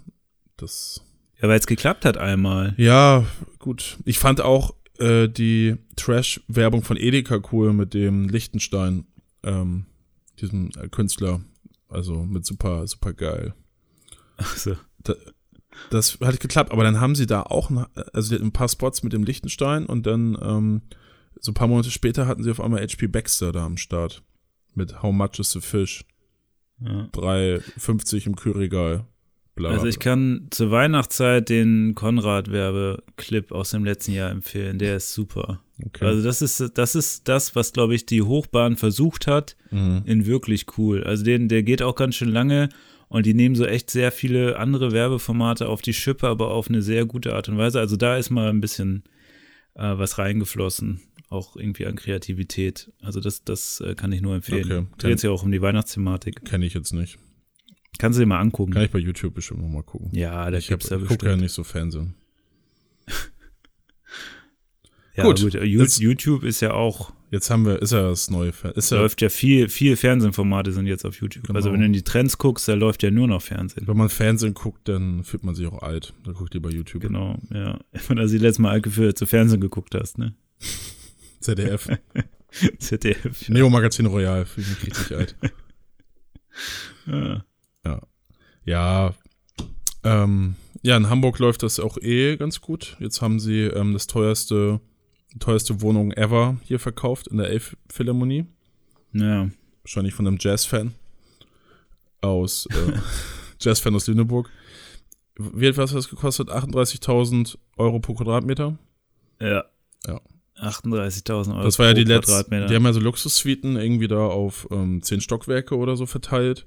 Das. 0.56 1.02
Ja, 1.40 1.48
weil 1.48 1.58
es 1.58 1.66
geklappt 1.66 2.04
hat 2.04 2.16
einmal. 2.16 2.74
Ja, 2.78 3.24
gut. 3.58 3.98
Ich 4.04 4.18
fand 4.18 4.40
auch 4.40 4.74
äh, 4.98 5.28
die 5.28 5.76
Trash-Werbung 5.96 6.82
von 6.82 6.96
Edeka 6.96 7.40
cool 7.52 7.72
mit 7.74 7.92
dem 7.92 8.28
Lichtenstein, 8.28 9.06
ähm, 9.42 9.84
diesem 10.40 10.70
äh, 10.80 10.88
Künstler. 10.88 11.40
Also 11.88 12.24
mit 12.24 12.46
super, 12.46 12.86
super 12.86 13.12
geil. 13.12 13.54
Also, 14.38 14.76
Das 15.90 16.18
hat 16.20 16.40
geklappt, 16.40 16.72
aber 16.72 16.84
dann 16.84 17.00
haben 17.00 17.14
sie 17.14 17.26
da 17.26 17.42
auch, 17.42 17.70
ein, 17.70 17.84
also 18.12 18.34
ein 18.34 18.52
paar 18.52 18.68
Spots 18.68 19.02
mit 19.02 19.12
dem 19.12 19.24
Lichtenstein 19.24 19.86
und 19.86 20.06
dann 20.06 20.36
ähm, 20.40 20.82
so 21.46 21.52
ein 21.52 21.54
paar 21.54 21.68
Monate 21.68 21.90
später 21.90 22.26
hatten 22.26 22.42
sie 22.42 22.50
auf 22.50 22.60
einmal 22.60 22.82
HP 22.82 23.06
Baxter 23.06 23.52
da 23.52 23.64
am 23.64 23.76
Start. 23.76 24.22
Mit 24.74 25.02
How 25.02 25.12
Much 25.12 25.38
is 25.38 25.52
the 25.52 25.60
Fish? 25.60 26.04
ja. 26.80 27.08
3,50 27.12 28.26
im 28.26 28.36
Kühlregal. 28.36 29.06
Bla, 29.54 29.70
Also 29.70 29.86
ich 29.86 29.98
kann 29.98 30.48
zur 30.50 30.70
Weihnachtszeit 30.70 31.48
den 31.48 31.94
Konrad-Werbeclip 31.94 33.52
aus 33.52 33.70
dem 33.70 33.84
letzten 33.84 34.12
Jahr 34.12 34.30
empfehlen. 34.30 34.78
Der 34.78 34.96
ist 34.96 35.14
super. 35.14 35.62
okay. 35.82 36.04
Also 36.04 36.22
das 36.22 36.42
ist 36.42 36.76
das 36.76 36.94
ist 36.94 37.26
das, 37.26 37.56
was 37.56 37.72
glaube 37.72 37.94
ich 37.94 38.04
die 38.04 38.20
Hochbahn 38.20 38.76
versucht 38.76 39.26
hat, 39.26 39.56
mhm. 39.70 40.02
in 40.04 40.26
wirklich 40.26 40.66
cool. 40.76 41.04
Also 41.04 41.24
den, 41.24 41.48
der 41.48 41.62
geht 41.62 41.80
auch 41.80 41.94
ganz 41.94 42.16
schön 42.16 42.28
lange 42.28 42.68
und 43.08 43.24
die 43.24 43.32
nehmen 43.32 43.54
so 43.54 43.64
echt 43.64 43.88
sehr 43.88 44.12
viele 44.12 44.58
andere 44.58 44.92
Werbeformate 44.92 45.68
auf 45.68 45.80
die 45.80 45.94
Schippe, 45.94 46.28
aber 46.28 46.50
auf 46.50 46.68
eine 46.68 46.82
sehr 46.82 47.06
gute 47.06 47.34
Art 47.34 47.48
und 47.48 47.56
Weise. 47.56 47.80
Also 47.80 47.96
da 47.96 48.18
ist 48.18 48.28
mal 48.28 48.50
ein 48.50 48.60
bisschen 48.60 49.04
äh, 49.74 49.96
was 49.96 50.18
reingeflossen, 50.18 51.00
auch 51.28 51.56
irgendwie 51.56 51.86
an 51.86 51.96
Kreativität. 51.96 52.92
Also 53.02 53.20
das, 53.20 53.44
das 53.44 53.80
äh, 53.80 53.94
kann 53.94 54.12
ich 54.12 54.20
nur 54.22 54.34
empfehlen. 54.34 54.70
Okay. 54.70 54.86
Dreht 54.98 55.20
sich 55.20 55.28
ja 55.28 55.30
auch 55.32 55.42
um 55.42 55.52
die 55.52 55.60
Weihnachtsthematik. 55.62 56.44
Kenne 56.44 56.66
ich 56.66 56.74
jetzt 56.74 56.92
nicht. 56.92 57.18
Kannst 57.98 58.18
du 58.18 58.22
dir 58.22 58.26
mal 58.26 58.40
angucken. 58.40 58.72
Kann 58.72 58.82
ich 58.84 58.90
bei 58.90 58.98
YouTube 58.98 59.34
bestimmt 59.34 59.60
noch 59.62 59.68
mal 59.68 59.82
gucken. 59.82 60.10
ja, 60.12 60.50
da 60.50 60.58
ich 60.58 60.66
hab, 60.66 60.80
gibt's 60.80 60.88
da 60.88 60.96
ich 60.96 61.02
gucke 61.02 61.26
ja 61.26 61.32
bestimmt. 61.32 61.42
nicht 61.42 61.52
so 61.52 61.64
Fernsehen. 61.64 62.14
Ja, 65.16 65.24
Gut, 65.24 65.40
gut. 65.40 65.54
Jetzt- 65.54 65.98
YouTube 65.98 66.44
ist 66.44 66.60
ja 66.60 66.74
auch, 66.74 67.10
Jetzt 67.30 67.50
haben 67.50 67.64
wir, 67.66 67.82
ist 67.82 67.92
ja 67.92 68.02
das 68.02 68.30
neue 68.30 68.52
Fernsehen. 68.52 68.98
Läuft 68.98 69.20
ja 69.20 69.28
viel, 69.30 69.68
viel 69.68 69.96
Fernsehformate 69.96 70.72
sind 70.72 70.86
jetzt 70.86 71.04
auf 71.04 71.20
YouTube. 71.20 71.44
Genau. 71.44 71.56
Also 71.56 71.72
wenn 71.72 71.80
du 71.80 71.86
in 71.86 71.92
die 71.92 72.02
Trends 72.02 72.38
guckst, 72.38 72.68
da 72.68 72.74
läuft 72.74 73.02
ja 73.02 73.10
nur 73.10 73.26
noch 73.26 73.42
Fernsehen. 73.42 73.88
wenn 73.88 73.96
man 73.96 74.10
Fernsehen 74.10 74.54
guckt, 74.54 74.86
dann 74.88 75.24
fühlt 75.24 75.42
man 75.42 75.54
sich 75.54 75.66
auch 75.66 75.82
alt. 75.82 76.12
Da 76.24 76.32
guckt 76.32 76.54
ihr 76.54 76.62
bei 76.62 76.68
YouTube. 76.70 77.02
Genau, 77.02 77.36
ja. 77.52 77.78
Wenn 78.08 78.18
du 78.18 78.28
sie 78.28 78.38
letztes 78.38 78.60
Mal 78.60 78.70
alt 78.70 78.84
gefühlt 78.84 79.18
zu 79.18 79.26
Fernsehen 79.26 79.60
geguckt 79.60 79.94
hast, 79.96 80.18
ne? 80.18 80.34
ZDF. 81.46 81.88
ZDF. 82.78 83.48
Neo 83.48 83.70
Magazin 83.70 84.06
Royal, 84.06 84.44
fühle 84.46 84.66
ich 84.66 84.84
mich 84.84 84.98
richtig 84.98 85.16
alt. 85.16 85.36
Ja. 87.84 88.00
Ja, 88.64 89.14
ähm, 90.02 90.56
ja, 90.82 90.96
in 90.96 91.08
Hamburg 91.08 91.38
läuft 91.38 91.62
das 91.62 91.78
auch 91.78 91.98
eh 91.98 92.36
ganz 92.36 92.60
gut. 92.60 92.96
Jetzt 92.98 93.20
haben 93.22 93.38
sie 93.38 93.62
ähm, 93.62 93.92
das 93.92 94.06
teuerste, 94.06 94.80
die 95.34 95.38
teuerste 95.38 95.80
Wohnung 95.82 96.12
ever 96.12 96.56
hier 96.64 96.80
verkauft 96.80 97.28
in 97.28 97.36
der 97.36 97.48
Elf-Philharmonie. 97.50 98.46
ja. 99.12 99.50
Wahrscheinlich 99.82 100.14
von 100.14 100.26
einem 100.26 100.38
Jazz-Fan 100.40 100.94
aus, 102.22 102.66
äh, 102.66 102.92
Jazz-Fan 103.60 103.94
aus 103.94 104.08
Lüneburg. 104.08 104.50
Wie 105.36 105.66
etwas 105.66 105.90
hat 105.90 105.98
das 105.98 106.08
gekostet? 106.08 106.48
38.000 106.48 107.56
Euro 107.76 108.00
pro 108.00 108.14
Quadratmeter. 108.14 108.76
Ja. 109.40 109.64
Ja. 110.06 110.20
38.000 110.60 111.54
Euro 111.54 111.64
Das 111.64 111.78
war 111.78 111.86
ja 111.86 111.94
die 111.94 112.04
letzte. 112.04 112.44
Die 112.48 112.74
haben 112.74 112.84
ja 112.84 112.92
so 112.92 113.00
Luxussuiten 113.00 113.76
irgendwie 113.76 114.08
da 114.08 114.26
auf 114.26 114.66
ähm, 114.70 115.02
zehn 115.02 115.20
Stockwerke 115.20 115.76
oder 115.76 115.96
so 115.96 116.06
verteilt. 116.06 116.66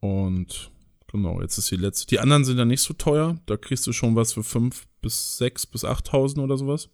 Und 0.00 0.70
genau, 1.10 1.40
jetzt 1.40 1.58
ist 1.58 1.70
die 1.70 1.76
letzte. 1.76 2.06
Die 2.06 2.20
anderen 2.20 2.44
sind 2.44 2.58
ja 2.58 2.64
nicht 2.64 2.82
so 2.82 2.94
teuer. 2.94 3.38
Da 3.46 3.56
kriegst 3.56 3.86
du 3.86 3.92
schon 3.92 4.16
was 4.16 4.32
für 4.32 4.42
5 4.42 4.86
bis 5.02 5.38
6 5.38 5.66
bis 5.66 5.84
8.000 5.84 6.42
oder 6.42 6.56
sowas. 6.56 6.88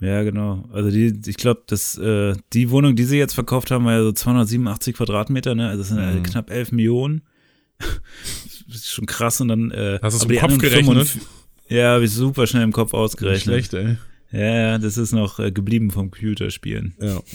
Ja, 0.00 0.22
genau. 0.24 0.68
Also 0.72 0.90
die, 0.90 1.12
ich 1.26 1.36
glaube, 1.36 1.62
dass 1.68 1.96
äh, 1.96 2.34
die 2.52 2.70
Wohnung, 2.70 2.96
die 2.96 3.04
sie 3.04 3.18
jetzt 3.18 3.34
verkauft 3.34 3.70
haben, 3.70 3.84
war 3.84 3.92
ja 3.92 4.02
so 4.02 4.10
287 4.12 4.96
Quadratmeter, 4.96 5.54
ne? 5.54 5.68
Also 5.68 5.78
das 5.82 5.88
sind 5.88 5.98
ja 5.98 6.10
Mhm. 6.10 6.22
knapp 6.24 6.50
11 6.50 6.72
Millionen. 6.72 7.22
das 7.78 8.76
ist 8.76 8.88
schon 8.90 9.06
krass 9.06 9.40
und 9.40 9.48
dann 9.48 9.70
äh, 9.70 9.98
Hast 10.02 10.20
du 10.20 10.26
es 10.26 10.30
im 10.32 10.38
Kopf 10.40 10.58
gerechnet? 10.58 10.84
45 11.08 11.22
Ja, 11.68 11.94
habe 11.94 12.04
ich 12.04 12.10
super 12.12 12.46
schnell 12.48 12.64
im 12.64 12.72
Kopf 12.72 12.92
Nicht 12.92 12.98
ausgerechnet. 13.00 13.42
schlecht, 13.42 13.74
ey. 13.74 13.96
Ja, 14.32 14.78
das 14.78 14.96
ist 14.96 15.12
noch 15.12 15.38
äh, 15.38 15.52
geblieben 15.52 15.90
vom 15.90 16.10
Computerspielen. 16.10 16.94
Ja. 17.00 17.20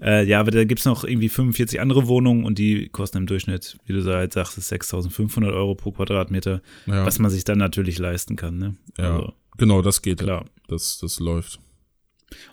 Äh, 0.00 0.26
ja, 0.26 0.40
aber 0.40 0.50
da 0.50 0.64
gibt's 0.64 0.84
noch 0.84 1.04
irgendwie 1.04 1.28
45 1.28 1.80
andere 1.80 2.08
Wohnungen 2.08 2.44
und 2.44 2.58
die 2.58 2.88
kosten 2.88 3.18
im 3.18 3.26
Durchschnitt, 3.26 3.78
wie 3.86 3.92
du 3.92 4.02
da 4.02 4.16
halt 4.16 4.32
sagst, 4.32 4.58
6.500 4.58 5.54
Euro 5.54 5.76
pro 5.76 5.92
Quadratmeter, 5.92 6.60
ja. 6.86 7.06
was 7.06 7.20
man 7.20 7.30
sich 7.30 7.44
dann 7.44 7.58
natürlich 7.58 8.00
leisten 8.00 8.34
kann, 8.34 8.58
ne? 8.58 8.74
ja. 8.98 9.14
Also, 9.14 9.32
genau, 9.58 9.80
das 9.80 10.02
geht. 10.02 10.18
klar. 10.18 10.44
Das, 10.66 10.98
das 10.98 11.20
läuft. 11.20 11.60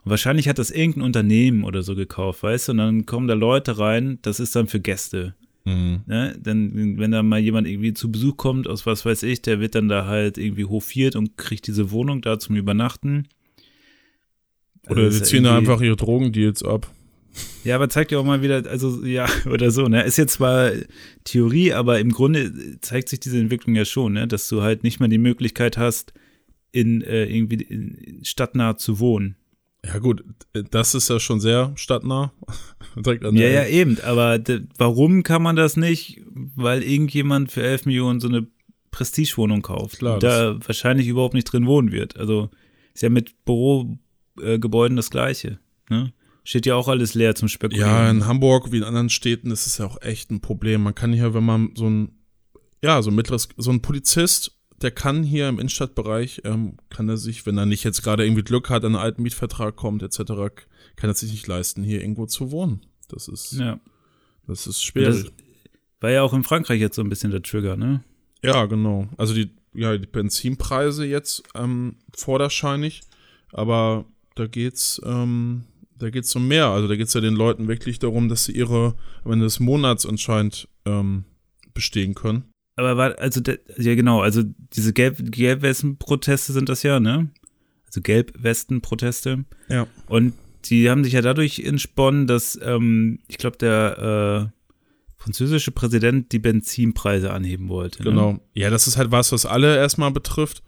Und 0.04 0.12
wahrscheinlich 0.12 0.48
hat 0.48 0.60
das 0.60 0.70
irgendein 0.70 1.04
Unternehmen 1.04 1.64
oder 1.64 1.82
so 1.82 1.96
gekauft, 1.96 2.44
weißt 2.44 2.68
du? 2.68 2.72
Und 2.74 2.78
dann 2.78 3.06
kommen 3.08 3.28
da 3.28 3.34
Leute 3.34 3.80
rein, 3.80 4.20
das 4.22 4.40
ist 4.40 4.56
dann 4.56 4.68
für 4.68 4.80
Gäste. 4.80 5.34
Mhm. 5.66 6.02
Ne? 6.06 6.36
Denn 6.38 6.98
wenn 7.00 7.12
da 7.12 7.24
mal 7.24 7.40
jemand 7.40 7.68
irgendwie 7.68 7.94
zu 7.94 8.12
Besuch 8.12 8.38
kommt, 8.38 8.68
aus 8.68 8.86
was 8.86 9.06
weiß 9.06 9.24
ich, 9.24 9.42
der 9.42 9.60
wird 9.60 9.76
dann 9.76 9.88
da 9.88 10.06
halt 10.06 10.38
irgendwie 10.38 10.66
hofiert 10.66 11.16
und 11.16 11.38
kriegt 11.38 11.68
diese 11.68 11.92
Wohnung 11.92 12.22
da 12.22 12.40
zum 12.40 12.56
Übernachten. 12.56 13.28
Oder 14.90 15.04
also 15.04 15.20
sie 15.20 15.24
ziehen 15.24 15.44
da 15.44 15.58
einfach 15.58 15.82
ihre 15.82 15.96
Drogendeals 15.96 16.64
ab. 16.64 16.92
Ja, 17.64 17.76
aber 17.76 17.90
zeigt 17.90 18.12
ja 18.12 18.20
auch 18.20 18.26
mal 18.26 18.42
wieder, 18.42 18.64
also 18.68 19.06
ja, 19.06 19.28
oder 19.52 19.72
so, 19.72 19.88
ne? 19.88 20.04
Ist 20.04 20.18
jetzt 20.18 20.34
zwar 20.34 20.72
Theorie, 21.24 21.74
aber 21.74 22.00
im 22.00 22.12
Grunde 22.12 22.80
zeigt 22.82 23.10
sich 23.10 23.20
diese 23.20 23.38
Entwicklung 23.38 23.76
ja 23.76 23.86
schon, 23.86 24.14
ne? 24.14 24.28
Dass 24.28 24.48
du 24.50 24.62
halt 24.62 24.84
nicht 24.84 25.00
mehr 25.00 25.10
die 25.10 25.18
Möglichkeit 25.18 25.78
hast, 25.78 26.14
in 26.72 27.02
äh, 27.02 27.26
irgendwie 27.26 27.64
in 27.64 28.24
stadtnah 28.24 28.78
zu 28.78 29.00
wohnen. 29.00 29.36
Ja, 29.86 30.00
gut, 30.00 30.24
das 30.72 30.94
ist 30.94 31.10
ja 31.10 31.20
schon 31.20 31.40
sehr 31.40 31.72
stadtnah. 31.76 32.34
Direkt 32.96 33.24
an 33.24 33.36
ja, 33.36 33.48
ja, 33.48 33.66
eben, 33.66 34.00
aber 34.02 34.40
warum 34.78 35.24
kann 35.24 35.42
man 35.42 35.56
das 35.56 35.78
nicht? 35.78 36.22
Weil 36.56 36.84
irgendjemand 36.84 37.52
für 37.52 37.64
11 37.64 37.86
Millionen 37.86 38.20
so 38.20 38.28
eine 38.28 38.48
Prestigewohnung 38.92 39.62
kauft, 39.62 40.00
Klar, 40.00 40.20
da 40.20 40.58
wahrscheinlich 40.66 41.08
überhaupt 41.08 41.34
nicht 41.34 41.46
drin 41.46 41.66
wohnen 41.66 41.92
wird. 41.92 42.18
Also 42.18 42.50
ist 42.94 43.04
ja 43.04 43.10
mit 43.10 43.46
Bürogebäuden 44.40 44.98
das 44.98 45.10
Gleiche. 45.10 45.60
Ne? 45.90 46.14
Steht 46.44 46.66
ja 46.66 46.76
auch 46.76 46.88
alles 46.88 47.14
leer 47.14 47.36
zum 47.36 47.48
Spekulieren. 47.48 47.90
Ja, 47.90 48.10
in 48.10 48.26
Hamburg 48.26 48.72
wie 48.72 48.78
in 48.78 48.84
anderen 48.84 49.10
Städten 49.10 49.52
ist 49.52 49.68
es 49.68 49.78
ja 49.78 49.86
auch 49.86 50.02
echt 50.02 50.32
ein 50.32 50.42
Problem. 50.42 50.84
Man 50.84 50.96
kann 50.96 51.14
hier, 51.14 51.34
wenn 51.34 51.44
man 51.44 51.72
so 51.76 51.90
ein, 51.90 52.12
ja, 52.82 53.02
so 53.02 53.12
ein 53.12 53.16
mittleres, 53.16 53.50
so 53.58 53.72
ein 53.72 53.82
Polizist, 53.82 54.58
der 54.82 54.92
kann 54.92 55.24
hier 55.24 55.50
im 55.50 55.60
Innenstadtbereich, 55.60 56.42
ähm, 56.46 56.78
kann 56.90 57.10
er 57.10 57.18
sich, 57.18 57.46
wenn 57.46 57.58
er 57.58 57.66
nicht 57.66 57.84
jetzt 57.84 58.02
gerade 58.02 58.26
irgendwie 58.26 58.44
Glück 58.44 58.70
hat, 58.70 58.84
an 58.84 58.96
einen 58.96 59.04
alten 59.04 59.24
Mietvertrag 59.24 59.76
kommt, 59.76 60.02
etc., 60.02 60.24
kann 60.96 61.10
er 61.10 61.14
sich 61.14 61.32
nicht 61.32 61.48
leisten, 61.48 61.84
hier 61.84 62.02
irgendwo 62.02 62.26
zu 62.26 62.52
wohnen. 62.52 62.82
Das 63.10 63.28
ist, 63.28 63.54
ja. 63.54 63.80
das 64.48 64.68
ist 64.68 64.82
schwierig. 64.82 65.24
Das 65.24 65.34
war 66.00 66.12
ja 66.12 66.22
auch 66.24 66.34
in 66.34 66.44
Frankreich 66.44 66.80
jetzt 66.80 66.96
so 66.96 67.02
ein 67.02 67.10
bisschen 67.10 67.32
der 67.32 67.44
Trigger, 67.44 67.76
ne? 67.76 68.04
Ja, 68.42 68.66
genau. 68.66 69.10
Also 69.18 69.34
die, 69.34 69.52
ja, 69.74 69.98
die 69.98 70.08
Benzinpreise 70.08 71.06
jetzt 71.06 71.44
ähm, 71.56 71.98
vorderscheinig, 72.16 73.02
aber 73.52 74.06
da 74.40 74.48
geht's, 74.48 75.02
ähm, 75.06 75.64
da 75.98 76.10
geht 76.10 76.24
es 76.24 76.36
um 76.36 76.48
mehr. 76.48 76.68
Also 76.68 76.88
da 76.88 76.96
geht 76.96 77.08
es 77.08 77.14
ja 77.14 77.22
den 77.22 77.36
Leuten 77.36 77.68
wirklich 77.68 78.00
darum, 78.00 78.30
dass 78.30 78.46
sie 78.46 78.54
ihre 78.54 78.96
am 79.24 79.34
Ende 79.34 79.46
des 79.46 79.60
Monats 79.60 80.06
anscheinend 80.06 80.68
ähm, 80.86 81.26
bestehen 81.74 82.16
können. 82.16 82.46
Aber 82.76 82.96
war, 82.96 83.20
also, 83.20 83.42
ja 83.78 83.96
genau, 83.96 84.22
also 84.22 84.44
diese 84.74 84.94
Gelb 84.94 85.18
Gelbwesten-Proteste 85.32 86.54
sind 86.54 86.70
das 86.70 86.84
ja, 86.84 87.02
ne? 87.02 87.30
Also 87.86 88.02
Gelbwesten-Proteste. 88.02 89.44
Ja. 89.68 89.88
Und 90.08 90.34
die 90.66 90.90
haben 90.90 91.04
sich 91.04 91.14
ja 91.14 91.22
dadurch 91.22 91.60
entsponnen, 91.60 92.28
dass, 92.28 92.58
ähm, 92.62 93.20
ich 93.28 93.38
glaube, 93.38 93.58
der 93.58 94.52
äh, 94.54 94.60
französische 95.18 95.72
Präsident 95.72 96.32
die 96.32 96.40
Benzinpreise 96.40 97.34
anheben 97.34 97.68
wollte. 97.68 98.04
Ne? 98.04 98.10
Genau. 98.10 98.40
Ja, 98.54 98.70
das 98.70 98.88
ist 98.88 98.96
halt 98.96 99.12
was, 99.12 99.34
was 99.34 99.46
alle 99.46 99.76
erstmal 99.76 100.12
betrifft. 100.12 100.64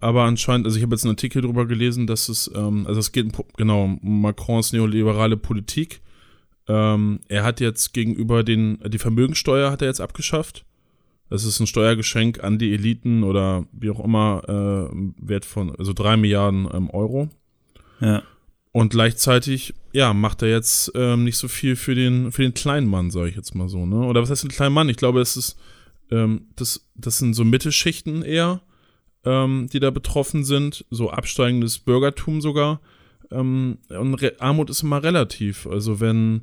Aber 0.00 0.24
anscheinend, 0.24 0.66
also 0.66 0.78
ich 0.78 0.82
habe 0.82 0.94
jetzt 0.94 1.04
einen 1.04 1.12
Artikel 1.12 1.42
darüber 1.42 1.66
gelesen, 1.66 2.06
dass 2.06 2.28
es, 2.28 2.50
ähm, 2.54 2.86
also 2.86 3.00
es 3.00 3.12
geht 3.12 3.32
genau 3.56 3.84
um 3.84 4.20
Macrons 4.22 4.72
neoliberale 4.72 5.36
Politik. 5.36 6.00
Ähm, 6.68 7.20
er 7.28 7.44
hat 7.44 7.60
jetzt 7.60 7.92
gegenüber 7.92 8.42
den, 8.42 8.78
die 8.86 8.98
Vermögensteuer 8.98 9.70
hat 9.70 9.82
er 9.82 9.88
jetzt 9.88 10.00
abgeschafft. 10.00 10.64
Das 11.28 11.44
ist 11.44 11.60
ein 11.60 11.66
Steuergeschenk 11.66 12.42
an 12.42 12.58
die 12.58 12.72
Eliten 12.72 13.22
oder 13.22 13.66
wie 13.72 13.90
auch 13.90 14.02
immer, 14.02 14.42
äh, 14.48 14.96
Wert 15.18 15.44
von, 15.44 15.74
also 15.76 15.92
drei 15.92 16.16
Milliarden 16.16 16.68
ähm, 16.72 16.90
Euro. 16.90 17.28
Ja. 18.00 18.22
Und 18.72 18.90
gleichzeitig, 18.90 19.74
ja, 19.92 20.14
macht 20.14 20.42
er 20.42 20.48
jetzt 20.48 20.92
ähm, 20.94 21.24
nicht 21.24 21.36
so 21.36 21.48
viel 21.48 21.76
für 21.76 21.94
den, 21.94 22.32
für 22.32 22.42
den 22.42 22.54
kleinen 22.54 22.86
Mann, 22.86 23.10
sage 23.10 23.28
ich 23.28 23.36
jetzt 23.36 23.54
mal 23.54 23.68
so, 23.68 23.84
ne? 23.84 24.06
Oder 24.06 24.22
was 24.22 24.30
heißt 24.30 24.44
ein 24.44 24.50
kleiner 24.50 24.70
Mann? 24.70 24.88
Ich 24.88 24.96
glaube, 24.96 25.20
es 25.20 25.36
ist, 25.36 25.56
ähm, 26.10 26.46
das, 26.56 26.88
das 26.94 27.18
sind 27.18 27.34
so 27.34 27.44
Mittelschichten 27.44 28.22
eher 28.22 28.60
ähm, 29.24 29.68
die 29.72 29.80
da 29.80 29.90
betroffen 29.90 30.44
sind, 30.44 30.84
so 30.90 31.10
absteigendes 31.10 31.78
Bürgertum 31.78 32.40
sogar. 32.40 32.80
Ähm, 33.30 33.78
und 33.88 34.14
Re 34.14 34.34
Armut 34.38 34.70
ist 34.70 34.82
immer 34.82 35.02
relativ. 35.02 35.66
Also 35.66 36.00
wenn, 36.00 36.42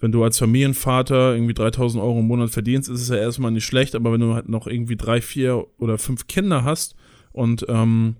wenn 0.00 0.12
du 0.12 0.22
als 0.22 0.38
Familienvater 0.38 1.34
irgendwie 1.34 1.54
3000 1.54 2.02
Euro 2.02 2.20
im 2.20 2.26
Monat 2.26 2.50
verdienst, 2.50 2.88
ist 2.88 3.02
es 3.02 3.08
ja 3.08 3.16
erstmal 3.16 3.50
nicht 3.50 3.64
schlecht, 3.64 3.94
aber 3.94 4.12
wenn 4.12 4.20
du 4.20 4.34
halt 4.34 4.48
noch 4.48 4.66
irgendwie 4.66 4.96
drei, 4.96 5.20
vier 5.20 5.66
oder 5.78 5.98
fünf 5.98 6.26
Kinder 6.26 6.64
hast 6.64 6.94
und 7.32 7.66
ähm, 7.68 8.16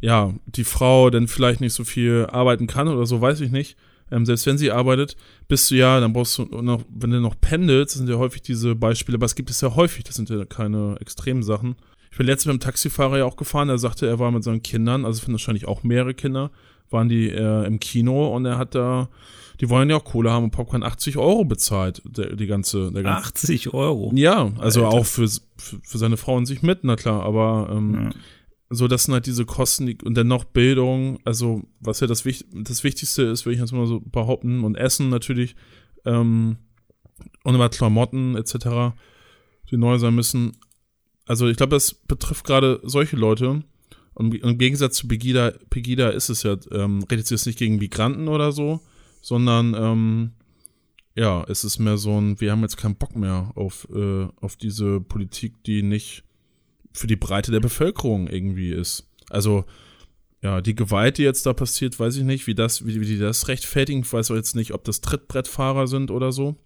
ja, 0.00 0.34
die 0.46 0.64
Frau 0.64 1.10
dann 1.10 1.28
vielleicht 1.28 1.60
nicht 1.60 1.72
so 1.72 1.84
viel 1.84 2.26
arbeiten 2.30 2.66
kann 2.66 2.88
oder 2.88 3.06
so, 3.06 3.20
weiß 3.20 3.40
ich 3.40 3.50
nicht. 3.50 3.76
Ähm, 4.10 4.24
selbst 4.24 4.46
wenn 4.46 4.58
sie 4.58 4.70
arbeitet, 4.70 5.16
bist 5.48 5.70
du 5.70 5.76
ja, 5.76 5.98
dann 6.00 6.12
brauchst 6.12 6.38
du 6.38 6.44
noch, 6.44 6.84
wenn 6.88 7.10
du 7.10 7.20
noch 7.20 7.40
pendelst, 7.40 7.96
sind 7.96 8.08
ja 8.08 8.16
häufig 8.16 8.42
diese 8.42 8.74
Beispiele, 8.74 9.16
aber 9.16 9.26
es 9.26 9.34
gibt 9.34 9.50
es 9.50 9.60
ja 9.60 9.74
häufig, 9.74 10.04
das 10.04 10.16
sind 10.16 10.30
ja 10.30 10.44
keine 10.44 10.96
extremen 11.00 11.42
Sachen. 11.42 11.76
Ich 12.16 12.18
bin 12.18 12.28
letztens 12.28 12.54
mit 12.54 12.62
dem 12.62 12.64
Taxifahrer 12.64 13.18
ja 13.18 13.26
auch 13.26 13.36
gefahren, 13.36 13.68
er 13.68 13.76
sagte, 13.76 14.06
er 14.06 14.18
war 14.18 14.30
mit 14.30 14.42
seinen 14.42 14.62
Kindern, 14.62 15.04
also 15.04 15.22
sind 15.22 15.32
wahrscheinlich 15.32 15.68
auch 15.68 15.82
mehrere 15.82 16.14
Kinder, 16.14 16.50
waren 16.88 17.10
die 17.10 17.28
äh, 17.28 17.66
im 17.66 17.78
Kino 17.78 18.34
und 18.34 18.46
er 18.46 18.56
hat 18.56 18.74
da, 18.74 19.10
die 19.60 19.68
wollen 19.68 19.90
ja 19.90 19.96
auch 19.96 20.04
Kohle 20.04 20.30
haben 20.30 20.44
und 20.44 20.50
Popcorn 20.50 20.82
80 20.82 21.18
Euro 21.18 21.44
bezahlt, 21.44 22.00
der, 22.06 22.34
die 22.34 22.46
ganze, 22.46 22.90
der 22.90 23.02
ganze 23.02 23.28
80 23.28 23.74
Euro? 23.74 24.12
Ja, 24.14 24.50
also 24.56 24.86
Alter. 24.86 24.96
auch 24.96 25.04
für, 25.04 25.28
für, 25.58 25.98
seine 25.98 26.16
Frau 26.16 26.36
und 26.36 26.46
sich 26.46 26.62
mit, 26.62 26.84
na 26.84 26.96
klar, 26.96 27.22
aber 27.22 27.68
ähm, 27.70 27.94
ja. 27.94 28.10
so, 28.70 28.88
das 28.88 29.04
sind 29.04 29.12
halt 29.12 29.26
diese 29.26 29.44
Kosten 29.44 29.84
die, 29.84 29.98
und 30.02 30.14
dann 30.14 30.26
noch 30.26 30.44
Bildung, 30.44 31.18
also 31.26 31.64
was 31.80 32.00
ja 32.00 32.06
das, 32.06 32.24
das 32.50 32.82
Wichtigste 32.82 33.24
ist, 33.24 33.44
würde 33.44 33.56
ich 33.56 33.60
jetzt 33.60 33.72
mal 33.72 33.86
so 33.86 34.00
behaupten, 34.00 34.64
und 34.64 34.76
Essen 34.76 35.10
natürlich, 35.10 35.54
ähm, 36.06 36.56
und 37.44 37.54
immer 37.54 37.68
Klamotten 37.68 38.36
etc., 38.36 38.96
die 39.70 39.76
neu 39.76 39.98
sein 39.98 40.14
müssen. 40.14 40.56
Also 41.26 41.48
ich 41.48 41.56
glaube, 41.56 41.76
das 41.76 41.92
betrifft 41.92 42.46
gerade 42.46 42.80
solche 42.84 43.16
Leute. 43.16 43.62
Und 44.14 44.34
im 44.34 44.56
Gegensatz 44.56 44.96
zu 44.96 45.08
Pegida, 45.08 45.52
Pegida 45.68 46.08
ist 46.08 46.30
es 46.30 46.42
ja, 46.42 46.56
ähm, 46.72 47.04
redet 47.10 47.26
sie 47.26 47.34
jetzt 47.34 47.46
nicht 47.46 47.58
gegen 47.58 47.76
Migranten 47.76 48.28
oder 48.28 48.50
so, 48.50 48.80
sondern 49.20 49.74
ähm, 49.74 50.30
ja, 51.14 51.44
es 51.48 51.64
ist 51.64 51.78
mehr 51.78 51.98
so 51.98 52.18
ein, 52.18 52.40
wir 52.40 52.52
haben 52.52 52.62
jetzt 52.62 52.76
keinen 52.76 52.96
Bock 52.96 53.16
mehr 53.16 53.50
auf, 53.54 53.86
äh, 53.94 54.26
auf 54.40 54.56
diese 54.56 55.00
Politik, 55.00 55.62
die 55.64 55.82
nicht 55.82 56.24
für 56.92 57.06
die 57.06 57.16
Breite 57.16 57.50
der 57.52 57.60
Bevölkerung 57.60 58.26
irgendwie 58.28 58.70
ist. 58.70 59.06
Also, 59.28 59.64
ja, 60.42 60.60
die 60.60 60.74
Gewalt, 60.74 61.18
die 61.18 61.22
jetzt 61.22 61.44
da 61.44 61.52
passiert, 61.52 61.98
weiß 61.98 62.16
ich 62.16 62.22
nicht, 62.22 62.46
wie 62.46 62.54
das, 62.54 62.86
wie, 62.86 63.00
wie 63.00 63.06
die 63.06 63.18
das 63.18 63.48
rechtfertigen. 63.48 64.00
Ich 64.00 64.12
weiß 64.12 64.30
auch 64.30 64.36
jetzt 64.36 64.54
nicht, 64.54 64.72
ob 64.72 64.84
das 64.84 65.00
Trittbrettfahrer 65.00 65.86
sind 65.86 66.10
oder 66.10 66.32
so. 66.32 66.56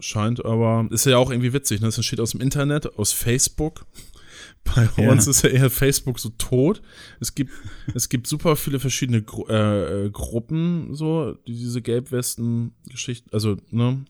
Scheint 0.00 0.44
aber, 0.44 0.86
ist 0.90 1.06
ja 1.06 1.18
auch 1.18 1.30
irgendwie 1.30 1.52
witzig, 1.52 1.80
ne? 1.80 1.86
Das 1.88 2.04
steht 2.04 2.20
aus 2.20 2.30
dem 2.30 2.40
Internet, 2.40 2.98
aus 2.98 3.12
Facebook. 3.12 3.86
Bei 4.64 4.88
ja. 4.96 5.10
uns 5.10 5.26
ist 5.26 5.42
ja 5.42 5.50
eher 5.50 5.70
Facebook 5.70 6.20
so 6.20 6.30
tot. 6.38 6.82
Es 7.20 7.34
gibt, 7.34 7.52
es 7.94 8.08
gibt 8.08 8.26
super 8.26 8.56
viele 8.56 8.78
verschiedene 8.78 9.22
Gru 9.22 9.46
äh, 9.48 10.06
äh, 10.06 10.10
Gruppen, 10.10 10.94
so, 10.94 11.34
die 11.46 11.52
diese 11.52 11.82
Gelbwesten-Geschichten, 11.82 13.30
also, 13.32 13.56
ne, 13.70 14.04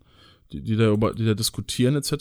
die, 0.53 0.63
die, 0.63 0.77
da 0.77 0.91
über, 0.93 1.15
die 1.15 1.25
da 1.25 1.35
diskutieren, 1.35 1.95
etc. 1.97 2.13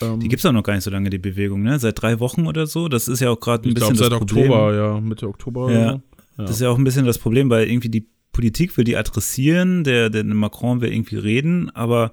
Ähm, 0.00 0.20
die 0.20 0.28
gibt's 0.28 0.46
auch 0.46 0.52
noch 0.52 0.62
gar 0.62 0.74
nicht 0.74 0.84
so 0.84 0.90
lange, 0.90 1.10
die 1.10 1.18
Bewegung, 1.18 1.62
ne? 1.62 1.78
Seit 1.78 2.00
drei 2.00 2.20
Wochen 2.20 2.46
oder 2.46 2.66
so. 2.66 2.88
Das 2.88 3.08
ist 3.08 3.20
ja 3.20 3.30
auch 3.30 3.40
gerade 3.40 3.68
ein 3.68 3.74
bisschen 3.74 3.94
glaub, 3.94 3.98
das 3.98 4.08
seit 4.08 4.18
Problem. 4.18 4.50
Oktober, 4.50 4.74
ja, 4.74 5.00
Mitte 5.00 5.28
Oktober. 5.28 5.72
Ja. 5.72 5.80
Ja. 5.80 6.02
Das 6.36 6.52
ist 6.52 6.60
ja 6.60 6.70
auch 6.70 6.78
ein 6.78 6.84
bisschen 6.84 7.06
das 7.06 7.18
Problem, 7.18 7.50
weil 7.50 7.68
irgendwie 7.68 7.90
die 7.90 8.06
Politik 8.40 8.74
will 8.78 8.84
die 8.84 8.96
adressieren, 8.96 9.84
der, 9.84 10.08
der 10.08 10.24
Macron 10.24 10.80
will 10.80 10.90
irgendwie 10.90 11.16
reden, 11.16 11.68
aber 11.74 12.10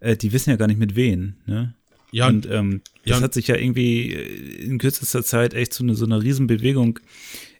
äh, 0.00 0.14
die 0.14 0.30
wissen 0.34 0.50
ja 0.50 0.56
gar 0.56 0.66
nicht 0.66 0.78
mit 0.78 0.94
wen. 0.94 1.36
Ne? 1.46 1.74
Ja, 2.12 2.28
und 2.28 2.46
ähm, 2.50 2.82
das 3.06 3.20
ja. 3.20 3.24
hat 3.24 3.32
sich 3.32 3.46
ja 3.46 3.56
irgendwie 3.56 4.12
äh, 4.12 4.62
in 4.62 4.76
kürzester 4.76 5.24
Zeit 5.24 5.54
echt 5.54 5.72
zu 5.72 5.82
eine, 5.82 5.94
so 5.94 6.04
einer 6.04 6.22
Riesenbewegung 6.22 6.98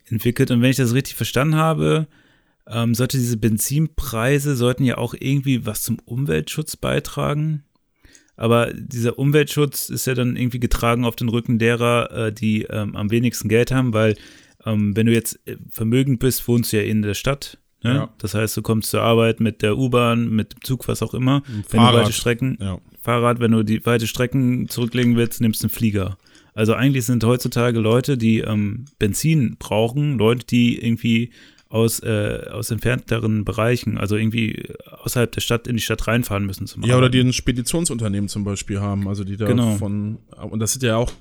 entwickelt. 0.07 0.51
Und 0.51 0.61
wenn 0.61 0.69
ich 0.69 0.77
das 0.77 0.93
richtig 0.93 1.15
verstanden 1.15 1.55
habe, 1.55 2.05
ähm, 2.67 2.93
sollte 2.93 3.17
diese 3.17 3.37
Benzinpreise 3.37 4.55
sollten 4.55 4.83
ja 4.83 4.99
auch 4.99 5.15
irgendwie 5.19 5.65
was 5.65 5.81
zum 5.81 5.97
Umweltschutz 6.05 6.75
beitragen. 6.75 7.63
Aber 8.35 8.71
dieser 8.71 9.17
Umweltschutz 9.17 9.89
ist 9.89 10.05
ja 10.05 10.13
dann 10.13 10.35
irgendwie 10.35 10.59
getragen 10.59 11.05
auf 11.05 11.15
den 11.15 11.29
Rücken 11.29 11.57
derer, 11.57 12.11
äh, 12.27 12.31
die 12.31 12.67
ähm, 12.69 12.95
am 12.95 13.09
wenigsten 13.09 13.49
Geld 13.49 13.71
haben, 13.71 13.93
weil 13.93 14.15
ähm, 14.63 14.95
wenn 14.95 15.07
du 15.07 15.11
jetzt 15.11 15.39
äh, 15.47 15.57
vermögend 15.71 16.19
bist, 16.19 16.47
wohnst 16.47 16.71
du 16.71 16.77
ja 16.77 16.83
in 16.83 17.01
der 17.01 17.15
Stadt 17.15 17.57
Ne? 17.83 17.95
Ja. 17.95 18.09
Das 18.19 18.33
heißt, 18.33 18.55
du 18.57 18.61
kommst 18.61 18.91
zur 18.91 19.01
Arbeit 19.01 19.39
mit 19.39 19.61
der 19.61 19.77
U-Bahn, 19.77 20.29
mit 20.29 20.53
dem 20.53 20.61
Zug, 20.61 20.87
was 20.87 21.01
auch 21.01 21.13
immer. 21.13 21.41
Fahrrad. 21.41 21.71
Wenn 21.71 21.79
du 21.79 21.99
weite 22.03 22.13
Strecken, 22.13 22.57
ja. 22.61 22.77
Fahrrad, 23.01 23.39
wenn 23.39 23.51
du 23.51 23.63
die 23.63 23.85
weite 23.85 24.07
Strecken 24.07 24.69
zurücklegen 24.69 25.15
willst, 25.15 25.41
nimmst 25.41 25.63
du 25.63 25.65
einen 25.65 25.71
Flieger. 25.71 26.17
Also 26.53 26.73
eigentlich 26.73 27.05
sind 27.05 27.23
heutzutage 27.23 27.79
Leute, 27.79 28.17
die 28.17 28.39
ähm, 28.39 28.85
Benzin 28.99 29.55
brauchen, 29.57 30.17
Leute, 30.17 30.45
die 30.45 30.83
irgendwie 30.83 31.31
aus, 31.69 32.01
äh, 32.01 32.45
aus 32.51 32.69
entfernteren 32.69 33.45
Bereichen, 33.45 33.97
also 33.97 34.17
irgendwie 34.17 34.67
außerhalb 35.03 35.31
der 35.31 35.39
Stadt 35.39 35.67
in 35.67 35.77
die 35.77 35.81
Stadt 35.81 36.05
reinfahren 36.05 36.45
müssen 36.45 36.67
zum 36.67 36.83
Ja, 36.83 36.97
oder 36.97 37.09
die 37.09 37.21
ein 37.21 37.31
Speditionsunternehmen 37.31 38.27
zum 38.27 38.43
Beispiel 38.43 38.81
haben, 38.81 39.07
also 39.07 39.23
die 39.23 39.37
da 39.37 39.45
genau. 39.45 39.77
von, 39.77 40.17
und 40.49 40.59
das 40.59 40.73
sind 40.73 40.83
ja 40.83 40.97
auch, 40.97 41.13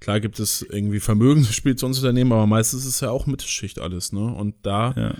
klar 0.00 0.20
gibt 0.20 0.38
es 0.38 0.60
irgendwie 0.60 1.00
vermögende 1.00 1.50
Speditionsunternehmen, 1.50 2.34
aber 2.34 2.46
meistens 2.46 2.80
ist 2.80 2.96
es 2.96 3.00
ja 3.00 3.10
auch 3.10 3.26
Mittelschicht 3.26 3.78
alles, 3.78 4.12
ne? 4.12 4.20
Und 4.20 4.54
da 4.62 4.92
ja 4.94 5.14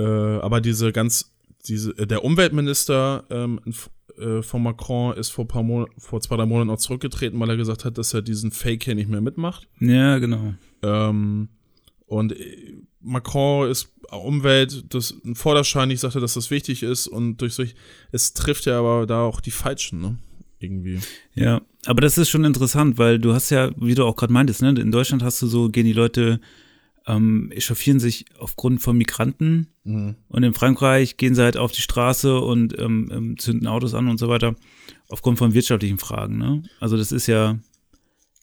äh, 0.00 0.40
aber 0.40 0.60
diese 0.60 0.92
ganz, 0.92 1.32
diese, 1.66 1.90
äh, 1.98 2.06
der 2.06 2.24
Umweltminister 2.24 3.24
ähm, 3.30 3.60
äh, 4.18 4.42
von 4.42 4.62
Macron 4.62 5.16
ist 5.16 5.30
vor, 5.30 5.46
paar 5.46 5.62
Mon 5.62 5.86
vor 5.98 6.20
zwei, 6.20 6.36
drei 6.36 6.46
Monaten 6.46 6.70
auch 6.70 6.78
zurückgetreten, 6.78 7.38
weil 7.40 7.50
er 7.50 7.56
gesagt 7.56 7.84
hat, 7.84 7.98
dass 7.98 8.14
er 8.14 8.22
diesen 8.22 8.50
Fake 8.50 8.84
hier 8.84 8.94
nicht 8.94 9.08
mehr 9.08 9.20
mitmacht. 9.20 9.68
Ja, 9.80 10.18
genau. 10.18 10.54
Ähm, 10.82 11.48
und 12.06 12.32
äh, 12.32 12.76
Macron 13.00 13.70
ist 13.70 13.92
Umwelt, 14.10 14.92
das 14.92 15.14
vorderscheinlich 15.34 16.00
sagte, 16.00 16.20
dass 16.20 16.34
das 16.34 16.50
wichtig 16.50 16.82
ist 16.82 17.06
und 17.06 17.36
durch 17.36 17.54
solch, 17.54 17.76
es 18.10 18.34
trifft 18.34 18.66
ja 18.66 18.78
aber 18.78 19.06
da 19.06 19.22
auch 19.22 19.40
die 19.40 19.52
Falschen, 19.52 20.00
ne? 20.00 20.18
Irgendwie. 20.58 20.98
Ja, 21.34 21.62
aber 21.86 22.02
das 22.02 22.18
ist 22.18 22.28
schon 22.28 22.44
interessant, 22.44 22.98
weil 22.98 23.18
du 23.18 23.32
hast 23.32 23.50
ja, 23.50 23.70
wie 23.76 23.94
du 23.94 24.04
auch 24.04 24.16
gerade 24.16 24.32
meintest, 24.32 24.60
ne, 24.60 24.74
in 24.78 24.90
Deutschland 24.90 25.22
hast 25.22 25.40
du 25.40 25.46
so, 25.46 25.70
gehen 25.70 25.86
die 25.86 25.94
Leute, 25.94 26.40
ähm, 27.10 27.50
echauffieren 27.52 28.00
sich 28.00 28.24
aufgrund 28.38 28.80
von 28.80 28.96
Migranten 28.96 29.68
Mhm. 29.82 30.16
und 30.28 30.42
in 30.42 30.52
Frankreich 30.52 31.16
gehen 31.16 31.34
sie 31.34 31.42
halt 31.42 31.56
auf 31.56 31.72
die 31.72 31.80
Straße 31.80 32.38
und 32.38 32.78
ähm, 32.78 33.10
ähm, 33.12 33.38
zünden 33.38 33.66
Autos 33.66 33.94
an 33.94 34.08
und 34.08 34.18
so 34.18 34.28
weiter, 34.28 34.54
aufgrund 35.08 35.38
von 35.38 35.54
wirtschaftlichen 35.54 35.98
Fragen, 35.98 36.36
ne? 36.36 36.62
Also 36.80 36.96
das 36.98 37.12
ist 37.12 37.26
ja 37.26 37.58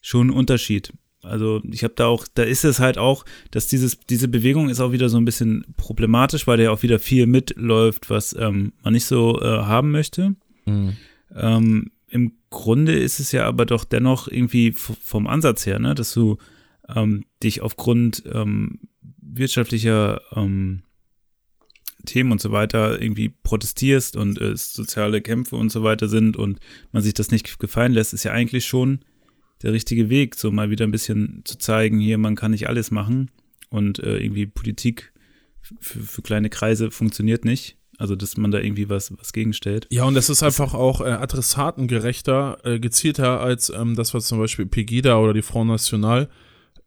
schon 0.01 0.27
ein 0.27 0.31
Unterschied. 0.31 0.93
Also 1.21 1.61
ich 1.69 1.83
habe 1.83 1.93
da 1.95 2.07
auch, 2.07 2.25
da 2.33 2.43
ist 2.43 2.63
es 2.65 2.79
halt 2.79 2.97
auch, 2.97 3.23
dass 3.51 3.67
dieses, 3.67 3.99
diese 3.99 4.27
Bewegung 4.27 4.69
ist 4.69 4.79
auch 4.79 4.91
wieder 4.91 5.09
so 5.09 5.17
ein 5.17 5.25
bisschen 5.25 5.65
problematisch, 5.77 6.47
weil 6.47 6.57
da 6.57 6.63
ja 6.63 6.71
auch 6.71 6.83
wieder 6.83 6.99
viel 6.99 7.27
mitläuft, 7.27 8.09
was 8.09 8.35
ähm, 8.39 8.73
man 8.83 8.93
nicht 8.93 9.05
so 9.05 9.39
äh, 9.41 9.45
haben 9.45 9.91
möchte. 9.91 10.35
Mhm. 10.65 10.97
Ähm, 11.35 11.91
Im 12.09 12.33
Grunde 12.49 12.93
ist 12.97 13.19
es 13.19 13.31
ja 13.31 13.45
aber 13.45 13.65
doch 13.65 13.83
dennoch 13.83 14.27
irgendwie 14.27 14.71
vom 14.71 15.27
Ansatz 15.27 15.65
her, 15.65 15.79
ne, 15.79 15.93
dass 15.95 16.13
du 16.13 16.37
ähm, 16.93 17.25
dich 17.43 17.61
aufgrund 17.61 18.23
ähm, 18.31 18.79
wirtschaftlicher 19.21 20.21
ähm, 20.35 20.83
Themen 22.05 22.31
und 22.31 22.41
so 22.41 22.51
weiter 22.51 23.01
irgendwie 23.01 23.29
protestierst 23.29 24.15
und 24.15 24.39
es 24.39 24.73
soziale 24.73 25.21
Kämpfe 25.21 25.55
und 25.55 25.71
so 25.71 25.83
weiter 25.83 26.07
sind 26.07 26.37
und 26.37 26.59
man 26.91 27.03
sich 27.03 27.13
das 27.13 27.31
nicht 27.31 27.59
gefallen 27.59 27.93
lässt, 27.93 28.13
ist 28.13 28.23
ja 28.23 28.31
eigentlich 28.31 28.65
schon 28.65 28.99
der 29.63 29.73
richtige 29.73 30.09
Weg, 30.09 30.35
so 30.35 30.51
mal 30.51 30.69
wieder 30.69 30.85
ein 30.85 30.91
bisschen 30.91 31.41
zu 31.43 31.57
zeigen, 31.57 31.99
hier, 31.99 32.17
man 32.17 32.35
kann 32.35 32.51
nicht 32.51 32.67
alles 32.67 32.91
machen 32.91 33.31
und 33.69 33.99
äh, 33.99 34.17
irgendwie 34.17 34.45
Politik 34.45 35.11
für, 35.79 35.99
für 35.99 36.21
kleine 36.21 36.49
Kreise 36.49 36.91
funktioniert 36.91 37.45
nicht. 37.45 37.77
Also, 37.99 38.15
dass 38.15 38.37
man 38.37 38.51
da 38.51 38.59
irgendwie 38.59 38.89
was, 38.89 39.11
was 39.17 39.33
gegenstellt. 39.33 39.87
Ja, 39.89 40.03
und 40.03 40.13
das 40.13 40.29
ist 40.29 40.43
einfach 40.43 40.75
auch 40.75 41.01
äh, 41.01 41.05
adressatengerechter, 41.05 42.59
äh, 42.63 42.79
gezielter 42.79 43.41
als 43.41 43.71
ähm, 43.71 43.95
das, 43.95 44.13
was 44.13 44.27
zum 44.27 44.37
Beispiel 44.37 44.67
Pegida 44.67 45.17
oder 45.17 45.33
die 45.33 45.41
Front 45.41 45.71
National 45.71 46.29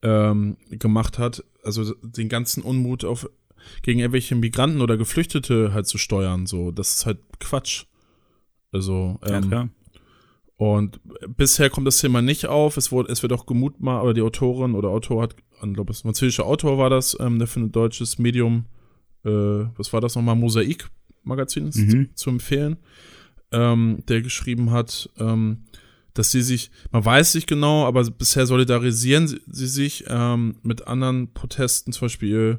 ähm, 0.03 0.57
gemacht 0.71 1.19
hat. 1.19 1.45
Also 1.63 1.95
den 2.03 2.29
ganzen 2.29 2.63
Unmut 2.63 3.05
auf 3.05 3.29
gegen 3.83 4.01
irgendwelche 4.01 4.35
Migranten 4.35 4.81
oder 4.81 4.97
Geflüchtete 4.97 5.73
halt 5.75 5.87
zu 5.87 5.99
steuern. 5.99 6.47
So, 6.47 6.71
das 6.71 6.95
ist 6.95 7.07
halt 7.07 7.19
Quatsch. 7.41 7.85
Also, 8.73 9.19
Ja, 9.27 9.37
ähm, 9.39 9.49
klar. 9.49 9.69
und 10.57 11.01
bisher 11.37 11.69
kommt 11.71 11.87
das 11.87 11.99
Thema 11.99 12.23
nicht 12.23 12.47
auf. 12.47 12.77
Es, 12.77 12.91
wurde, 12.93 13.13
es 13.13 13.23
wird 13.23 13.33
auch 13.33 13.45
gemutmaßt, 13.47 14.03
oder 14.05 14.15
die 14.15 14.23
Autorin 14.23 14.75
oder 14.75 14.89
Autor 14.89 15.23
hat, 15.23 15.35
ich 15.63 15.75
glaube, 15.75 15.93
ein 15.93 15.95
französischer 15.95 16.47
Autor 16.47 16.79
war 16.79 16.89
das, 16.89 17.17
ähm, 17.21 17.39
der 17.39 17.49
für 17.49 17.61
ein 17.61 17.73
deutsches 17.73 18.19
Medium, 18.19 18.65
äh, 19.25 19.31
was 19.77 19.93
war 19.93 20.01
das 20.01 20.15
nochmal, 20.15 20.37
Mosaik-Magazin 20.37 21.71
Mhm. 21.75 22.11
zu 22.15 22.31
empfehlen, 22.31 22.79
ähm, 23.53 24.03
der 24.09 24.23
geschrieben 24.23 24.71
hat, 24.71 25.11
ähm, 25.19 25.65
dass 26.15 26.31
sie 26.31 26.43
sich, 26.43 26.71
man 26.91 27.05
weiß 27.05 27.35
nicht 27.35 27.47
genau, 27.47 27.87
aber 27.87 28.05
bisher 28.05 28.47
solidarisieren 28.47 29.29
sie, 29.29 29.41
sie 29.47 29.67
sich 29.67 30.05
ähm, 30.09 30.57
mit 30.63 30.87
anderen 30.87 31.33
Protesten, 31.33 31.93
zum 31.93 32.07
Beispiel 32.07 32.59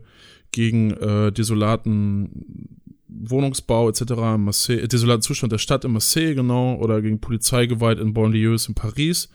gegen 0.52 0.92
äh, 0.92 1.32
desolaten 1.32 2.80
Wohnungsbau 3.08 3.90
etc. 3.90 4.02
in 4.12 4.44
Marseille, 4.44 4.82
äh, 4.82 4.88
desolaten 4.88 5.22
Zustand 5.22 5.52
der 5.52 5.58
Stadt 5.58 5.86
in 5.86 5.92
Marseille, 5.92 6.36
genau, 6.36 6.76
oder 6.76 7.02
gegen 7.02 7.20
Polizeigewalt 7.20 8.00
in 8.00 8.14
Banlieues 8.14 8.68
in 8.68 8.76
Paris, 8.76 9.30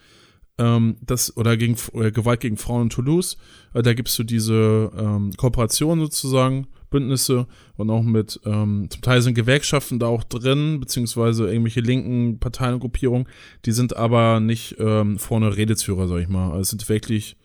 ähm, 0.58 0.96
das, 1.02 1.36
oder 1.36 1.56
gegen 1.56 1.76
äh, 1.94 2.10
Gewalt 2.10 2.40
gegen 2.40 2.56
Frauen 2.56 2.84
in 2.84 2.90
Toulouse. 2.90 3.36
Äh, 3.74 3.82
da 3.82 3.94
gibst 3.94 4.18
du 4.18 4.24
diese 4.24 4.90
ähm, 4.96 5.32
Kooperation 5.36 6.00
sozusagen, 6.00 6.66
Bündnisse 6.96 7.46
und 7.76 7.90
auch 7.90 8.02
mit, 8.02 8.40
ähm, 8.44 8.86
zum 8.90 9.02
Teil 9.02 9.20
sind 9.22 9.34
Gewerkschaften 9.34 9.98
da 9.98 10.06
auch 10.06 10.24
drin, 10.24 10.80
beziehungsweise 10.80 11.46
irgendwelche 11.48 11.80
linken 11.80 12.38
Parteien 12.38 12.74
und 12.74 12.80
Gruppierungen, 12.80 13.26
die 13.64 13.72
sind 13.72 13.96
aber 13.96 14.40
nicht 14.40 14.76
ähm, 14.78 15.18
vorne 15.18 15.56
Redezführer, 15.56 16.08
sag 16.08 16.20
ich 16.20 16.28
mal. 16.28 16.48
Also 16.50 16.60
es 16.62 16.68
sind 16.70 16.88
wirklich, 16.88 17.36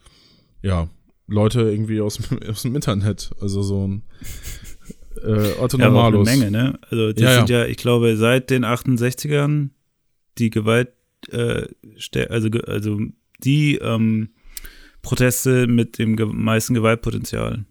ja, 0.61 0.87
Leute 1.27 1.61
irgendwie 1.61 2.01
aus, 2.01 2.17
dem- 2.17 2.39
aus 2.49 2.61
dem 2.63 2.75
Internet, 2.75 3.31
also 3.41 3.61
so 3.61 3.87
ein 3.87 4.03
äh, 5.23 5.51
Otto 5.59 5.77
Ja, 5.77 5.87
eine. 5.89 6.23
Menge, 6.23 6.51
ne? 6.51 6.79
Also 6.89 7.11
das 7.13 7.21
Ja, 7.21 7.35
sind 7.37 7.49
ja, 7.49 7.65
ich 7.65 7.77
glaube, 7.77 8.17
seit 8.17 8.49
den 8.49 8.65
68ern 8.65 9.69
die 10.37 10.49
Gewalt, 10.49 10.89
äh, 11.29 11.67
also, 12.29 12.49
also 12.67 12.99
die 13.43 13.75
ähm, 13.77 14.29
Proteste 15.01 15.67
mit 15.67 15.97
dem 15.97 16.15
meisten 16.43 16.73
Gewaltpotenzial. 16.73 17.65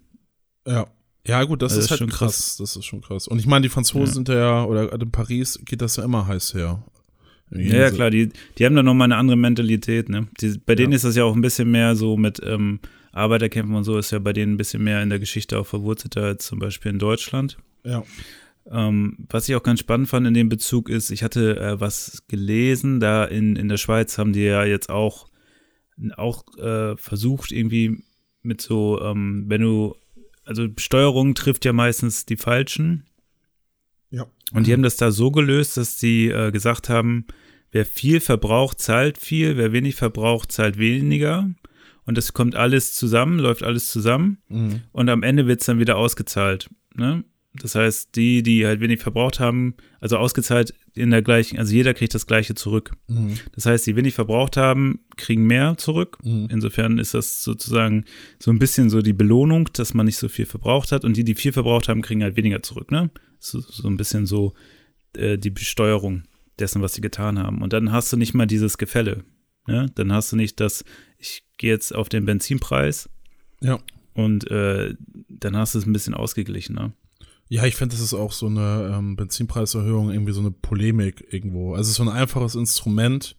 Ja. 0.67 0.87
Ja, 1.27 1.45
gut, 1.45 1.63
das 1.63 1.73
Also 1.73 1.81
ist 1.83 1.91
das 1.91 1.91
halt 1.91 2.01
ist 2.01 2.17
schon 2.17 2.19
krass. 2.19 2.37
krass. 2.37 2.57
Das 2.59 2.77
ist 2.77 2.85
schon 2.85 3.01
krass. 3.03 3.29
Und 3.29 3.39
ich 3.39 3.47
meine, 3.47 3.63
die 3.65 3.69
Franzosen 3.69 4.07
Ja. 4.07 4.13
sind 4.13 4.29
ja, 4.29 4.65
oder 4.65 4.93
in 4.93 5.11
Paris 5.11 5.59
geht 5.65 5.83
das 5.83 5.97
ja 5.97 6.05
immer 6.05 6.27
heiß 6.27 6.55
her. 6.55 6.83
Ja, 7.53 7.61
ja, 7.79 7.91
klar, 7.91 8.11
die, 8.11 8.31
die 8.59 8.65
haben 8.65 8.77
da 8.77 8.83
nochmal 8.83 9.07
eine 9.07 9.17
andere 9.17 9.37
Mentalität, 9.37 10.09
ne? 10.09 10.29
Die, 10.41 10.57
bei 10.65 10.77
denen 10.77 10.93
Ja. 10.93 10.97
ist 10.97 11.05
das 11.05 11.17
ja 11.17 11.25
auch 11.25 11.35
ein 11.35 11.41
bisschen 11.41 11.69
mehr 11.71 11.97
so 11.97 12.17
mit 12.17 12.41
ähm, 12.45 12.79
Arbeiterkämpfen 13.13 13.75
und 13.75 13.83
so, 13.85 13.99
ist 13.99 14.13
ja 14.13 14.21
bei 14.21 14.33
denen 14.33 14.55
ein 14.55 14.57
bisschen 14.57 14.85
mehr 14.85 15.03
in 15.03 15.11
der 15.11 15.19
Geschichte 15.19 15.59
auch 15.59 15.67
verwurzelter 15.67 16.23
als 16.23 16.47
zum 16.47 16.61
Beispiel 16.61 16.93
in 16.93 17.01
Deutschland. 17.01 17.59
Ja. 17.85 18.05
Ähm, 18.71 19.27
was 19.29 19.49
ich 19.49 19.57
auch 19.57 19.65
ganz 19.65 19.81
spannend 19.81 20.09
fand 20.09 20.29
in 20.29 20.35
dem 20.35 20.49
Bezug 20.49 20.89
ist, 20.89 21.11
ich 21.11 21.25
hatte 21.25 21.59
äh, 21.59 21.81
was 21.81 22.23
gelesen, 22.29 23.01
da 23.01 23.25
in, 23.25 23.57
in 23.57 23.69
der 23.69 23.79
Schweiz 23.79 24.17
haben 24.17 24.33
die 24.33 24.45
ja 24.45 24.65
jetzt 24.65 24.89
auch, 24.89 25.27
auch 26.17 26.45
äh, 26.57 26.97
versucht, 26.97 27.51
irgendwie 27.51 28.05
mit 28.43 28.61
so, 28.61 29.01
ähm, 29.03 29.47
wenn 29.49 29.63
du, 29.63 29.97
also 30.45 30.69
Steuerung 30.79 31.35
trifft 31.35 31.65
ja 31.65 31.73
meistens 31.73 32.27
die 32.27 32.37
Falschen. 32.37 33.07
Ja. 34.11 34.27
Und 34.53 34.67
die 34.67 34.73
haben 34.73 34.83
das 34.83 34.97
da 34.97 35.11
so 35.11 35.31
gelöst, 35.31 35.77
dass 35.77 36.01
sie 36.01 36.29
äh, 36.29 36.51
gesagt 36.51 36.89
haben, 36.89 37.27
wer 37.71 37.87
viel 37.87 38.21
verbraucht, 38.21 38.81
zahlt 38.81 39.19
viel, 39.19 39.57
wer 39.57 39.73
wenig 39.73 39.95
verbraucht, 39.95 40.51
zahlt 40.53 40.79
weniger. 40.79 41.49
Und 42.05 42.19
das 42.19 42.33
kommt 42.33 42.57
alles 42.57 42.95
zusammen, 42.95 43.39
läuft 43.39 43.63
alles 43.63 43.91
zusammen. 43.91 44.39
Mhm. 44.49 44.83
Und 44.93 45.09
am 45.09 45.23
Ende 45.23 45.47
wird 45.47 45.61
es 45.61 45.67
dann 45.67 45.79
wieder 45.79 45.97
ausgezahlt. 45.97 46.69
Ne? 46.95 47.25
Das 47.55 47.75
heißt, 47.75 48.15
die, 48.15 48.43
die 48.45 48.65
halt 48.65 48.81
wenig 48.81 49.01
verbraucht 49.01 49.41
haben, 49.41 49.75
also 50.01 50.17
ausgezahlt 50.19 50.73
in 50.95 51.11
der 51.11 51.21
gleichen, 51.23 51.59
also 51.59 51.75
jeder 51.75 51.95
kriegt 51.95 52.15
das 52.15 52.27
gleiche 52.27 52.55
zurück. 52.55 52.93
Mhm. 53.09 53.39
Das 53.55 53.67
heißt, 53.67 53.87
die 53.89 53.97
wenig 53.97 54.15
verbraucht 54.15 54.57
haben, 54.57 55.01
kriegen 55.17 55.47
mehr 55.47 55.77
zurück. 55.77 56.19
Mhm. 56.23 56.47
Insofern 56.51 56.99
ist 56.99 57.15
das 57.15 57.43
sozusagen 57.43 58.05
so 58.39 58.53
ein 58.53 58.61
bisschen 58.61 58.89
so 58.89 59.03
die 59.03 59.13
Belohnung, 59.13 59.69
dass 59.73 59.95
man 59.95 60.07
nicht 60.07 60.19
so 60.19 60.29
viel 60.29 60.47
verbraucht 60.47 60.93
hat. 60.93 61.05
Und 61.05 61.17
die, 61.17 61.25
die 61.25 61.35
viel 61.35 61.53
verbraucht 61.53 61.89
haben, 61.89 62.03
kriegen 62.03 62.23
halt 62.23 62.37
weniger 62.37 62.63
zurück. 62.63 62.93
Ne? 62.93 63.11
So, 63.41 63.59
so 63.61 63.89
ein 63.89 63.97
bisschen 63.97 64.27
so 64.27 64.55
äh, 65.17 65.37
die 65.37 65.51
Besteuerung 65.51 66.23
dessen, 66.61 66.83
was 66.83 66.95
sie 66.95 67.01
getan 67.01 67.39
haben. 67.39 67.63
Und 67.63 67.73
dann 67.73 67.91
hast 67.91 68.13
du 68.13 68.17
nicht 68.17 68.33
mal 68.35 68.47
dieses 68.47 68.79
Gefälle. 68.79 69.25
Ne? 69.67 69.87
Dann 69.97 70.13
hast 70.13 70.31
du 70.31 70.37
nicht 70.37 70.61
das, 70.61 70.85
ich 71.19 71.43
gehe 71.59 71.71
jetzt 71.73 71.95
auf 71.95 72.09
den 72.09 72.25
Benzinpreis 72.27 73.09
Ja. 73.61 73.81
und 74.15 74.49
äh, 74.51 74.95
dann 75.29 75.57
hast 75.57 75.75
du 75.75 75.79
es 75.81 75.87
ein 75.87 75.93
bisschen 75.93 76.15
ausgeglichener. 76.15 76.93
Ja, 77.53 77.65
ich 77.65 77.75
finde, 77.75 77.97
das 77.97 78.01
ist 78.03 78.15
auch 78.15 78.31
so 78.31 78.47
eine 78.47 78.95
ähm, 78.97 79.17
Benzinpreiserhöhung, 79.17 80.11
irgendwie 80.13 80.33
so 80.33 80.39
eine 80.41 80.53
Polemik 80.53 81.27
irgendwo. 81.33 81.75
Also 81.75 81.91
so 81.93 82.05
ein 82.05 82.09
einfaches 82.09 82.55
Instrument, 82.55 83.35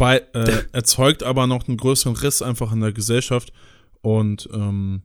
äh, 0.00 0.62
erzeugt 0.72 1.24
aber 1.24 1.48
noch 1.48 1.66
einen 1.66 1.76
größeren 1.76 2.14
Riss 2.16 2.42
einfach 2.42 2.72
in 2.72 2.80
der 2.80 2.92
Gesellschaft. 2.92 3.52
Und 4.02 4.48
ähm, 4.54 5.02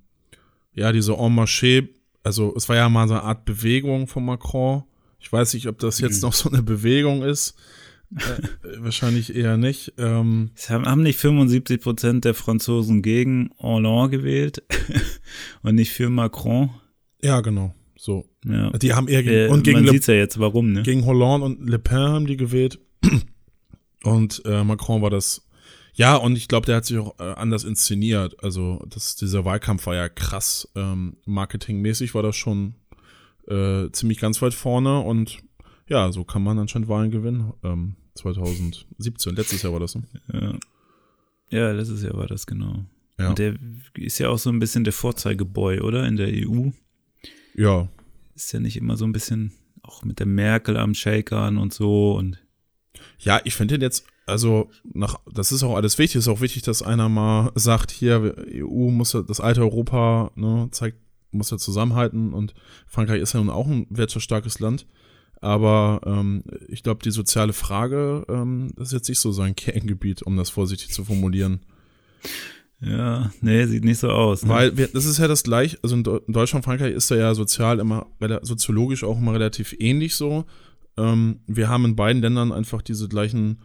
ja, 0.74 0.92
diese 0.92 1.14
En 1.14 1.36
Marché, 1.36 1.90
also 2.24 2.54
es 2.56 2.70
war 2.70 2.76
ja 2.76 2.88
mal 2.88 3.08
so 3.08 3.16
eine 3.16 3.24
Art 3.24 3.46
Bewegung 3.46 4.08
von 4.08 4.24
Macron. 4.26 4.84
Ich 5.20 5.32
weiß 5.34 5.56
nicht, 5.56 5.68
ob 5.68 5.80
das 5.80 6.00
jetzt 6.00 6.18
Mhm. 6.22 6.28
noch 6.28 6.34
so 6.34 6.50
eine 6.52 6.62
Bewegung 6.64 7.24
ist. 7.24 7.56
Äh, 8.12 8.82
wahrscheinlich 8.84 9.36
eher 9.36 9.58
nicht. 9.58 9.94
Ähm, 10.00 10.50
Es 10.56 10.72
haben, 10.72 10.88
haben 10.88 11.04
nicht 11.04 11.20
75 11.20 11.80
Prozent 11.80 12.26
der 12.26 12.34
Franzosen 12.34 13.04
gegen 13.04 13.52
Hollande 13.60 14.18
gewählt 14.18 14.64
und 15.62 15.76
nicht 15.76 15.92
für 15.92 16.10
Macron. 16.10 16.72
ja, 17.22 17.42
genau. 17.42 17.76
So. 18.00 18.26
Ja. 18.46 18.70
Die 18.72 18.94
haben 18.94 19.10
eher 19.10 19.24
gegen, 19.24 19.50
Äh, 19.50 19.54
und 19.54 19.64
gegen 19.64 19.80
man 19.80 19.86
Le 19.86 19.92
sieht 19.92 20.08
ja 20.08 20.14
jetzt, 20.14 20.40
warum, 20.40 20.72
ne? 20.72 20.84
Gegen 20.84 21.06
Hollande 21.06 21.46
und 21.46 21.70
Le 21.70 21.80
Pen 21.80 21.98
haben 21.98 22.28
die 22.28 22.38
gewählt. 22.38 22.80
Und 24.04 24.42
äh, 24.46 24.64
Macron 24.64 25.02
war 25.02 25.10
das. 25.10 25.46
Ja, 25.94 26.16
und 26.16 26.38
ich 26.38 26.48
glaube, 26.48 26.66
der 26.66 26.78
hat 26.78 26.86
sich 26.86 26.98
auch 26.98 27.20
äh, 27.20 27.34
anders 27.34 27.66
inszeniert. 27.66 28.42
Also, 28.42 28.82
das, 28.88 29.18
dieser 29.18 29.44
Wahlkampf 29.44 29.86
war 29.88 29.96
ja 29.96 30.08
krass. 30.08 30.70
Ähm, 30.74 31.18
marketingmäßig 31.26 32.16
war 32.16 32.24
das 32.24 32.38
schon 32.38 32.76
äh, 33.50 33.90
ziemlich 33.92 34.20
ganz 34.20 34.42
weit 34.42 34.54
vorne. 34.54 35.02
Und 35.02 35.40
ja, 35.90 36.14
so 36.14 36.24
kann 36.24 36.44
man 36.44 36.58
anscheinend 36.58 36.88
Wahlen 36.88 37.12
gewinnen. 37.12 37.52
Ähm, 37.62 37.98
2017, 38.16 39.36
letztes 39.36 39.64
Jahr 39.64 39.74
war 39.74 39.82
das. 39.82 39.96
Ne? 39.96 40.04
Ja. 40.32 40.60
ja, 41.50 41.72
letztes 41.74 42.02
Jahr 42.02 42.16
war 42.16 42.28
das 42.28 42.48
genau. 42.48 42.86
Ja. 43.18 43.30
Und 43.30 43.40
der 43.40 43.56
ist 43.98 44.20
ja 44.20 44.30
auch 44.30 44.40
so 44.40 44.50
ein 44.50 44.60
bisschen 44.60 44.86
der 44.86 44.94
Vorzeigeboy, 44.94 45.82
oder? 45.82 46.08
In 46.08 46.16
der 46.16 46.30
EU. 46.30 46.70
Ja, 47.56 47.88
Ist 48.36 48.52
ja 48.54 48.60
nicht 48.60 48.78
immer 48.78 48.98
so 48.98 49.06
ein 49.06 49.12
bisschen 49.12 49.52
auch 49.84 50.04
mit 50.04 50.20
der 50.20 50.26
Merkel 50.26 50.78
am 50.78 50.94
Shakern 50.94 51.58
und 51.58 51.74
so 51.74 52.16
und 52.16 52.38
Ja, 53.20 53.42
ich 53.44 53.56
finde 53.56 53.76
den 53.78 53.82
jetzt, 53.82 54.06
also 54.26 54.70
nach, 54.84 55.20
das 55.32 55.52
ist 55.52 55.64
auch 55.64 55.76
alles 55.76 55.98
wichtig. 55.98 56.18
Ist 56.18 56.28
auch 56.28 56.42
wichtig, 56.42 56.62
dass 56.64 56.82
einer 56.82 57.10
mal 57.10 57.52
sagt, 57.56 57.92
hier, 57.92 58.36
EU 58.54 58.90
muss 58.90 59.14
ja, 59.14 59.22
das 59.22 59.40
alte 59.40 59.62
Europa, 59.62 60.32
ne, 60.36 60.68
zeigt, 60.72 60.98
muss 61.32 61.52
ja 61.52 61.58
zusammenhalten 61.58 62.34
und 62.34 62.54
Frankreich 62.88 63.22
ist 63.22 63.34
ja 63.34 63.40
nun 63.40 63.50
auch 63.50 63.68
ein 63.68 63.88
wirtschaftsstarkes 63.90 64.60
Land. 64.60 64.88
Aber 65.42 66.02
ähm, 66.06 66.44
ich 66.68 66.84
glaube, 66.84 67.02
die 67.04 67.12
soziale 67.12 67.54
Frage, 67.54 68.26
ähm, 68.28 68.74
das 68.76 68.90
ist 68.90 68.94
jetzt 68.94 69.10
nicht 69.10 69.20
so 69.20 69.32
sein 69.32 69.56
Kerngebiet, 69.56 70.22
um 70.24 70.36
das 70.36 70.50
vorsichtig 70.50 70.90
zu 70.92 71.06
formulieren. 71.06 71.62
Ja, 72.82 73.32
nee, 73.42 73.66
sieht 73.66 73.84
nicht 73.84 74.00
so 74.00 74.10
aus. 74.10 74.44
Ne? 74.44 74.50
Weil 74.50 74.78
wir, 74.78 74.88
das 74.88 75.06
ist 75.06 75.18
ja 75.18 75.28
das 75.28 75.44
gleiche, 75.44 75.78
also 75.84 75.96
in, 75.96 76.04
Deutschland, 76.04 76.64
Frankreich 76.64 76.94
ist 76.94 77.12
da 77.12 77.16
ja 77.16 77.36
sozial 77.36 77.80
immer, 77.80 78.08
soziologisch 78.42 79.04
auch 79.04 79.18
immer 79.18 79.34
relativ 79.34 79.76
ähnlich 79.80 80.16
so. 80.16 80.46
Ähm, 80.98 81.42
wir 81.46 81.68
haben 81.68 81.86
in 81.86 81.96
beiden 81.96 82.22
Ländern 82.22 82.54
einfach 82.54 82.82
diese 82.82 83.10
gleichen, 83.10 83.62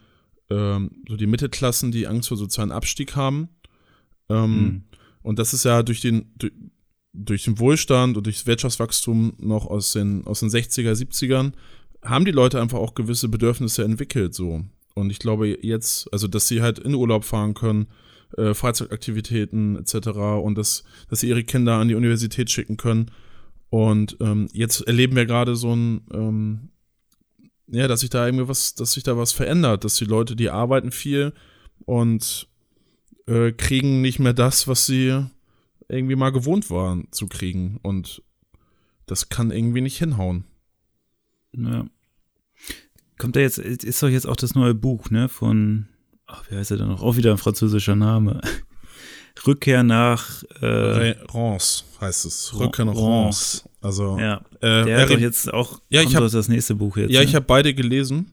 ähm, 0.50 0.90
so 1.08 1.16
die 1.16 1.28
Mittelklassen, 1.28 1.92
die 1.92 2.08
Angst 2.08 2.28
vor 2.28 2.36
sozialen 2.36 2.72
Abstieg 2.72 3.14
haben. 3.14 3.48
Ähm, 4.28 4.50
mhm. 4.50 4.82
Und 5.22 5.38
das 5.38 5.54
ist 5.54 5.64
ja 5.64 5.84
durch 5.84 6.00
den, 6.00 6.32
durch, 6.36 6.52
durch 7.12 7.44
den 7.44 7.58
Wohlstand 7.60 8.16
und 8.16 8.26
durchs 8.26 8.46
Wirtschaftswachstum 8.46 9.34
noch 9.38 9.66
aus 9.66 9.92
den, 9.92 10.26
aus 10.26 10.40
den 10.40 10.48
60er, 10.48 10.92
70ern, 10.92 11.52
haben 12.02 12.24
die 12.24 12.32
Leute 12.32 12.60
einfach 12.60 12.78
auch 12.78 12.94
gewisse 12.94 13.28
Bedürfnisse 13.28 13.84
entwickelt, 13.84 14.34
so. 14.34 14.64
Und 14.94 15.10
ich 15.10 15.18
glaube 15.18 15.58
jetzt, 15.62 16.12
also, 16.12 16.28
dass 16.28 16.48
sie 16.48 16.62
halt 16.62 16.78
in 16.78 16.94
Urlaub 16.94 17.24
fahren 17.24 17.54
können, 17.54 17.86
äh, 18.36 18.54
Freizeitaktivitäten 18.54 19.76
etc. 19.76 20.08
und 20.42 20.56
dass, 20.56 20.84
dass 21.08 21.20
sie 21.20 21.28
ihre 21.28 21.44
Kinder 21.44 21.74
an 21.74 21.88
die 21.88 21.94
Universität 21.94 22.50
schicken 22.50 22.76
können. 22.76 23.10
Und 23.70 24.16
ähm, 24.20 24.48
jetzt 24.52 24.82
erleben 24.82 25.16
wir 25.16 25.26
gerade 25.26 25.56
so 25.56 25.74
ein, 25.74 26.02
ähm, 26.12 26.70
ja, 27.66 27.88
dass 27.88 28.00
sich 28.00 28.10
da 28.10 28.26
irgendwie 28.26 28.48
was, 28.48 28.74
dass 28.74 28.92
sich 28.92 29.02
da 29.02 29.16
was 29.16 29.32
verändert, 29.32 29.84
dass 29.84 29.96
die 29.96 30.04
Leute, 30.04 30.36
die 30.36 30.50
arbeiten 30.50 30.90
viel 30.90 31.32
und 31.84 32.48
äh, 33.26 33.52
kriegen 33.52 34.00
nicht 34.00 34.18
mehr 34.18 34.34
das, 34.34 34.68
was 34.68 34.86
sie 34.86 35.26
irgendwie 35.88 36.16
mal 36.16 36.30
gewohnt 36.30 36.70
waren 36.70 37.08
zu 37.10 37.26
kriegen. 37.26 37.78
Und 37.82 38.22
das 39.06 39.28
kann 39.28 39.50
irgendwie 39.50 39.80
nicht 39.80 39.98
hinhauen. 39.98 40.44
Ja. 41.52 41.86
Kommt 43.18 43.36
da 43.36 43.40
jetzt, 43.40 43.58
ist 43.58 44.02
doch 44.02 44.08
jetzt 44.08 44.26
auch 44.26 44.36
das 44.36 44.54
neue 44.54 44.74
Buch, 44.74 45.10
ne, 45.10 45.28
von, 45.28 45.88
ach, 46.34 46.50
wie 46.50 46.56
heißt 46.56 46.70
er 46.70 46.78
denn 46.78 46.88
noch? 46.88 47.02
Auch 47.02 47.16
wieder 47.16 47.30
ein 47.30 47.38
französischer 47.38 47.96
Name. 47.96 48.40
Rückkehr 49.46 49.82
nach 49.82 50.42
äh, 50.60 51.14
Rance 51.32 51.84
heißt 52.00 52.24
es. 52.24 52.54
Rückkehr 52.58 52.84
nach 52.84 52.96
Rance. 52.96 53.68
Also 53.80 54.18
ja, 54.18 54.40
äh, 54.60 54.84
der 54.84 55.00
hat 55.00 55.10
doch 55.10 55.18
jetzt 55.18 55.52
auch 55.52 55.80
ja, 55.90 56.02
ich 56.02 56.14
hab, 56.16 56.22
das 56.22 56.48
nächste 56.48 56.74
Buch 56.74 56.96
jetzt. 56.96 57.10
Ja, 57.10 57.20
ne? 57.20 57.26
ich 57.26 57.34
habe 57.34 57.44
beide 57.44 57.74
gelesen. 57.74 58.32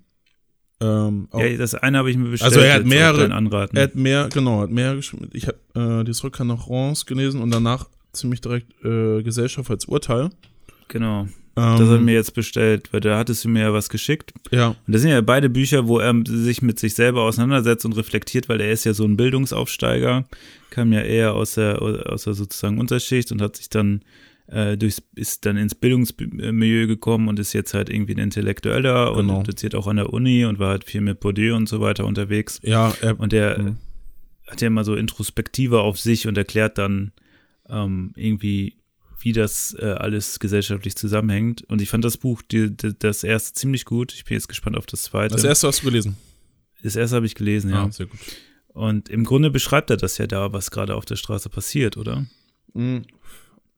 Ähm, 0.79 1.27
ja, 1.33 1.57
das 1.57 1.75
eine 1.75 1.97
habe 1.97 2.09
ich 2.09 2.17
mir 2.17 2.29
bestellt. 2.29 2.53
Also 2.53 2.65
er 2.65 2.75
hat 2.75 2.85
mehrere, 2.85 3.29
er 3.73 3.83
hat 3.83 3.95
mehr, 3.95 4.29
genau, 4.31 4.61
hat 4.61 4.71
mehr 4.71 4.97
Ich 5.33 5.47
habe 5.47 6.01
äh, 6.01 6.03
das 6.03 6.23
Rückkehr 6.23 6.45
nach 6.45 6.69
Rance 6.69 7.05
gelesen 7.05 7.41
und 7.41 7.51
danach 7.51 7.87
ziemlich 8.13 8.41
direkt 8.41 8.73
äh, 8.83 9.21
Gesellschaft 9.21 9.69
als 9.69 9.85
Urteil. 9.85 10.29
Genau. 10.87 11.27
Ähm, 11.55 11.77
das 11.77 11.89
hat 11.89 11.97
er 11.97 11.99
mir 11.99 12.13
jetzt 12.13 12.33
bestellt, 12.33 12.93
weil 12.93 13.01
da 13.01 13.17
hattest 13.17 13.43
du 13.43 13.49
mir 13.49 13.61
ja 13.61 13.73
was 13.73 13.89
geschickt. 13.89 14.33
Ja. 14.51 14.69
Und 14.69 14.77
das 14.87 15.01
sind 15.01 15.11
ja 15.11 15.21
beide 15.21 15.49
Bücher, 15.49 15.87
wo 15.87 15.99
er 15.99 16.13
sich 16.25 16.61
mit 16.61 16.79
sich 16.79 16.93
selber 16.93 17.23
auseinandersetzt 17.23 17.85
und 17.85 17.93
reflektiert, 17.93 18.47
weil 18.47 18.61
er 18.61 18.71
ist 18.71 18.85
ja 18.85 18.93
so 18.93 19.05
ein 19.05 19.17
Bildungsaufsteiger, 19.17 20.25
kam 20.69 20.93
ja 20.93 21.01
eher 21.01 21.33
aus 21.33 21.53
der, 21.55 21.81
aus 21.81 22.23
der 22.23 22.33
sozusagen 22.33 22.79
Unterschicht 22.79 23.31
und 23.31 23.41
hat 23.41 23.57
sich 23.57 23.69
dann 23.69 24.01
äh, 24.47 24.77
durchs, 24.77 25.01
ist 25.15 25.45
dann 25.45 25.57
ins 25.57 25.75
Bildungsmilieu 25.75 26.87
gekommen 26.87 27.27
und 27.27 27.39
ist 27.39 27.53
jetzt 27.53 27.73
halt 27.73 27.89
irgendwie 27.89 28.15
ein 28.15 28.19
Intellektueller 28.19 29.13
genau. 29.15 29.39
und 29.39 29.47
doziert 29.47 29.75
auch 29.75 29.87
an 29.87 29.97
der 29.97 30.11
Uni 30.13 30.45
und 30.45 30.59
war 30.59 30.69
halt 30.69 30.83
viel 30.83 31.01
mit 31.01 31.19
Bourdieu 31.19 31.55
und 31.55 31.67
so 31.67 31.81
weiter 31.81 32.05
unterwegs. 32.05 32.59
Ja, 32.63 32.93
er, 33.01 33.19
und 33.19 33.33
der 33.33 33.59
mh. 33.59 33.75
hat 34.47 34.61
ja 34.61 34.67
immer 34.67 34.83
so 34.83 34.95
Introspektive 34.95 35.81
auf 35.81 35.99
sich 35.99 36.27
und 36.27 36.37
erklärt 36.37 36.77
dann 36.77 37.11
ähm, 37.69 38.11
irgendwie, 38.15 38.75
wie 39.24 39.34
das 39.34 39.76
äh, 39.80 39.86
alles 39.86 40.39
gesellschaftlich 40.39 40.95
zusammenhängt. 40.95 41.63
Und 41.63 41.82
ich 41.82 41.89
fand 41.89 42.03
das 42.03 42.17
Buch, 42.17 42.41
die, 42.41 42.76
die, 42.76 42.97
das 42.97 43.24
erste 43.24 43.53
ziemlich 43.53 43.86
gut. 43.86 44.13
Ich 44.13 44.26
bin 44.26 44.36
jetzt 44.36 44.47
gespannt 44.47 44.78
auf 44.78 44.86
das 44.86 45.03
zweite. 45.03 45.36
Das 45.36 45.43
erste 45.43 45.67
hast 45.67 45.82
du 45.82 45.86
gelesen? 45.86 46.17
Das 46.84 46.95
erste 46.95 47.15
habe 47.15 47.26
ich 47.26 47.36
gelesen, 47.36 47.69
ja. 47.69 47.86
Ah, 47.86 47.91
sehr 47.91 48.07
gut. 48.07 48.19
Und 48.69 49.09
im 49.09 49.24
Grunde 49.24 49.51
beschreibt 49.51 49.89
er 49.89 49.97
das 49.97 50.17
ja 50.17 50.28
da, 50.28 50.53
was 50.53 50.72
gerade 50.72 50.95
auf 50.95 51.05
der 51.05 51.17
Straße 51.17 51.49
passiert, 51.49 51.97
oder? 51.97 52.26
Mhm. 52.74 53.05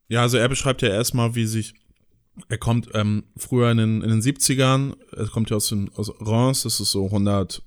Ja, 0.07 0.21
also 0.21 0.37
er 0.37 0.47
beschreibt 0.47 0.81
ja 0.81 0.89
erstmal, 0.89 1.35
wie 1.35 1.45
sich, 1.45 1.73
er 2.49 2.57
kommt 2.57 2.89
ähm, 2.93 3.23
früher 3.35 3.71
in 3.71 3.77
den, 3.77 4.01
in 4.01 4.09
den 4.09 4.21
70ern, 4.21 4.95
er 5.11 5.27
kommt 5.27 5.49
ja 5.49 5.57
aus, 5.57 5.69
den, 5.69 5.89
aus 5.95 6.11
Reims, 6.19 6.63
das 6.63 6.79
ist 6.79 6.91
so 6.91 7.05
100 7.05 7.63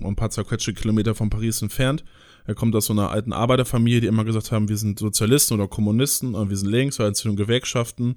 und 0.00 0.06
ein 0.06 0.16
paar 0.16 0.30
zerquetschte 0.30 0.74
Kilometer 0.74 1.14
von 1.14 1.30
Paris 1.30 1.62
entfernt. 1.62 2.04
Er 2.50 2.56
kommt 2.56 2.74
aus 2.74 2.86
so 2.86 2.92
einer 2.92 3.12
alten 3.12 3.32
Arbeiterfamilie, 3.32 4.00
die 4.00 4.08
immer 4.08 4.24
gesagt 4.24 4.50
haben, 4.50 4.68
wir 4.68 4.76
sind 4.76 4.98
Sozialisten 4.98 5.54
oder 5.54 5.68
Kommunisten 5.68 6.34
und 6.34 6.50
wir 6.50 6.56
sind 6.56 6.68
links, 6.68 6.98
weil 6.98 7.12
es 7.12 7.22
Gewerkschaften. 7.22 8.16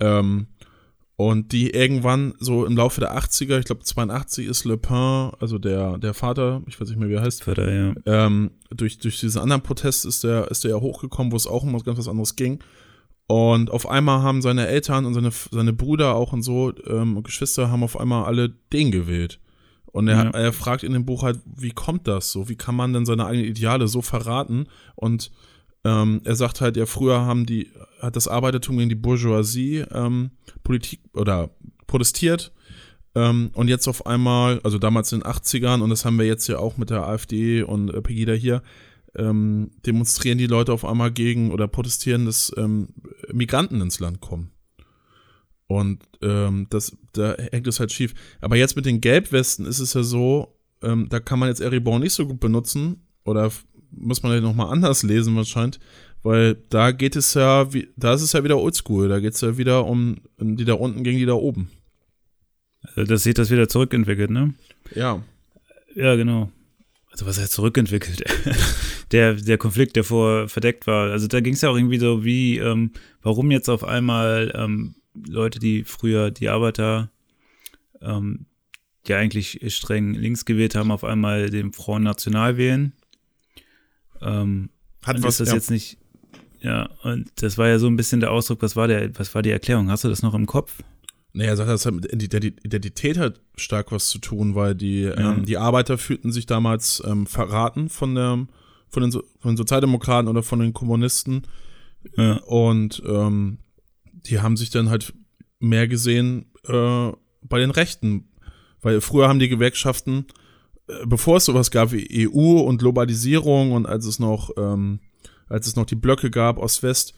Ähm, 0.00 0.46
und 1.16 1.52
die 1.52 1.68
irgendwann 1.68 2.32
so 2.40 2.64
im 2.64 2.78
Laufe 2.78 3.02
der 3.02 3.14
80er, 3.18 3.58
ich 3.58 3.66
glaube 3.66 3.84
82 3.84 4.46
ist 4.46 4.64
Le 4.64 4.78
Pen, 4.78 5.32
also 5.38 5.58
der, 5.58 5.98
der 5.98 6.14
Vater, 6.14 6.62
ich 6.66 6.80
weiß 6.80 6.88
nicht 6.88 6.98
mehr, 6.98 7.10
wie 7.10 7.16
er 7.16 7.20
heißt. 7.20 7.44
Vater, 7.44 7.70
ja. 7.70 7.94
Ähm, 8.06 8.52
durch, 8.70 9.00
durch 9.00 9.20
diesen 9.20 9.42
anderen 9.42 9.60
Protest 9.60 10.06
ist 10.06 10.24
der, 10.24 10.50
ist 10.50 10.64
der 10.64 10.70
ja 10.70 10.80
hochgekommen, 10.80 11.30
wo 11.30 11.36
es 11.36 11.46
auch 11.46 11.62
um 11.62 11.74
was 11.74 11.84
ganz 11.84 11.98
was 11.98 12.08
anderes 12.08 12.36
ging. 12.36 12.60
Und 13.26 13.70
auf 13.70 13.86
einmal 13.86 14.22
haben 14.22 14.40
seine 14.40 14.66
Eltern 14.66 15.04
und 15.04 15.12
seine, 15.12 15.30
seine 15.30 15.74
Brüder 15.74 16.14
auch 16.14 16.32
und 16.32 16.40
so, 16.40 16.72
ähm, 16.86 17.22
Geschwister 17.22 17.70
haben 17.70 17.82
auf 17.82 18.00
einmal 18.00 18.24
alle 18.24 18.48
den 18.72 18.90
gewählt. 18.92 19.40
Und 19.98 20.06
er, 20.06 20.26
ja. 20.26 20.30
er 20.30 20.52
fragt 20.52 20.84
in 20.84 20.92
dem 20.92 21.04
Buch 21.04 21.24
halt, 21.24 21.40
wie 21.44 21.72
kommt 21.72 22.06
das 22.06 22.30
so? 22.30 22.48
Wie 22.48 22.54
kann 22.54 22.76
man 22.76 22.92
denn 22.92 23.04
seine 23.04 23.26
eigenen 23.26 23.48
Ideale 23.48 23.88
so 23.88 24.00
verraten? 24.00 24.68
Und 24.94 25.32
ähm, 25.84 26.20
er 26.22 26.36
sagt 26.36 26.60
halt, 26.60 26.76
ja, 26.76 26.86
früher 26.86 27.22
haben 27.22 27.46
die, 27.46 27.72
hat 28.00 28.14
das 28.14 28.28
Arbeitertum 28.28 28.78
gegen 28.78 28.90
die 28.90 28.94
Bourgeoisie 28.94 29.78
ähm, 29.90 30.30
Politik 30.62 31.00
oder 31.14 31.50
protestiert. 31.88 32.52
Ähm, 33.16 33.50
und 33.54 33.66
jetzt 33.66 33.88
auf 33.88 34.06
einmal, 34.06 34.60
also 34.62 34.78
damals 34.78 35.10
in 35.10 35.18
den 35.18 35.28
80ern, 35.28 35.80
und 35.80 35.90
das 35.90 36.04
haben 36.04 36.16
wir 36.16 36.26
jetzt 36.26 36.46
ja 36.46 36.60
auch 36.60 36.76
mit 36.76 36.90
der 36.90 37.04
AfD 37.04 37.64
und 37.64 37.92
äh, 37.92 38.00
Pegida 38.00 38.34
hier, 38.34 38.62
ähm, 39.16 39.72
demonstrieren 39.84 40.38
die 40.38 40.46
Leute 40.46 40.72
auf 40.72 40.84
einmal 40.84 41.10
gegen 41.10 41.50
oder 41.50 41.66
protestieren, 41.66 42.24
dass 42.24 42.52
ähm, 42.56 42.90
Migranten 43.32 43.80
ins 43.80 43.98
Land 43.98 44.20
kommen. 44.20 44.52
Und 45.68 46.02
ähm, 46.22 46.66
das, 46.70 46.96
da 47.12 47.36
hängt 47.52 47.66
es 47.66 47.78
halt 47.78 47.92
schief. 47.92 48.14
Aber 48.40 48.56
jetzt 48.56 48.74
mit 48.74 48.86
den 48.86 49.00
Gelbwesten 49.00 49.66
ist 49.66 49.80
es 49.80 49.92
ja 49.92 50.02
so, 50.02 50.58
ähm, 50.82 51.08
da 51.10 51.20
kann 51.20 51.38
man 51.38 51.50
jetzt 51.50 51.60
Eribon 51.60 52.00
nicht 52.00 52.14
so 52.14 52.26
gut 52.26 52.40
benutzen 52.40 53.06
oder 53.24 53.52
muss 53.90 54.22
man 54.22 54.32
ja 54.32 54.40
nochmal 54.40 54.72
anders 54.72 55.02
lesen 55.02 55.36
wahrscheinlich, 55.36 55.78
weil 56.22 56.56
da 56.70 56.90
geht 56.90 57.16
es 57.16 57.34
ja, 57.34 57.72
wie, 57.72 57.88
da 57.96 58.14
ist 58.14 58.22
es 58.22 58.32
ja 58.32 58.44
wieder 58.44 58.58
oldschool, 58.58 59.08
da 59.08 59.20
geht 59.20 59.34
es 59.34 59.40
ja 59.42 59.58
wieder 59.58 59.86
um 59.86 60.16
die 60.38 60.64
da 60.64 60.74
unten 60.74 61.04
gegen 61.04 61.18
die 61.18 61.26
da 61.26 61.34
oben. 61.34 61.70
Also 62.82 63.04
das 63.04 63.22
sieht 63.22 63.38
das 63.38 63.50
wieder 63.50 63.68
zurückentwickelt, 63.68 64.30
ne? 64.30 64.54
Ja. 64.94 65.22
Ja, 65.94 66.14
genau. 66.16 66.50
Also 67.10 67.26
was 67.26 67.38
heißt 67.38 67.52
zurückentwickelt? 67.52 68.22
der, 69.12 69.34
der 69.34 69.58
Konflikt, 69.58 69.96
der 69.96 70.04
vor 70.04 70.48
verdeckt 70.48 70.86
war. 70.86 71.10
Also 71.10 71.26
da 71.26 71.40
ging 71.40 71.54
es 71.54 71.60
ja 71.60 71.70
auch 71.70 71.76
irgendwie 71.76 71.98
so 71.98 72.24
wie, 72.24 72.58
ähm, 72.58 72.92
warum 73.22 73.50
jetzt 73.50 73.68
auf 73.68 73.84
einmal 73.84 74.52
ähm, 74.54 74.94
Leute, 75.26 75.58
die 75.58 75.84
früher 75.84 76.30
die 76.30 76.48
Arbeiter, 76.48 77.10
ähm, 78.00 78.46
die 79.06 79.14
eigentlich 79.14 79.60
streng 79.74 80.14
links 80.14 80.44
gewählt 80.44 80.74
haben, 80.74 80.90
auf 80.90 81.04
einmal 81.04 81.50
den 81.50 81.72
Front 81.72 82.04
National 82.04 82.56
wählen. 82.56 82.92
Ähm, 84.20 84.70
Hat 85.02 85.22
was, 85.22 85.34
ist 85.34 85.40
das 85.40 85.48
ja. 85.48 85.54
jetzt 85.54 85.70
nicht, 85.70 85.98
ja, 86.60 86.90
und 87.02 87.30
das 87.36 87.56
war 87.56 87.68
ja 87.68 87.78
so 87.78 87.86
ein 87.86 87.96
bisschen 87.96 88.20
der 88.20 88.32
Ausdruck, 88.32 88.62
was 88.62 88.76
war 88.76 88.88
der, 88.88 89.16
was 89.18 89.34
war 89.34 89.42
die 89.42 89.50
Erklärung? 89.50 89.90
Hast 89.90 90.04
du 90.04 90.08
das 90.08 90.22
noch 90.22 90.34
im 90.34 90.46
Kopf? 90.46 90.82
Naja, 91.32 91.54
das 91.54 91.86
hat 91.86 91.94
mit 91.94 92.12
Identität 92.12 93.18
halt 93.18 93.40
stark 93.56 93.92
was 93.92 94.08
zu 94.08 94.18
tun, 94.18 94.54
weil 94.54 94.74
die, 94.74 95.02
ja. 95.02 95.32
ähm, 95.32 95.44
die 95.44 95.58
Arbeiter 95.58 95.98
fühlten 95.98 96.32
sich 96.32 96.46
damals 96.46 97.02
ähm, 97.06 97.26
verraten 97.26 97.90
von, 97.90 98.14
der, 98.14 98.46
von, 98.88 99.02
den, 99.02 99.12
von 99.12 99.52
den 99.52 99.56
Sozialdemokraten 99.56 100.28
oder 100.28 100.42
von 100.42 100.58
den 100.58 100.72
Kommunisten. 100.72 101.42
Ja. 102.16 102.38
Und 102.38 103.02
ähm, 103.06 103.58
die 104.26 104.40
haben 104.40 104.56
sich 104.56 104.70
dann 104.70 104.90
halt 104.90 105.12
mehr 105.58 105.88
gesehen 105.88 106.52
äh, 106.66 107.12
bei 107.42 107.58
den 107.58 107.70
Rechten. 107.70 108.28
Weil 108.80 109.00
früher 109.00 109.28
haben 109.28 109.40
die 109.40 109.48
Gewerkschaften, 109.48 110.26
äh, 110.88 111.06
bevor 111.06 111.38
es 111.38 111.44
sowas 111.44 111.70
gab 111.70 111.92
wie 111.92 112.28
EU 112.28 112.60
und 112.60 112.78
Globalisierung 112.78 113.72
und 113.72 113.86
als 113.86 114.06
es 114.06 114.18
noch 114.18 114.50
ähm, 114.56 115.00
als 115.48 115.66
es 115.66 115.76
noch 115.76 115.86
die 115.86 115.96
Blöcke 115.96 116.30
gab, 116.30 116.58
Ost-West, 116.58 117.14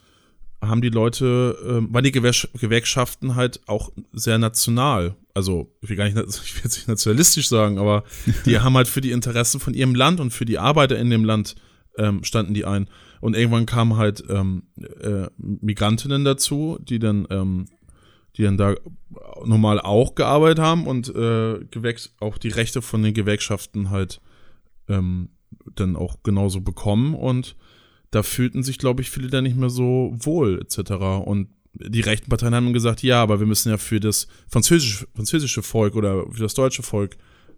haben 0.62 0.82
die 0.82 0.90
Leute, 0.90 1.56
äh, 1.62 1.92
waren 1.92 2.04
die 2.04 2.12
Gewerkschaften 2.12 3.34
halt 3.34 3.60
auch 3.66 3.90
sehr 4.12 4.38
national. 4.38 5.16
Also, 5.32 5.74
ich 5.80 5.88
will 5.88 5.96
gar 5.96 6.04
nicht, 6.04 6.16
ich 6.44 6.54
will 6.54 6.62
jetzt 6.64 6.76
nicht 6.76 6.88
nationalistisch 6.88 7.48
sagen, 7.48 7.78
aber 7.78 8.04
die 8.44 8.58
haben 8.58 8.76
halt 8.76 8.88
für 8.88 9.00
die 9.00 9.12
Interessen 9.12 9.60
von 9.60 9.74
ihrem 9.74 9.94
Land 9.94 10.20
und 10.20 10.32
für 10.32 10.44
die 10.44 10.58
Arbeiter 10.58 10.98
in 10.98 11.10
dem 11.10 11.24
Land 11.24 11.56
ähm, 11.96 12.24
standen 12.24 12.54
die 12.54 12.64
ein. 12.64 12.88
Und 13.20 13.36
irgendwann 13.36 13.66
kamen 13.66 13.96
halt 13.96 14.24
ähm, 14.28 14.64
äh, 14.78 15.26
Migrantinnen 15.36 16.24
dazu, 16.24 16.78
die 16.80 16.98
dann 16.98 17.26
ähm, 17.30 17.66
die 18.36 18.42
dann 18.42 18.56
da 18.56 18.74
normal 19.44 19.80
auch 19.80 20.14
gearbeitet 20.14 20.60
haben 20.60 20.86
und 20.86 21.14
äh, 21.14 21.58
auch 22.20 22.38
die 22.38 22.48
Rechte 22.48 22.80
von 22.80 23.02
den 23.02 23.14
Gewerkschaften 23.14 23.90
halt 23.90 24.20
ähm, 24.88 25.30
dann 25.74 25.96
auch 25.96 26.22
genauso 26.22 26.60
bekommen 26.60 27.14
und 27.14 27.56
da 28.10 28.22
fühlten 28.22 28.62
sich, 28.62 28.78
glaube 28.78 29.02
ich, 29.02 29.10
viele 29.10 29.28
dann 29.28 29.44
nicht 29.44 29.56
mehr 29.56 29.70
so 29.70 30.12
wohl 30.16 30.60
etc. 30.60 30.92
Und 31.24 31.48
die 31.74 32.00
rechten 32.00 32.28
Parteien 32.28 32.54
haben 32.54 32.72
gesagt, 32.72 33.02
ja, 33.02 33.22
aber 33.22 33.38
wir 33.38 33.46
müssen 33.46 33.70
ja 33.70 33.78
für 33.78 34.00
das 34.00 34.26
französische, 34.48 35.06
französische 35.14 35.62
Volk 35.62 35.94
oder 35.94 36.26
für 36.30 36.42
das 36.42 36.54
deutsche 36.54 36.82
Volk 36.82 37.16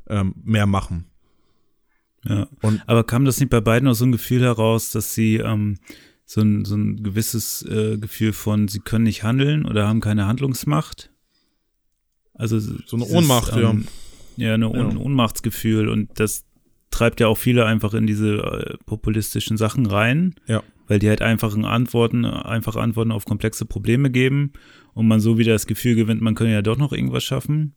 ähm, 0.08 0.34
mehr 0.42 0.66
machen. 0.66 1.06
Ja. 2.24 2.48
Und 2.62 2.82
aber 2.86 3.04
kam 3.04 3.24
das 3.24 3.40
nicht 3.40 3.50
bei 3.50 3.60
beiden 3.60 3.88
aus 3.88 3.98
so 3.98 4.04
ein 4.04 4.12
Gefühl 4.12 4.42
heraus, 4.42 4.90
dass 4.90 5.14
sie 5.14 5.36
ähm, 5.36 5.78
so, 6.24 6.40
ein, 6.40 6.64
so 6.64 6.76
ein 6.76 7.02
gewisses 7.02 7.62
äh, 7.62 7.98
Gefühl 7.98 8.32
von, 8.32 8.68
sie 8.68 8.80
können 8.80 9.04
nicht 9.04 9.22
handeln 9.22 9.66
oder 9.66 9.88
haben 9.88 10.00
keine 10.00 10.26
Handlungsmacht? 10.26 11.10
Also 12.34 12.58
so 12.58 12.96
eine 12.96 13.06
Ohnmacht, 13.06 13.48
ist, 13.48 13.56
ähm, 13.56 13.86
ja. 14.36 14.48
Ja, 14.48 14.54
eine 14.54 14.66
ja. 14.72 14.96
Ohnmachtsgefühl 14.96 15.88
und 15.88 16.08
das 16.18 16.44
treibt 16.90 17.20
ja 17.20 17.26
auch 17.26 17.38
viele 17.38 17.66
einfach 17.66 17.94
in 17.94 18.06
diese 18.06 18.38
äh, 18.38 18.76
populistischen 18.86 19.56
Sachen 19.56 19.86
rein. 19.86 20.34
Ja. 20.46 20.62
Weil 20.88 20.98
die 20.98 21.08
halt 21.08 21.22
einfachen 21.22 21.64
Antworten, 21.64 22.24
einfach 22.24 22.76
Antworten 22.76 23.12
auf 23.12 23.24
komplexe 23.24 23.64
Probleme 23.64 24.10
geben 24.10 24.52
und 24.94 25.06
man 25.08 25.20
so 25.20 25.38
wieder 25.38 25.52
das 25.52 25.66
Gefühl 25.66 25.94
gewinnt, 25.94 26.20
man 26.20 26.34
könne 26.34 26.52
ja 26.52 26.62
doch 26.62 26.76
noch 26.76 26.92
irgendwas 26.92 27.24
schaffen. 27.24 27.74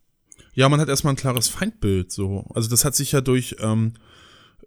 Ja, 0.53 0.69
man 0.69 0.79
hat 0.79 0.89
erstmal 0.89 1.13
ein 1.13 1.17
klares 1.17 1.47
Feindbild, 1.47 2.11
so. 2.11 2.45
Also 2.53 2.69
das 2.69 2.83
hat 2.83 2.95
sich 2.95 3.11
ja 3.11 3.21
durch, 3.21 3.57
ähm, 3.59 3.93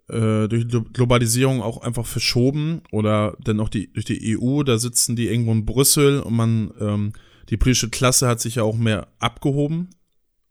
äh, 0.09 0.47
durch 0.47 0.67
Globalisierung 0.93 1.61
auch 1.61 1.81
einfach 1.81 2.05
verschoben 2.05 2.81
oder 2.91 3.37
dann 3.43 3.59
auch 3.59 3.69
die, 3.69 3.91
durch 3.93 4.05
die 4.05 4.37
EU, 4.37 4.63
da 4.63 4.77
sitzen 4.77 5.15
die 5.15 5.27
irgendwo 5.27 5.51
in 5.51 5.65
Brüssel 5.65 6.19
und 6.21 6.33
man, 6.33 6.71
ähm, 6.79 7.13
die 7.49 7.57
politische 7.57 7.89
Klasse 7.89 8.27
hat 8.27 8.41
sich 8.41 8.55
ja 8.55 8.63
auch 8.63 8.77
mehr 8.77 9.07
abgehoben. 9.19 9.89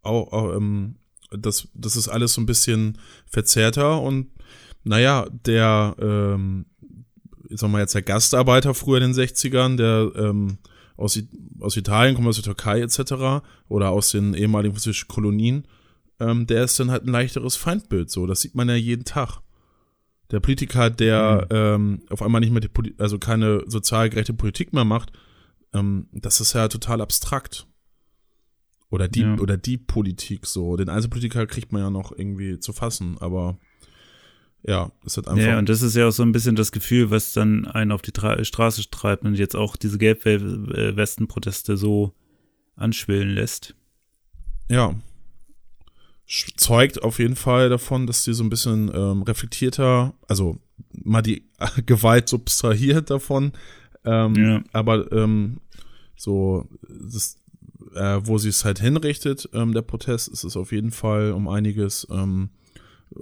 Auch, 0.03 0.33
auch 0.33 0.57
ähm, 0.57 0.97
das, 1.31 1.69
das 1.75 1.97
ist 1.97 2.09
alles 2.09 2.35
so 2.35 2.41
ein 2.41 2.47
bisschen 2.47 2.99
verzerrter 3.27 4.01
und 4.01 4.29
naja, 4.85 5.27
der, 5.31 5.97
ähm, 6.01 6.67
ich 7.49 7.61
sag 7.61 7.71
mal 7.71 7.81
jetzt 7.81 7.95
der 7.95 8.03
Gastarbeiter 8.03 8.75
früher 8.75 9.03
in 9.03 9.13
den 9.13 9.21
60ern, 9.21 9.77
der 9.77 10.13
ähm, 10.17 10.59
aus, 10.97 11.19
aus 11.61 11.77
Italien 11.77 12.15
kommt, 12.15 12.29
aus 12.29 12.37
der 12.37 12.45
Türkei 12.45 12.81
etc. 12.81 13.45
oder 13.69 13.91
aus 13.91 14.11
den 14.11 14.35
ehemaligen 14.35 14.75
französischen 14.75 15.09
Kolonien, 15.09 15.67
ähm, 16.21 16.47
der 16.47 16.65
ist 16.65 16.79
dann 16.81 16.91
halt 16.91 17.05
ein 17.05 17.13
leichteres 17.13 17.57
Feindbild 17.57 18.11
so. 18.11 18.27
Das 18.27 18.41
sieht 18.41 18.55
man 18.55 18.69
ja 18.69 18.75
jeden 18.75 19.05
Tag. 19.05 19.41
Der 20.31 20.41
Politiker, 20.41 20.91
der 20.91 21.47
mhm. 21.51 21.57
ähm, 21.57 22.03
auf 22.11 22.23
einmal 22.23 22.41
nicht 22.41 22.53
mehr 22.53 22.61
die 22.61 22.95
also 22.99 23.19
keine 23.19 23.65
sozial 23.67 24.11
gerechte 24.11 24.35
Politik 24.35 24.73
mehr 24.73 24.85
macht, 24.85 25.13
ähm, 25.73 26.09
das 26.13 26.41
ist 26.41 26.53
ja 26.53 26.69
total 26.69 27.01
abstrakt. 27.01 27.67
Oder 28.91 29.07
die, 29.07 29.21
ja. 29.21 29.39
oder 29.39 29.59
die 29.59 29.77
Politik 29.77 30.47
so. 30.47 30.77
Den 30.77 30.89
Einzelpolitiker 30.89 31.47
kriegt 31.47 31.73
man 31.73 31.83
ja 31.83 31.91
noch 31.91 32.11
irgendwie 32.11 32.59
zu 32.59 32.73
fassen, 32.73 33.19
aber 33.21 33.59
ja, 34.63 34.91
das 35.05 35.17
hat 35.17 35.29
einfach. 35.29 35.43
Ja, 35.43 35.59
und 35.59 35.69
das 35.69 35.83
ist 35.83 35.95
ja 35.95 36.09
auch 36.09 36.13
so 36.13 36.23
ein 36.23 36.33
bisschen 36.33 36.57
das 36.57 36.73
Gefühl, 36.73 37.11
was 37.11 37.33
dann 37.33 37.67
einen 37.67 37.93
auf 37.93 38.03
die 38.03 38.13
Tra 38.13 38.43
Straße 38.43 38.91
treibt 38.91 39.25
und 39.25 39.35
jetzt 39.35 39.57
auch 39.57 39.77
diese 39.77 39.99
Gelbwesten-Proteste 39.99 41.77
so 41.77 42.15
anschwillen 42.77 43.29
lässt. 43.29 43.75
Ja. 44.69 44.95
Zeugt 46.29 47.03
auf 47.03 47.19
jeden 47.19 47.37
Fall 47.37 47.71
davon, 47.71 48.07
dass 48.07 48.23
die 48.23 48.35
so 48.35 48.45
ein 48.45 48.51
bisschen 48.51 48.91
ähm, 48.95 49.23
reflektierter, 49.23 50.13
also 50.29 50.59
mal 50.93 51.23
die 51.23 51.45
Gewalt 51.87 52.29
subtrahiert 52.29 53.09
davon, 53.09 53.53
ähm, 54.05 54.35
ja. 54.35 54.63
aber 54.73 55.11
ähm, 55.11 55.59
so 56.17 56.69
das, 56.87 57.39
äh, 57.95 58.21
wo 58.23 58.37
sie 58.37 58.51
es 58.51 58.65
halt 58.67 58.79
hinrichtet, 58.79 59.49
ähm, 59.55 59.73
der 59.73 59.81
Protest, 59.81 60.29
ist 60.29 60.45
es 60.45 60.55
auf 60.55 60.71
jeden 60.71 60.91
Fall 60.91 61.33
um 61.33 61.49
einiges 61.49 62.07
ähm, 62.11 62.51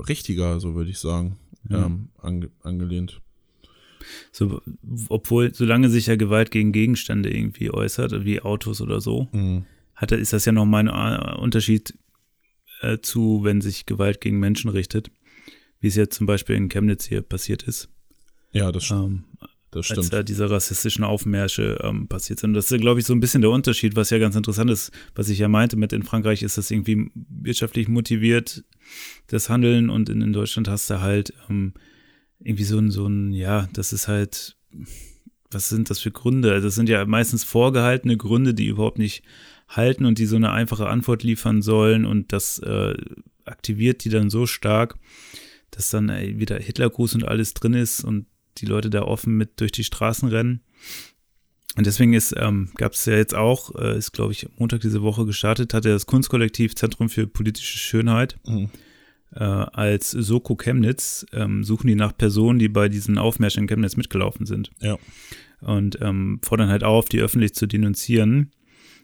richtiger, 0.08 0.58
so 0.58 0.74
würde 0.74 0.90
ich 0.90 0.98
sagen, 0.98 1.38
ja. 1.68 1.86
ähm, 1.86 2.08
ange 2.18 2.50
angelehnt. 2.62 3.20
So, 4.32 4.60
obwohl, 5.08 5.54
solange 5.54 5.90
sich 5.90 6.06
ja 6.06 6.16
Gewalt 6.16 6.50
gegen 6.50 6.72
Gegenstände 6.72 7.32
irgendwie 7.32 7.70
äußert, 7.70 8.24
wie 8.24 8.40
Autos 8.40 8.80
oder 8.80 9.00
so, 9.00 9.28
mhm. 9.32 9.64
hat, 9.94 10.10
ist 10.10 10.32
das 10.32 10.44
ja 10.44 10.52
nochmal 10.52 10.88
ein 10.88 11.20
äh, 11.20 11.38
Unterschied 11.38 11.94
äh, 12.86 13.00
zu, 13.00 13.40
wenn 13.42 13.60
sich 13.60 13.86
Gewalt 13.86 14.20
gegen 14.20 14.38
Menschen 14.38 14.70
richtet, 14.70 15.10
wie 15.80 15.88
es 15.88 15.96
jetzt 15.96 16.16
zum 16.16 16.26
Beispiel 16.26 16.56
in 16.56 16.68
Chemnitz 16.68 17.06
hier 17.06 17.22
passiert 17.22 17.62
ist. 17.64 17.88
Ja, 18.52 18.72
das 18.72 18.84
stimmt. 18.84 19.04
Ähm, 19.04 19.24
das 19.70 19.86
stimmt. 19.86 19.98
Als 19.98 20.10
da 20.10 20.22
diese 20.22 20.48
rassistischen 20.48 21.04
Aufmärsche 21.04 21.78
ähm, 21.82 22.08
passiert 22.08 22.38
sind. 22.38 22.54
Das 22.54 22.70
ist, 22.70 22.80
glaube 22.80 23.00
ich, 23.00 23.06
so 23.06 23.12
ein 23.12 23.20
bisschen 23.20 23.42
der 23.42 23.50
Unterschied, 23.50 23.96
was 23.96 24.10
ja 24.10 24.18
ganz 24.18 24.36
interessant 24.36 24.70
ist, 24.70 24.90
was 25.14 25.28
ich 25.28 25.38
ja 25.38 25.48
meinte 25.48 25.76
mit 25.76 25.92
in 25.92 26.02
Frankreich 26.02 26.42
ist 26.42 26.56
das 26.56 26.70
irgendwie 26.70 27.10
wirtschaftlich 27.14 27.88
motiviert, 27.88 28.64
das 29.26 29.50
Handeln 29.50 29.90
und 29.90 30.08
in, 30.08 30.22
in 30.22 30.32
Deutschland 30.32 30.68
hast 30.68 30.88
du 30.88 31.00
halt 31.00 31.34
ähm, 31.50 31.74
irgendwie 32.38 32.64
so 32.64 32.78
ein, 32.78 32.90
so 32.90 33.06
ein, 33.06 33.32
ja, 33.32 33.68
das 33.72 33.92
ist 33.92 34.08
halt, 34.08 34.56
was 35.50 35.68
sind 35.68 35.90
das 35.90 36.00
für 36.00 36.10
Gründe? 36.10 36.52
Also 36.52 36.68
das 36.68 36.74
sind 36.74 36.88
ja 36.88 37.04
meistens 37.04 37.44
vorgehaltene 37.44 38.16
Gründe, 38.16 38.54
die 38.54 38.66
überhaupt 38.66 38.98
nicht 38.98 39.24
halten 39.68 40.04
und 40.04 40.18
die 40.18 40.26
so 40.26 40.36
eine 40.36 40.52
einfache 40.52 40.88
Antwort 40.88 41.22
liefern 41.22 41.62
sollen 41.62 42.04
und 42.04 42.32
das 42.32 42.58
äh, 42.60 42.94
aktiviert 43.44 44.04
die 44.04 44.10
dann 44.10 44.30
so 44.30 44.46
stark, 44.46 44.96
dass 45.70 45.90
dann 45.90 46.08
ey, 46.08 46.38
wieder 46.38 46.58
Hitlergruß 46.58 47.14
und 47.14 47.24
alles 47.24 47.54
drin 47.54 47.74
ist 47.74 48.04
und 48.04 48.26
die 48.58 48.66
Leute 48.66 48.90
da 48.90 49.02
offen 49.02 49.36
mit 49.36 49.60
durch 49.60 49.72
die 49.72 49.84
Straßen 49.84 50.28
rennen. 50.28 50.62
Und 51.76 51.86
deswegen 51.86 52.14
ist, 52.14 52.34
ähm, 52.38 52.70
gab 52.76 52.92
es 52.92 53.04
ja 53.04 53.14
jetzt 53.14 53.34
auch, 53.34 53.74
äh, 53.74 53.98
ist 53.98 54.12
glaube 54.12 54.32
ich 54.32 54.48
Montag 54.56 54.80
diese 54.80 55.02
Woche 55.02 55.26
gestartet, 55.26 55.74
hatte 55.74 55.90
das 55.90 56.06
Kunstkollektiv 56.06 56.74
Zentrum 56.74 57.10
für 57.10 57.26
politische 57.26 57.78
Schönheit 57.78 58.38
mhm. 58.46 58.70
äh, 59.34 59.44
als 59.44 60.10
Soko 60.10 60.56
Chemnitz, 60.56 61.26
ähm, 61.32 61.64
suchen 61.64 61.88
die 61.88 61.94
nach 61.94 62.16
Personen, 62.16 62.58
die 62.58 62.68
bei 62.68 62.88
diesen 62.88 63.18
Aufmärschen 63.18 63.64
in 63.64 63.66
Chemnitz 63.66 63.96
mitgelaufen 63.96 64.46
sind. 64.46 64.70
Ja. 64.80 64.96
Und 65.60 65.98
ähm, 66.00 66.40
fordern 66.42 66.70
halt 66.70 66.84
auf, 66.84 67.08
die 67.08 67.20
öffentlich 67.20 67.54
zu 67.54 67.66
denunzieren. 67.66 68.52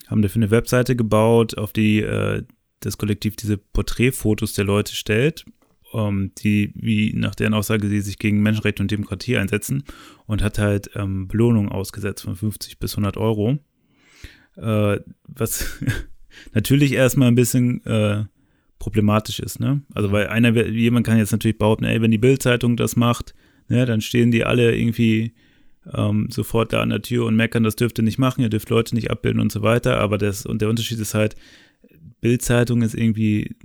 Haben 0.09 0.23
dafür 0.23 0.41
eine 0.43 0.51
Webseite 0.51 0.97
gebaut, 0.97 1.57
auf 1.57 1.73
die 1.73 2.01
äh, 2.01 2.43
das 2.81 2.99
Kollektiv 2.99 3.37
diese 3.37 3.57
Porträtfotos 3.59 4.55
der 4.55 4.65
Leute 4.65 4.95
stellt 4.95 5.45
ähm, 5.93 6.33
die, 6.39 6.73
wie 6.75 7.13
nach 7.15 7.35
deren 7.35 7.55
Aussage, 7.55 7.89
sie 7.89 8.01
sich 8.01 8.19
gegen 8.19 8.43
Menschenrechte 8.43 8.83
und 8.83 8.91
Demokratie 8.91 9.37
einsetzen 9.37 9.85
und 10.27 10.43
hat 10.43 10.59
halt 10.59 10.91
ähm, 10.95 11.29
Belohnungen 11.29 11.71
ausgesetzt 11.71 12.23
von 12.23 12.37
50 12.37 12.79
bis 12.79 12.93
100 12.93 13.17
Euro. 13.17 13.59
Äh, 14.57 15.01
was 15.25 15.79
natürlich 16.53 16.93
erstmal 16.93 17.29
ein 17.29 17.35
bisschen 17.35 17.85
äh, 17.87 18.25
problematisch 18.79 19.39
ist, 19.39 19.61
ne? 19.61 19.83
Also, 19.95 20.11
weil 20.13 20.27
einer, 20.27 20.67
jemand 20.67 21.07
kann 21.07 21.19
jetzt 21.19 21.33
natürlich 21.33 21.59
behaupten, 21.59 21.85
ey, 21.85 22.03
wenn 22.03 22.11
die 22.11 22.19
Bildzeitung 22.19 22.77
das 22.77 22.97
macht, 22.97 23.35
ne, 23.69 23.87
dann 23.87 24.01
stehen 24.01 24.31
die 24.33 24.45
alle 24.45 24.77
irgendwie 24.77 25.35
ähm, 25.93 26.29
sofort 26.31 26.73
da 26.73 26.81
an 26.81 26.91
der 26.91 27.03
Tür 27.03 27.27
und 27.27 27.37
meckern, 27.37 27.65
das 27.65 27.77
dürft 27.77 27.99
ihr 27.99 28.05
nicht 28.05 28.19
machen, 28.19 28.43
ihr 28.43 28.51
dürft 28.51 28.71
Leute 28.71 28.95
nicht 28.95 29.11
abbilden 29.11 29.41
und 29.41 29.53
so 29.53 29.63
weiter. 29.63 29.99
Aber 29.99 30.19
das, 30.19 30.47
und 30.47 30.63
der 30.63 30.69
Unterschied 30.69 30.99
ist 30.99 31.15
halt, 31.15 31.37
Bildzeitung 32.23 32.83
ist 32.83 32.95
irgendwie 32.95 33.57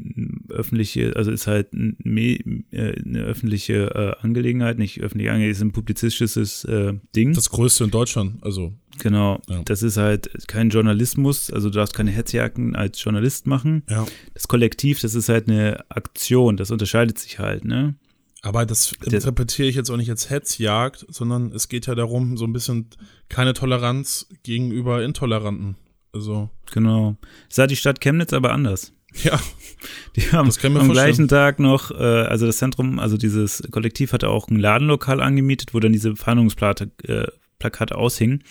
öffentliche, 0.49 1.15
also 1.15 1.29
ist 1.29 1.45
halt 1.45 1.67
äh, 1.73 2.39
eine 2.73 3.19
öffentliche 3.19 4.15
äh, 4.19 4.25
Angelegenheit, 4.25 4.79
nicht 4.79 4.99
öffentliche 4.99 5.29
Angelegenheit, 5.31 5.55
ist 5.55 5.61
ein 5.61 5.71
publizistisches 5.71 6.63
äh, 6.65 6.93
Ding. 7.15 7.33
Das 7.33 7.51
größte 7.51 7.83
in 7.83 7.91
Deutschland, 7.91 8.43
also. 8.43 8.73
Genau, 8.97 9.39
ja. 9.47 9.61
das 9.63 9.83
ist 9.83 9.97
halt 9.97 10.31
kein 10.47 10.71
Journalismus, 10.71 11.51
also 11.51 11.69
du 11.69 11.75
darfst 11.75 11.95
keine 11.95 12.09
Hetzjagden 12.09 12.75
als 12.75 13.01
Journalist 13.01 13.45
machen. 13.45 13.83
Ja. 13.87 14.07
Das 14.33 14.47
Kollektiv, 14.47 15.01
das 15.01 15.13
ist 15.13 15.29
halt 15.29 15.47
eine 15.47 15.85
Aktion, 15.89 16.57
das 16.57 16.71
unterscheidet 16.71 17.19
sich 17.19 17.37
halt, 17.37 17.63
ne? 17.63 17.93
Aber 18.41 18.65
das 18.65 18.93
interpretiere 19.03 19.67
ich 19.67 19.75
jetzt 19.75 19.89
auch 19.89 19.97
nicht 19.97 20.09
als 20.09 20.29
Hetzjagd, 20.29 21.05
sondern 21.09 21.51
es 21.51 21.69
geht 21.69 21.87
ja 21.87 21.95
darum, 21.95 22.37
so 22.37 22.45
ein 22.45 22.53
bisschen 22.53 22.89
keine 23.29 23.53
Toleranz 23.53 24.27
gegenüber 24.43 25.03
Intoleranten. 25.03 25.75
Also. 26.13 26.49
Genau. 26.71 27.17
Sah 27.49 27.67
die 27.67 27.75
Stadt 27.75 27.99
Chemnitz 27.99 28.33
aber 28.33 28.51
anders. 28.51 28.93
Ja. 29.23 29.39
Die 30.15 30.31
haben 30.31 30.51
am 30.77 30.91
gleichen 30.91 31.27
Tag 31.27 31.59
noch, 31.59 31.91
äh, 31.91 32.03
also 32.03 32.45
das 32.45 32.57
Zentrum, 32.57 32.99
also 32.99 33.17
dieses 33.17 33.63
Kollektiv 33.71 34.13
hatte 34.13 34.29
auch 34.29 34.47
ein 34.49 34.57
Ladenlokal 34.57 35.21
angemietet, 35.21 35.73
wo 35.73 35.79
dann 35.79 35.93
diese 35.93 36.15
Fahndungsplakate 36.15 36.91
äh, 37.03 37.93
aushingen. 37.93 38.43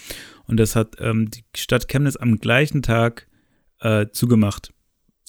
Und 0.47 0.59
das 0.59 0.77
hat 0.77 0.97
ähm, 1.01 1.31
die 1.31 1.45
Stadt 1.57 1.89
Chemnitz 1.89 2.17
am 2.17 2.39
gleichen 2.39 2.83
Tag 2.83 3.27
äh, 3.81 4.07
zugemacht. 4.13 4.73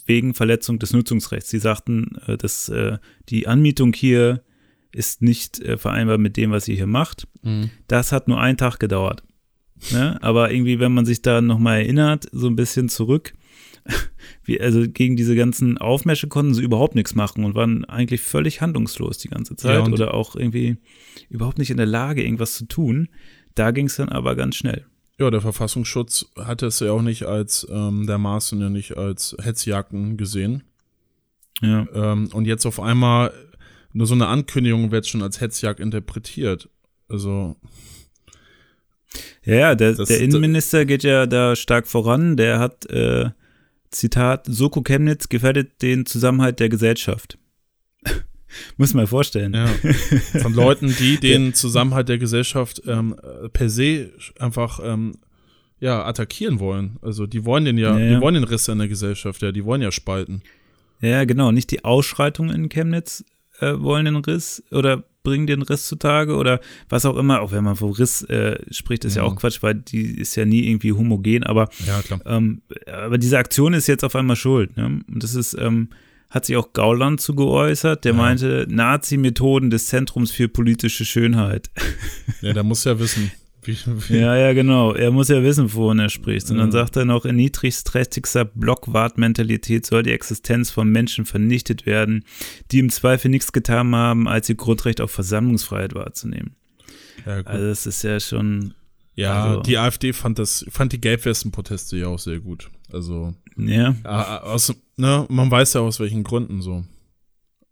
Wegen 0.07 0.33
Verletzung 0.33 0.79
des 0.79 0.93
Nutzungsrechts. 0.93 1.49
Sie 1.49 1.59
sagten, 1.59 2.17
äh, 2.25 2.37
dass 2.37 2.69
äh, 2.69 2.97
die 3.29 3.47
Anmietung 3.47 3.93
hier 3.93 4.43
ist 4.91 5.21
nicht 5.21 5.59
äh, 5.59 5.77
vereinbar 5.77 6.17
mit 6.17 6.37
dem, 6.37 6.51
was 6.51 6.67
ihr 6.67 6.75
hier 6.75 6.87
macht. 6.87 7.27
Mhm. 7.43 7.69
Das 7.87 8.11
hat 8.11 8.27
nur 8.27 8.39
einen 8.39 8.57
Tag 8.57 8.79
gedauert. 8.79 9.23
Ne? 9.91 10.17
Aber 10.21 10.51
irgendwie, 10.51 10.79
wenn 10.79 10.93
man 10.93 11.05
sich 11.05 11.21
da 11.21 11.41
nochmal 11.41 11.81
erinnert, 11.81 12.27
so 12.31 12.47
ein 12.47 12.55
bisschen 12.55 12.89
zurück, 12.89 13.33
wie, 14.43 14.59
also 14.59 14.85
gegen 14.87 15.15
diese 15.15 15.35
ganzen 15.35 15.77
Aufmärsche 15.77 16.27
konnten 16.27 16.53
sie 16.53 16.63
überhaupt 16.63 16.95
nichts 16.95 17.15
machen 17.15 17.43
und 17.43 17.55
waren 17.55 17.85
eigentlich 17.85 18.21
völlig 18.21 18.61
handlungslos 18.61 19.17
die 19.19 19.29
ganze 19.29 19.55
Zeit 19.55 19.87
ja, 19.87 19.93
oder 19.93 20.13
auch 20.13 20.35
irgendwie 20.35 20.77
überhaupt 21.29 21.57
nicht 21.57 21.69
in 21.69 21.77
der 21.77 21.85
Lage, 21.85 22.23
irgendwas 22.23 22.53
zu 22.53 22.65
tun. 22.65 23.09
Da 23.55 23.71
ging 23.71 23.87
es 23.87 23.95
dann 23.95 24.09
aber 24.09 24.35
ganz 24.35 24.55
schnell. 24.55 24.85
Ja, 25.19 25.31
der 25.31 25.41
Verfassungsschutz 25.41 26.27
hatte 26.37 26.67
es 26.67 26.79
ja 26.79 26.91
auch 26.91 27.01
nicht 27.01 27.23
als, 27.23 27.65
ähm, 27.71 28.05
der 28.05 28.17
Maaßen 28.19 28.59
ja 28.61 28.69
nicht 28.69 28.97
als 28.97 29.35
Hetzjagden 29.41 30.15
gesehen. 30.17 30.63
Ja. 31.61 31.87
Ähm, 31.93 32.29
und 32.33 32.45
jetzt 32.45 32.65
auf 32.67 32.79
einmal, 32.79 33.33
nur 33.93 34.05
so 34.05 34.13
eine 34.13 34.27
Ankündigung 34.27 34.91
wird 34.91 35.07
schon 35.07 35.23
als 35.23 35.41
Hetzjagd 35.41 35.79
interpretiert. 35.79 36.69
Also, 37.09 37.55
Ja, 39.43 39.55
ja, 39.55 39.75
der, 39.75 39.93
Das- 39.93 40.07
der 40.09 40.19
Innenminister 40.19 40.85
geht 40.85 41.03
ja 41.03 41.25
da 41.25 41.55
stark 41.55 41.87
voran. 41.87 42.35
Der 42.37 42.59
hat, 42.59 42.85
äh, 42.91 43.31
Zitat, 43.89 44.45
Soko 44.47 44.81
Chemnitz 44.83 45.29
gefährdet 45.29 45.81
den 45.81 46.05
Zusammenhalt 46.05 46.59
der 46.59 46.67
Gesellschaft. 46.69 47.39
Muss 48.77 48.93
man 48.93 49.07
vorstellen. 49.07 49.53
ja, 49.53 49.67
von 50.41 50.53
Leuten, 50.53 50.93
die 50.99 51.17
den 51.21 51.53
Zusammenhalt 51.53 52.09
der 52.09 52.17
Gesellschaft 52.17 52.81
ähm, 52.87 53.15
äh, 53.21 53.49
per 53.49 53.69
se 53.69 54.11
einfach 54.39 54.79
ähm, 54.83 55.15
ja, 55.79 56.05
attackieren 56.05 56.59
wollen. 56.59 56.97
Also 57.01 57.27
die 57.27 57.45
wollen 57.45 57.65
den 57.65 57.77
ja, 57.77 57.97
Ja, 57.97 58.15
die 58.15 58.21
wollen 58.21 58.35
den 58.35 58.43
Riss 58.43 58.67
in 58.67 58.79
der 58.79 58.87
Gesellschaft, 58.87 59.41
ja, 59.41 59.51
die 59.51 59.65
wollen 59.65 59.81
ja 59.81 59.91
spalten. 59.91 60.41
Ja, 61.01 61.25
genau. 61.25 61.51
Nicht 61.51 61.71
die 61.71 61.85
Ausschreitungen 61.85 62.55
in 62.55 62.69
Chemnitz 62.69 63.23
äh, 63.59 63.73
wollen 63.77 64.05
den 64.05 64.15
Riss 64.17 64.63
oder 64.71 65.03
bringen 65.23 65.45
den 65.45 65.61
Riss 65.61 65.85
zutage 65.87 66.35
oder 66.35 66.61
was 66.89 67.05
auch 67.05 67.17
immer. 67.17 67.41
Auch 67.41 67.51
wenn 67.51 67.63
man 67.63 67.75
vom 67.75 67.91
Riss 67.91 68.23
äh, 68.23 68.57
spricht, 68.71 69.05
ist 69.05 69.15
ja. 69.15 69.23
Ja. 69.23 69.27
auch 69.27 69.35
Quatsch, 69.35 69.61
weil 69.61 69.75
die 69.75 70.17
ist 70.19 70.35
ja 70.35 70.45
nie 70.45 70.67
irgendwie 70.67 70.93
homogen. 70.93 71.43
Aber, 71.43 71.69
Ja, 71.85 72.01
ähm, 72.25 72.61
aber 72.85 73.17
diese 73.17 73.37
Aktion 73.37 73.73
ist 73.73 73.87
jetzt 73.87 74.03
auf 74.03 74.15
einmal 74.15 74.35
schuld. 74.37 74.77
Ne? 74.77 74.85
Und 74.85 75.23
das 75.23 75.35
ist, 75.35 75.53
ähm, 75.59 75.89
hat 76.29 76.45
sich 76.45 76.55
auch 76.57 76.73
Gauland 76.73 77.21
zu 77.21 77.35
geäußert. 77.35 78.03
Der 78.05 78.11
Ja. 78.11 78.17
meinte, 78.17 78.65
Nazi-Methoden 78.69 79.69
des 79.69 79.87
Zentrums 79.87 80.31
für 80.31 80.47
politische 80.49 81.05
Schönheit. 81.05 81.69
Ja, 82.41 82.53
der 82.53 82.63
muss 82.63 82.83
ja 82.83 82.99
wissen, 82.99 83.31
wie, 83.63 83.75
wie 84.09 84.17
Ja, 84.19 84.35
ja, 84.35 84.53
genau. 84.53 84.93
Er 84.93 85.11
muss 85.11 85.29
ja 85.29 85.41
wissen, 85.41 85.73
wovon 85.73 85.97
er 85.99 86.09
spricht. 86.09 86.51
Und 86.51 86.57
dann 86.57 86.71
sagt 86.71 86.95
er 86.97 87.05
noch, 87.05 87.25
in 87.25 87.35
niedrigstrestigster 87.37 88.45
Blockwart-Mentalität 88.45 89.85
soll 89.85 90.03
die 90.03 90.11
Existenz 90.11 90.69
von 90.69 90.89
Menschen 90.89 91.25
vernichtet 91.25 91.85
werden, 91.85 92.23
die 92.71 92.79
im 92.79 92.89
Zweifel 92.89 93.29
nichts 93.29 93.51
getan 93.51 93.95
haben, 93.95 94.27
als 94.27 94.49
ihr 94.49 94.55
Grundrecht 94.55 95.01
auf 95.01 95.11
Versammlungsfreiheit 95.11 95.95
wahrzunehmen. 95.95 96.55
ja. 97.25 97.41
Also 97.41 97.65
das 97.67 97.85
ist 97.87 98.03
ja 98.03 98.19
schon, 98.19 98.73
ja 99.17 99.43
also- 99.43 99.61
die 99.61 99.77
AfD 99.77 100.13
fand 100.13 100.39
das, 100.39 100.65
fand 100.69 100.93
die 100.93 101.01
Gelbwesten-Proteste 101.01 101.97
ja 101.97 102.07
auch 102.07 102.19
sehr 102.19 102.39
gut. 102.39 102.69
Also, 102.91 103.33
ja, 103.57 103.95
äh, 104.05 104.07
aus, 104.07 104.73
ne, 104.95 105.25
man 105.29 105.51
weiß 105.51 105.73
ja 105.73 105.81
aus 105.81 105.99
welchen 105.99 106.23
Gründen 106.23 106.61
so. 106.61 106.85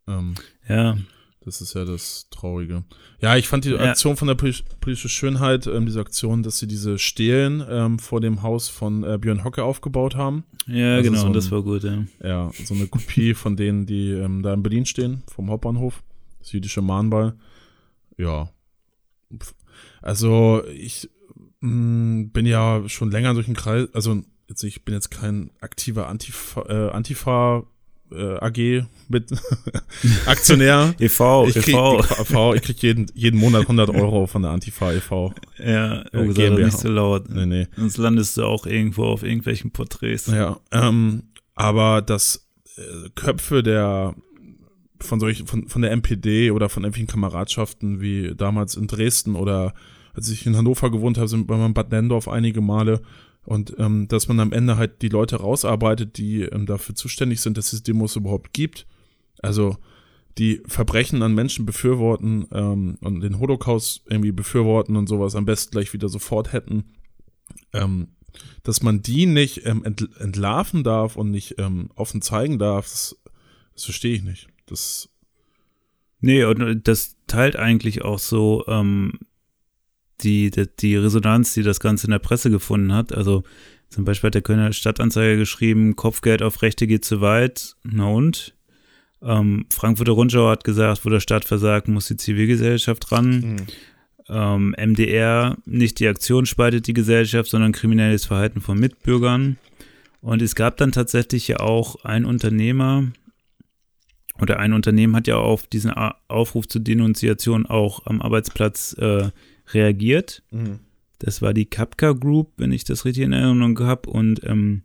Ähm, 0.07 0.35
ja, 0.67 0.97
Das 1.45 1.61
ist 1.61 1.75
ja 1.75 1.85
das 1.85 2.27
Traurige. 2.31 2.83
Ja, 3.21 3.35
ich 3.37 3.47
fand 3.47 3.65
die 3.65 3.69
Ja. 3.69 3.77
Aktion 3.91 4.17
von 4.17 4.27
der 4.27 4.33
Poli- 4.33 4.63
politischen 4.81 5.09
Schönheit, 5.09 5.67
ähm, 5.67 5.85
diese 5.85 5.99
Aktion, 5.99 6.41
dass 6.41 6.57
sie 6.57 6.65
diese 6.65 6.97
Stelen 6.97 7.63
ähm, 7.69 7.99
vor 7.99 8.19
dem 8.19 8.41
Haus 8.41 8.67
von 8.67 9.03
äh, 9.03 9.19
Björn 9.19 9.43
Hocke 9.43 9.63
aufgebaut 9.63 10.15
haben. 10.15 10.43
ja, 10.65 10.95
Also 10.95 11.09
genau, 11.11 11.21
so 11.21 11.27
ein- 11.27 11.33
das 11.33 11.51
war 11.51 11.61
gut, 11.61 11.83
ja. 11.83 12.03
Ja, 12.23 12.51
so 12.63 12.73
eine 12.73 12.87
Kopie 12.87 13.33
von 13.35 13.55
denen, 13.55 13.85
die 13.85 14.09
ähm, 14.09 14.41
da 14.41 14.55
in 14.55 14.63
Berlin 14.63 14.87
stehen, 14.87 15.21
vom 15.31 15.51
Hauptbahnhof. 15.51 16.01
Das 16.39 16.51
jüdische 16.51 16.81
Mahnball. 16.81 17.35
Ja. 18.17 18.49
Also, 20.01 20.63
ich 20.73 21.09
bin 21.65 22.45
ja 22.45 22.83
schon 22.87 23.11
länger 23.11 23.33
durch 23.33 23.45
den 23.47 23.55
Kreis, 23.55 23.87
also 23.93 24.21
jetzt, 24.49 24.63
ich 24.63 24.83
bin 24.85 24.93
jetzt 24.93 25.09
kein 25.11 25.49
aktiver 25.61 26.07
Antifa, 26.07 26.61
äh, 26.69 26.89
Antifa 26.91 27.63
äh, 28.11 28.37
AG 28.37 28.85
mit 29.09 29.31
Aktionär. 30.25 30.93
e.V., 30.99 31.47
Ich 31.47 31.55
krieg, 31.55 31.69
e.V., 31.75 31.99
EV, 31.99 32.55
ich 32.55 32.61
krieg 32.61 32.81
jeden, 32.81 33.07
jeden 33.13 33.39
Monat 33.39 33.63
100 33.63 33.89
Euro 33.89 34.27
von 34.27 34.43
der 34.43 34.51
Antifa 34.51 34.93
e.V. 34.93 35.33
ja, 35.57 36.01
Äh, 36.01 36.05
oh, 36.13 36.31
sei 36.31 36.49
nicht 36.49 36.77
so 36.77 36.89
laut. 36.89 37.29
Nee, 37.29 37.45
nee. 37.45 37.67
Sonst 37.75 37.97
landest 37.97 38.37
du 38.37 38.43
auch 38.45 38.65
irgendwo 38.65 39.05
auf 39.05 39.23
irgendwelchen 39.23 39.71
Porträts. 39.71 40.27
Ja, 40.27 40.59
ähm, 40.71 41.23
aber 41.55 42.01
dass 42.01 42.47
äh, 42.77 43.09
Köpfe 43.15 43.63
der 43.63 44.15
von 45.01 45.19
solchen, 45.19 45.45
von, 45.47 45.67
von 45.67 45.81
der 45.81 45.91
MPD 45.91 46.51
oder 46.51 46.69
von 46.69 46.83
irgendwelchen 46.83 47.07
Kameradschaften 47.07 48.01
wie 48.01 48.33
damals 48.35 48.75
in 48.75 48.87
Dresden 48.87 49.35
oder 49.35 49.73
als 50.15 50.29
ich 50.29 50.45
in 50.45 50.55
Hannover 50.55 50.91
gewohnt 50.91 51.17
habe, 51.17 51.27
sind 51.27 51.49
wir 51.49 51.65
in 51.65 51.73
Bad 51.73 51.91
Nendorf 51.91 52.27
einige 52.27 52.61
Male 52.61 53.01
und 53.43 53.75
ähm, 53.77 54.07
dass 54.07 54.27
man 54.27 54.39
am 54.39 54.51
Ende 54.51 54.77
halt 54.77 55.01
die 55.01 55.09
Leute 55.09 55.37
rausarbeitet, 55.37 56.17
die 56.17 56.41
ähm, 56.41 56.65
dafür 56.65 56.95
zuständig 56.95 57.41
sind, 57.41 57.57
dass 57.57 57.73
es 57.73 57.83
Demos 57.83 58.15
überhaupt 58.15 58.53
gibt. 58.53 58.87
Also 59.39 59.77
die 60.37 60.61
Verbrechen 60.65 61.21
an 61.21 61.35
Menschen 61.35 61.65
befürworten 61.65 62.47
ähm, 62.51 62.97
und 63.01 63.21
den 63.21 63.39
Holocaust 63.39 64.03
irgendwie 64.09 64.31
befürworten 64.31 64.95
und 64.95 65.07
sowas 65.07 65.35
am 65.35 65.45
besten 65.45 65.71
gleich 65.71 65.93
wieder 65.93 66.09
sofort 66.09 66.53
hätten. 66.53 66.85
Ähm, 67.71 68.09
dass 68.63 68.81
man 68.81 69.01
die 69.01 69.27
nicht 69.27 69.65
ähm, 69.65 69.85
ent 69.85 70.09
entlarven 70.19 70.83
darf 70.83 71.15
und 71.15 71.31
nicht 71.31 71.55
ähm, 71.57 71.89
offen 71.95 72.21
zeigen 72.21 72.59
darf, 72.59 72.85
das, 72.85 73.15
das 73.73 73.85
verstehe 73.85 74.15
ich 74.15 74.23
nicht. 74.23 74.47
Das, 74.65 75.09
Nee, 76.25 76.43
und 76.43 76.87
das 76.87 77.17
teilt 77.27 77.55
eigentlich 77.55 78.03
auch 78.03 78.17
so 78.17 78.63
ähm, 78.67 79.19
die, 80.21 80.51
die, 80.51 80.67
die 80.79 80.95
Resonanz, 80.95 81.53
die 81.53 81.63
das 81.63 81.79
Ganze 81.79 82.07
in 82.07 82.11
der 82.11 82.19
Presse 82.19 82.49
gefunden 82.49 82.93
hat. 82.93 83.13
Also 83.13 83.43
zum 83.89 84.05
Beispiel 84.05 84.27
hat 84.27 84.35
der 84.35 84.41
Kölner 84.41 84.73
Stadtanzeiger 84.73 85.37
geschrieben, 85.37 85.95
Kopfgeld 85.95 86.41
auf 86.41 86.61
Rechte 86.61 86.87
geht 86.87 87.05
zu 87.05 87.21
weit. 87.21 87.75
Na 87.83 88.07
und? 88.07 88.55
Ähm, 89.21 89.65
Frankfurter 89.69 90.11
Rundschau 90.11 90.49
hat 90.49 90.63
gesagt, 90.63 91.05
wo 91.05 91.09
der 91.09 91.19
Staat 91.19 91.45
versagt, 91.45 91.87
muss 91.87 92.07
die 92.07 92.17
Zivilgesellschaft 92.17 93.11
ran. 93.11 93.65
Ähm, 94.27 94.75
MDR, 94.77 95.57
nicht 95.65 95.99
die 95.99 96.07
Aktion 96.07 96.45
spaltet 96.45 96.87
die 96.87 96.93
Gesellschaft, 96.93 97.49
sondern 97.49 97.71
kriminelles 97.71 98.25
Verhalten 98.25 98.61
von 98.61 98.77
Mitbürgern. 98.79 99.57
Und 100.21 100.41
es 100.41 100.55
gab 100.55 100.77
dann 100.77 100.91
tatsächlich 100.91 101.47
ja 101.47 101.59
auch 101.59 102.03
ein 102.03 102.25
Unternehmer, 102.25 103.11
oder 104.41 104.59
ein 104.59 104.73
Unternehmen 104.73 105.15
hat 105.15 105.27
ja 105.27 105.37
auf 105.37 105.67
diesen 105.67 105.91
Aufruf 106.27 106.67
zur 106.67 106.81
Denunziation 106.81 107.65
auch 107.65 108.05
am 108.05 108.21
Arbeitsplatz 108.21 108.93
äh, 108.99 109.29
reagiert. 109.73 110.43
Das 111.19 111.41
war 111.41 111.53
die 111.53 111.65
Kapka 111.65 112.11
Group, 112.11 112.51
wenn 112.57 112.71
ich 112.71 112.83
das 112.83 113.05
richtig 113.05 113.23
in 113.23 113.33
Erinnerung 113.33 113.79
habe. 113.79 114.09
Und 114.09 114.43
ähm, 114.43 114.83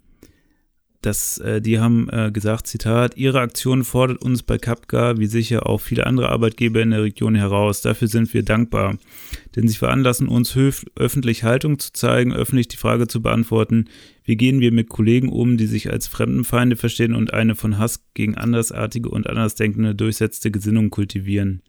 das, 1.03 1.39
äh, 1.39 1.63
die 1.63 1.79
haben 1.79 2.09
äh, 2.11 2.31
gesagt, 2.31 2.67
Zitat, 2.67 3.17
Ihre 3.17 3.41
Aktion 3.41 3.85
fordert 3.85 4.21
uns 4.21 4.43
bei 4.43 4.59
Kapka, 4.59 5.19
wie 5.19 5.27
sicher 5.27 5.67
auch 5.67 5.81
viele 5.81 6.07
andere 6.07 6.29
Arbeitgeber 6.29 6.83
in 6.83 6.91
der 6.91 7.03
Region 7.03 7.35
heraus. 7.35 7.81
Dafür 7.81 8.07
sind 8.07 8.33
wir 8.35 8.43
dankbar. 8.43 8.99
Denn 9.57 9.67
sie 9.67 9.77
veranlassen 9.77 10.29
uns, 10.29 10.57
öffentlich 10.97 11.43
Haltung 11.43 11.79
zu 11.79 11.93
zeigen, 11.93 12.35
öffentlich 12.35 12.69
die 12.69 12.77
Frage 12.77 13.09
zu 13.09 13.23
beantworten, 13.23 13.87
wie 14.25 14.37
gehen 14.37 14.61
wir 14.61 14.73
mit 14.73 14.91
Kollegen 14.91 15.31
um, 15.31 15.57
die 15.57 15.67
sich 15.67 15.91
als 15.91 16.07
Fremdenfeinde 16.07 16.77
verstehen 16.77 17.15
und 17.15 17.33
eine 17.33 17.55
von 17.55 17.79
Hass 17.79 18.05
gegen 18.13 18.37
Andersartige 18.37 19.09
und 19.09 19.27
Andersdenkende 19.27 19.95
durchsetzte 19.95 20.51
Gesinnung 20.51 20.91
kultivieren. 20.91 21.63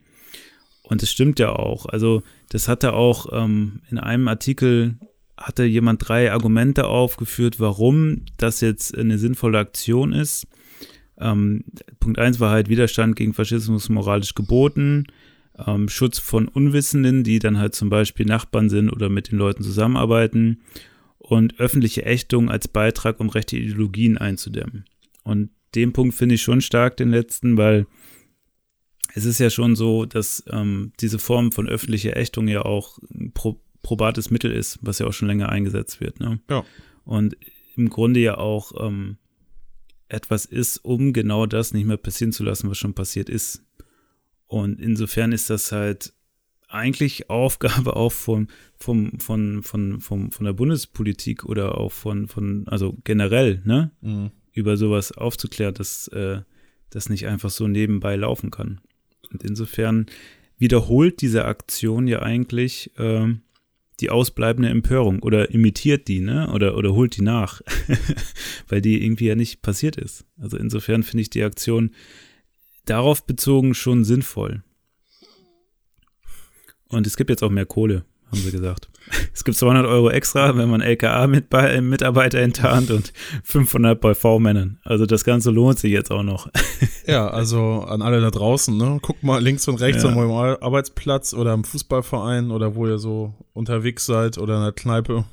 Und 0.91 1.01
es 1.01 1.09
stimmt 1.09 1.39
ja 1.39 1.53
auch. 1.53 1.85
Also 1.85 2.21
das 2.49 2.67
hatte 2.67 2.91
auch 2.91 3.27
ähm, 3.31 3.79
in 3.89 3.97
einem 3.97 4.27
Artikel 4.27 4.97
hatte 5.37 5.63
jemand 5.63 6.05
drei 6.05 6.33
Argumente 6.33 6.85
aufgeführt, 6.85 7.61
warum 7.61 8.25
das 8.35 8.59
jetzt 8.59 8.97
eine 8.97 9.17
sinnvolle 9.17 9.57
Aktion 9.57 10.11
ist. 10.11 10.47
Ähm, 11.17 11.63
Punkt 12.01 12.19
eins 12.19 12.41
war 12.41 12.51
halt 12.51 12.67
Widerstand 12.67 13.15
gegen 13.15 13.33
Faschismus 13.33 13.87
moralisch 13.87 14.35
geboten, 14.35 15.05
ähm, 15.65 15.87
Schutz 15.87 16.19
von 16.19 16.49
Unwissenden, 16.49 17.23
die 17.23 17.39
dann 17.39 17.57
halt 17.57 17.73
zum 17.73 17.87
Beispiel 17.87 18.25
Nachbarn 18.25 18.69
sind 18.69 18.89
oder 18.89 19.07
mit 19.07 19.31
den 19.31 19.39
Leuten 19.39 19.63
zusammenarbeiten 19.63 20.59
und 21.19 21.57
öffentliche 21.57 22.03
Ächtung 22.03 22.49
als 22.49 22.67
Beitrag, 22.67 23.21
um 23.21 23.29
rechte 23.29 23.55
Ideologien 23.55 24.17
einzudämmen. 24.17 24.83
Und 25.23 25.51
den 25.73 25.93
Punkt 25.93 26.15
finde 26.15 26.35
ich 26.35 26.41
schon 26.41 26.59
stark, 26.59 26.97
den 26.97 27.11
letzten, 27.11 27.55
weil 27.55 27.85
es 29.13 29.25
ist 29.25 29.39
ja 29.39 29.49
schon 29.49 29.75
so, 29.75 30.05
dass 30.05 30.43
ähm, 30.49 30.93
diese 30.99 31.19
Form 31.19 31.51
von 31.51 31.67
öffentlicher 31.67 32.15
Ächtung 32.15 32.47
ja 32.47 32.63
auch 32.63 32.99
ein 33.13 33.31
pro 33.33 33.59
probates 33.83 34.29
Mittel 34.29 34.51
ist, 34.51 34.77
was 34.81 34.99
ja 34.99 35.07
auch 35.07 35.13
schon 35.13 35.27
länger 35.27 35.49
eingesetzt 35.49 36.01
wird. 36.01 36.19
Ne? 36.19 36.39
Ja. 36.51 36.63
Und 37.03 37.35
im 37.75 37.89
Grunde 37.89 38.19
ja 38.19 38.37
auch 38.37 38.73
ähm, 38.79 39.17
etwas 40.07 40.45
ist, 40.45 40.77
um 40.85 41.13
genau 41.13 41.47
das 41.47 41.73
nicht 41.73 41.85
mehr 41.87 41.97
passieren 41.97 42.31
zu 42.31 42.43
lassen, 42.43 42.69
was 42.69 42.77
schon 42.77 42.93
passiert 42.93 43.27
ist. 43.27 43.63
Und 44.45 44.79
insofern 44.79 45.31
ist 45.31 45.49
das 45.49 45.71
halt 45.71 46.13
eigentlich 46.67 47.29
Aufgabe 47.29 47.95
auch 47.95 48.11
von, 48.11 48.49
vom, 48.77 49.19
von, 49.19 49.63
von, 49.63 49.99
von, 49.99 50.29
von 50.31 50.45
der 50.45 50.53
Bundespolitik 50.53 51.43
oder 51.45 51.77
auch 51.79 51.91
von, 51.91 52.27
von, 52.27 52.67
also 52.67 52.97
generell, 53.03 53.63
ne, 53.65 53.91
Mhm. 54.01 54.29
über 54.53 54.77
sowas 54.77 55.11
aufzuklären, 55.11 55.73
dass 55.73 56.07
äh, 56.09 56.41
das 56.91 57.09
nicht 57.09 57.25
einfach 57.25 57.49
so 57.49 57.67
nebenbei 57.67 58.15
laufen 58.15 58.51
kann. 58.51 58.79
Und 59.31 59.43
insofern 59.43 60.07
wiederholt 60.57 61.21
diese 61.21 61.45
Aktion 61.45 62.07
ja 62.07 62.21
eigentlich 62.21 62.91
ähm, 62.97 63.41
die 63.99 64.09
ausbleibende 64.09 64.69
Empörung 64.69 65.19
oder 65.19 65.51
imitiert 65.51 66.07
die, 66.07 66.21
ne? 66.21 66.51
Oder, 66.51 66.75
oder 66.75 66.93
holt 66.93 67.17
die 67.17 67.21
nach, 67.21 67.61
weil 68.67 68.81
die 68.81 69.03
irgendwie 69.03 69.27
ja 69.27 69.35
nicht 69.35 69.61
passiert 69.61 69.95
ist. 69.95 70.25
Also 70.37 70.57
insofern 70.57 71.03
finde 71.03 71.21
ich 71.21 71.29
die 71.29 71.43
Aktion 71.43 71.91
darauf 72.85 73.25
bezogen 73.25 73.73
schon 73.73 74.03
sinnvoll. 74.03 74.63
Und 76.87 77.07
es 77.07 77.15
gibt 77.15 77.29
jetzt 77.29 77.43
auch 77.43 77.51
mehr 77.51 77.65
Kohle, 77.65 78.03
haben 78.31 78.39
sie 78.39 78.51
gesagt. 78.51 78.89
es 79.33 79.43
gibt 79.43 79.57
200 79.57 79.85
Euro 79.85 80.09
extra, 80.09 80.55
wenn 80.57 80.69
man 80.69 80.81
LKA-Mitarbeiter 80.81 82.39
enttarnt 82.39 82.91
und 82.91 83.11
500 83.43 83.99
bei 83.99 84.15
V-Männern. 84.15 84.79
Also 84.83 85.05
das 85.05 85.23
Ganze 85.23 85.51
lohnt 85.51 85.79
sich 85.79 85.91
jetzt 85.91 86.11
auch 86.11 86.23
noch. 86.23 86.49
Ja, 87.07 87.27
also 87.27 87.81
an 87.81 88.03
alle 88.03 88.21
da 88.21 88.29
draußen, 88.29 88.77
ne? 88.77 88.99
Guckt 89.01 89.23
mal 89.23 89.41
links 89.41 89.67
und 89.67 89.81
rechts 89.81 90.03
ja. 90.03 90.09
an 90.09 90.17
eurem 90.17 90.57
Arbeitsplatz 90.61 91.33
oder 91.33 91.53
im 91.53 91.63
Fußballverein 91.63 92.51
oder 92.51 92.75
wo 92.75 92.87
ihr 92.87 92.99
so 92.99 93.33
unterwegs 93.53 94.05
seid 94.05 94.37
oder 94.37 94.57
in 94.57 94.63
der 94.63 94.71
Kneipe. 94.71 95.25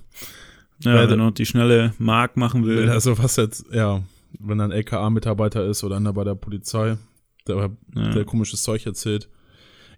Ja, 0.83 0.95
Weil, 0.95 1.11
wenn 1.11 1.19
noch 1.19 1.31
die 1.31 1.47
schnelle 1.47 1.93
Mark 1.99 2.37
machen 2.37 2.65
will. 2.65 2.89
Also 2.89 3.19
was 3.19 3.37
jetzt, 3.37 3.67
ja, 3.71 4.03
wenn 4.39 4.61
ein 4.61 4.73
LKA-Mitarbeiter 4.73 5.65
ist 5.67 5.85
oder 5.85 5.97
einer 5.97 6.15
bei 6.15 6.25
der 6.25 6.35
Polizei, 6.35 6.97
der, 7.47 7.71
ja. 7.95 8.09
der 8.11 8.25
komisches 8.25 8.63
Zeug 8.63 8.87
erzählt. 8.87 9.29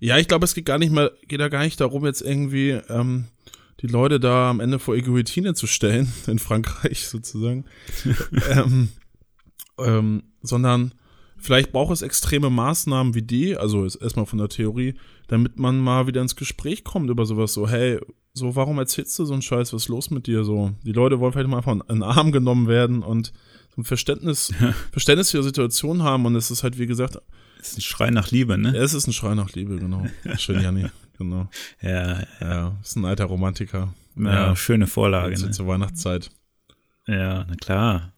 Ja, 0.01 0.19
ich 0.19 0.29
glaube, 0.29 0.45
es 0.45 0.55
geht 0.55 0.65
gar 0.65 0.79
nicht 0.79 0.93
mehr, 0.93 1.13
geht 1.29 1.41
da 1.41 1.49
gar 1.49 1.63
nicht 1.63 1.81
darum, 1.81 2.05
jetzt 2.07 2.23
irgendwie 2.23 2.71
ähm, 2.89 3.27
die 3.81 3.87
Leute 3.87 4.19
da 4.19 4.51
am 4.51 4.61
Ende 4.61 4.79
vor 4.79 4.95
Egoitine 4.97 5.55
zu 5.55 5.67
stellen, 5.67 6.13
in 6.27 6.39
Frankreich 6.39 7.07
sozusagen. 7.07 7.65
ähm, 8.51 8.89
ähm, 9.79 10.23
sondern 10.43 10.95
vielleicht 11.37 11.73
braucht 11.73 11.93
es 11.93 12.03
extreme 12.03 12.51
Maßnahmen 12.51 13.15
wie 13.15 13.23
die, 13.23 13.57
also 13.57 13.85
erstmal 13.85 14.27
von 14.27 14.39
der 14.39 14.49
Theorie, 14.49 14.95
damit 15.29 15.59
man 15.59 15.79
mal 15.79 16.07
wieder 16.07 16.23
ins 16.23 16.37
Gespräch 16.37 16.83
kommt 16.83 17.11
über 17.11 17.27
sowas 17.27 17.53
so, 17.53 17.69
hey, 17.69 17.99
so, 18.33 18.55
warum 18.55 18.79
erzählst 18.79 19.19
du 19.19 19.25
so 19.25 19.33
einen 19.33 19.43
Scheiß, 19.43 19.73
was 19.73 19.83
ist 19.83 19.89
los 19.89 20.11
mit 20.11 20.27
dir? 20.27 20.45
So, 20.45 20.73
die 20.85 20.93
Leute 20.93 21.19
wollen 21.19 21.33
vielleicht 21.33 21.49
mal 21.49 21.59
einfach 21.59 21.73
in 21.73 21.83
den 21.89 22.03
Arm 22.03 22.31
genommen 22.31 22.69
werden 22.69 23.03
und 23.03 23.33
so 23.75 23.81
ein 23.81 23.85
Verständnis, 23.85 24.53
Verständnis 24.93 25.31
für 25.31 25.39
die 25.39 25.45
Situation 25.45 26.03
haben 26.03 26.27
und 26.27 26.37
es 26.37 26.51
ist 26.51 26.63
halt, 26.63 26.79
wie 26.79 26.87
gesagt, 26.87 27.19
es 27.61 27.73
ist 27.73 27.79
ein 27.79 27.83
Schrei 27.83 28.11
nach 28.11 28.31
Liebe, 28.31 28.59
ne? 28.59 28.75
Ja, 28.75 28.83
es 28.83 28.95
ist 28.95 29.07
ein 29.07 29.13
Schrei 29.13 29.35
nach 29.35 29.53
Liebe, 29.53 29.77
genau. 29.77 30.07
Schön, 30.37 30.61
Janni, 30.61 30.87
genau. 31.19 31.49
Ja, 31.83 32.21
ja. 32.21 32.27
Ja, 32.41 32.79
ist 32.83 32.97
ein 32.97 33.05
alter 33.05 33.27
Romantiker. 33.27 33.95
Ja, 34.17 34.49
ja 34.49 34.57
schöne 34.57 34.87
Vorlage. 34.87 35.39
Ne? 35.41 35.51
Zur 35.51 35.67
Weihnachtszeit. 35.67 36.31
Ja, 37.07 37.45
na 37.49 37.55
klar. 37.57 38.13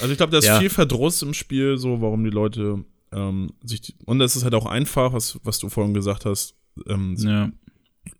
Also 0.00 0.12
ich 0.12 0.18
glaube, 0.18 0.32
da 0.32 0.38
ist 0.38 0.44
ja. 0.44 0.58
viel 0.58 0.70
Verdruss 0.70 1.22
im 1.22 1.34
Spiel, 1.34 1.78
so 1.78 2.00
warum 2.00 2.24
die 2.24 2.30
Leute 2.30 2.84
ähm, 3.12 3.52
sich 3.62 3.80
die, 3.80 3.94
und 4.04 4.20
es 4.20 4.36
ist 4.36 4.44
halt 4.44 4.54
auch 4.54 4.66
einfach, 4.66 5.12
was, 5.12 5.38
was 5.42 5.58
du 5.58 5.68
vorhin 5.68 5.94
gesagt 5.94 6.26
hast, 6.26 6.54
ähm, 6.86 7.16
ja. 7.18 7.50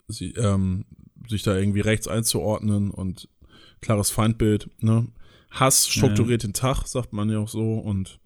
sie, 0.08 0.32
ähm, 0.32 0.84
sich 1.28 1.42
da 1.42 1.56
irgendwie 1.56 1.80
rechts 1.80 2.08
einzuordnen 2.08 2.90
und 2.90 3.28
klares 3.80 4.10
Feindbild, 4.10 4.70
ne? 4.80 5.06
Hass 5.50 5.88
strukturiert 5.88 6.42
ja. 6.42 6.48
den 6.48 6.52
Tag, 6.52 6.86
sagt 6.86 7.12
man 7.12 7.30
ja 7.30 7.38
auch 7.38 7.48
so 7.48 7.78
und 7.78 8.18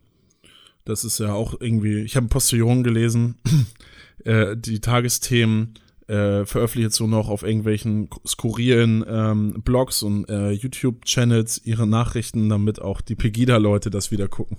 das 0.84 1.04
ist 1.04 1.18
ja 1.18 1.32
auch 1.32 1.54
irgendwie, 1.60 2.00
ich 2.00 2.16
habe 2.16 2.26
ein 2.26 2.30
Postillon 2.30 2.82
gelesen, 2.82 3.36
äh, 4.24 4.56
die 4.56 4.80
Tagesthemen 4.80 5.74
äh, 6.08 6.44
veröffentlichen 6.44 6.88
jetzt 6.88 6.96
so 6.96 7.06
noch 7.06 7.28
auf 7.28 7.42
irgendwelchen 7.42 8.10
skurrilen 8.26 9.04
ähm, 9.08 9.62
Blogs 9.62 10.02
und 10.02 10.28
äh, 10.28 10.50
YouTube-Channels 10.50 11.62
ihre 11.64 11.86
Nachrichten, 11.86 12.48
damit 12.48 12.80
auch 12.80 13.00
die 13.00 13.14
Pegida-Leute 13.14 13.90
das 13.90 14.10
wieder 14.10 14.28
gucken. 14.28 14.58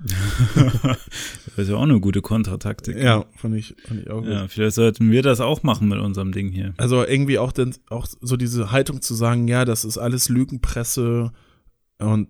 das 0.54 0.98
ist 1.56 1.70
ja 1.70 1.76
auch 1.76 1.82
eine 1.82 1.98
gute 1.98 2.22
Kontrataktik. 2.22 2.96
Ja, 2.96 3.24
fand 3.34 3.56
ich, 3.56 3.74
fand 3.84 4.02
ich 4.02 4.10
auch 4.10 4.20
gut. 4.20 4.28
Ja, 4.28 4.46
vielleicht 4.46 4.76
sollten 4.76 5.10
wir 5.10 5.22
das 5.22 5.40
auch 5.40 5.64
machen 5.64 5.88
mit 5.88 5.98
unserem 5.98 6.30
Ding 6.30 6.50
hier. 6.50 6.74
Also 6.76 7.04
irgendwie 7.04 7.38
auch, 7.38 7.50
denn, 7.50 7.74
auch 7.90 8.06
so 8.20 8.36
diese 8.36 8.70
Haltung 8.70 9.02
zu 9.02 9.14
sagen, 9.14 9.48
ja, 9.48 9.64
das 9.64 9.84
ist 9.84 9.98
alles 9.98 10.28
Lügenpresse 10.28 11.32
und 11.98 12.28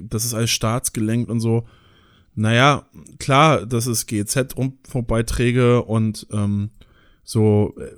das 0.00 0.24
ist 0.24 0.32
alles 0.32 0.50
staatsgelenkt 0.50 1.30
und 1.30 1.40
so. 1.40 1.66
Naja, 2.40 2.86
klar, 3.18 3.66
das 3.66 3.86
ist 3.86 4.06
GEZ-Rundfunkbeiträge 4.06 5.82
und 5.82 6.26
ähm, 6.32 6.70
so, 7.22 7.74
äh, 7.78 7.90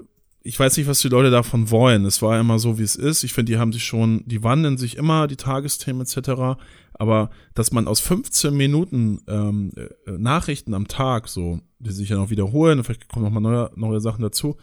ich 0.43 0.59
weiß 0.59 0.76
nicht, 0.76 0.88
was 0.88 0.99
die 0.99 1.09
Leute 1.09 1.30
davon 1.30 1.70
wollen. 1.70 2.05
Es 2.05 2.22
war 2.22 2.40
immer 2.40 2.59
so, 2.59 2.76
wie 2.76 2.82
es 2.82 2.97
ist. 2.97 3.22
Ich 3.22 3.34
finde, 3.34 3.53
die 3.53 3.59
haben 3.59 3.72
sich 3.72 3.84
schon, 3.84 4.24
die 4.26 4.43
wandeln 4.43 4.78
sich 4.78 4.97
immer, 4.97 5.28
die 5.28 5.36
Tagesthemen 5.36 6.03
etc. 6.03 6.61
Aber 6.95 7.30
dass 7.55 7.70
man 7.70 7.86
aus 7.86 8.01
15 8.01 8.53
Minuten 8.53 9.20
ähm, 9.28 9.70
äh, 9.76 10.11
Nachrichten 10.11 10.74
am 10.74 10.88
Tag, 10.88 11.28
so, 11.28 11.61
die 11.78 11.93
sich 11.93 12.09
ja 12.09 12.16
noch 12.16 12.30
wiederholen, 12.30 12.82
vielleicht 12.82 13.09
kommen 13.09 13.24
noch 13.24 13.30
mal 13.30 13.38
neue, 13.38 13.70
neue 13.76 14.01
Sachen 14.01 14.22
dazu, 14.22 14.57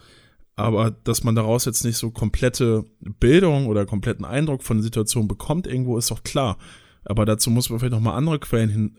aber 0.56 0.90
dass 0.90 1.24
man 1.24 1.34
daraus 1.34 1.64
jetzt 1.64 1.84
nicht 1.86 1.96
so 1.96 2.10
komplette 2.10 2.84
Bildung 3.18 3.66
oder 3.66 3.86
kompletten 3.86 4.26
Eindruck 4.26 4.62
von 4.62 4.76
der 4.76 4.84
Situation 4.84 5.26
bekommt, 5.26 5.66
irgendwo 5.66 5.96
ist 5.96 6.10
doch 6.10 6.22
klar. 6.22 6.58
Aber 7.10 7.24
dazu 7.24 7.50
muss 7.50 7.68
man 7.70 7.80
vielleicht 7.80 7.92
noch 7.92 8.00
mal 8.00 8.14
andere 8.14 8.38
Quellen 8.38 8.70
hin, 8.70 8.96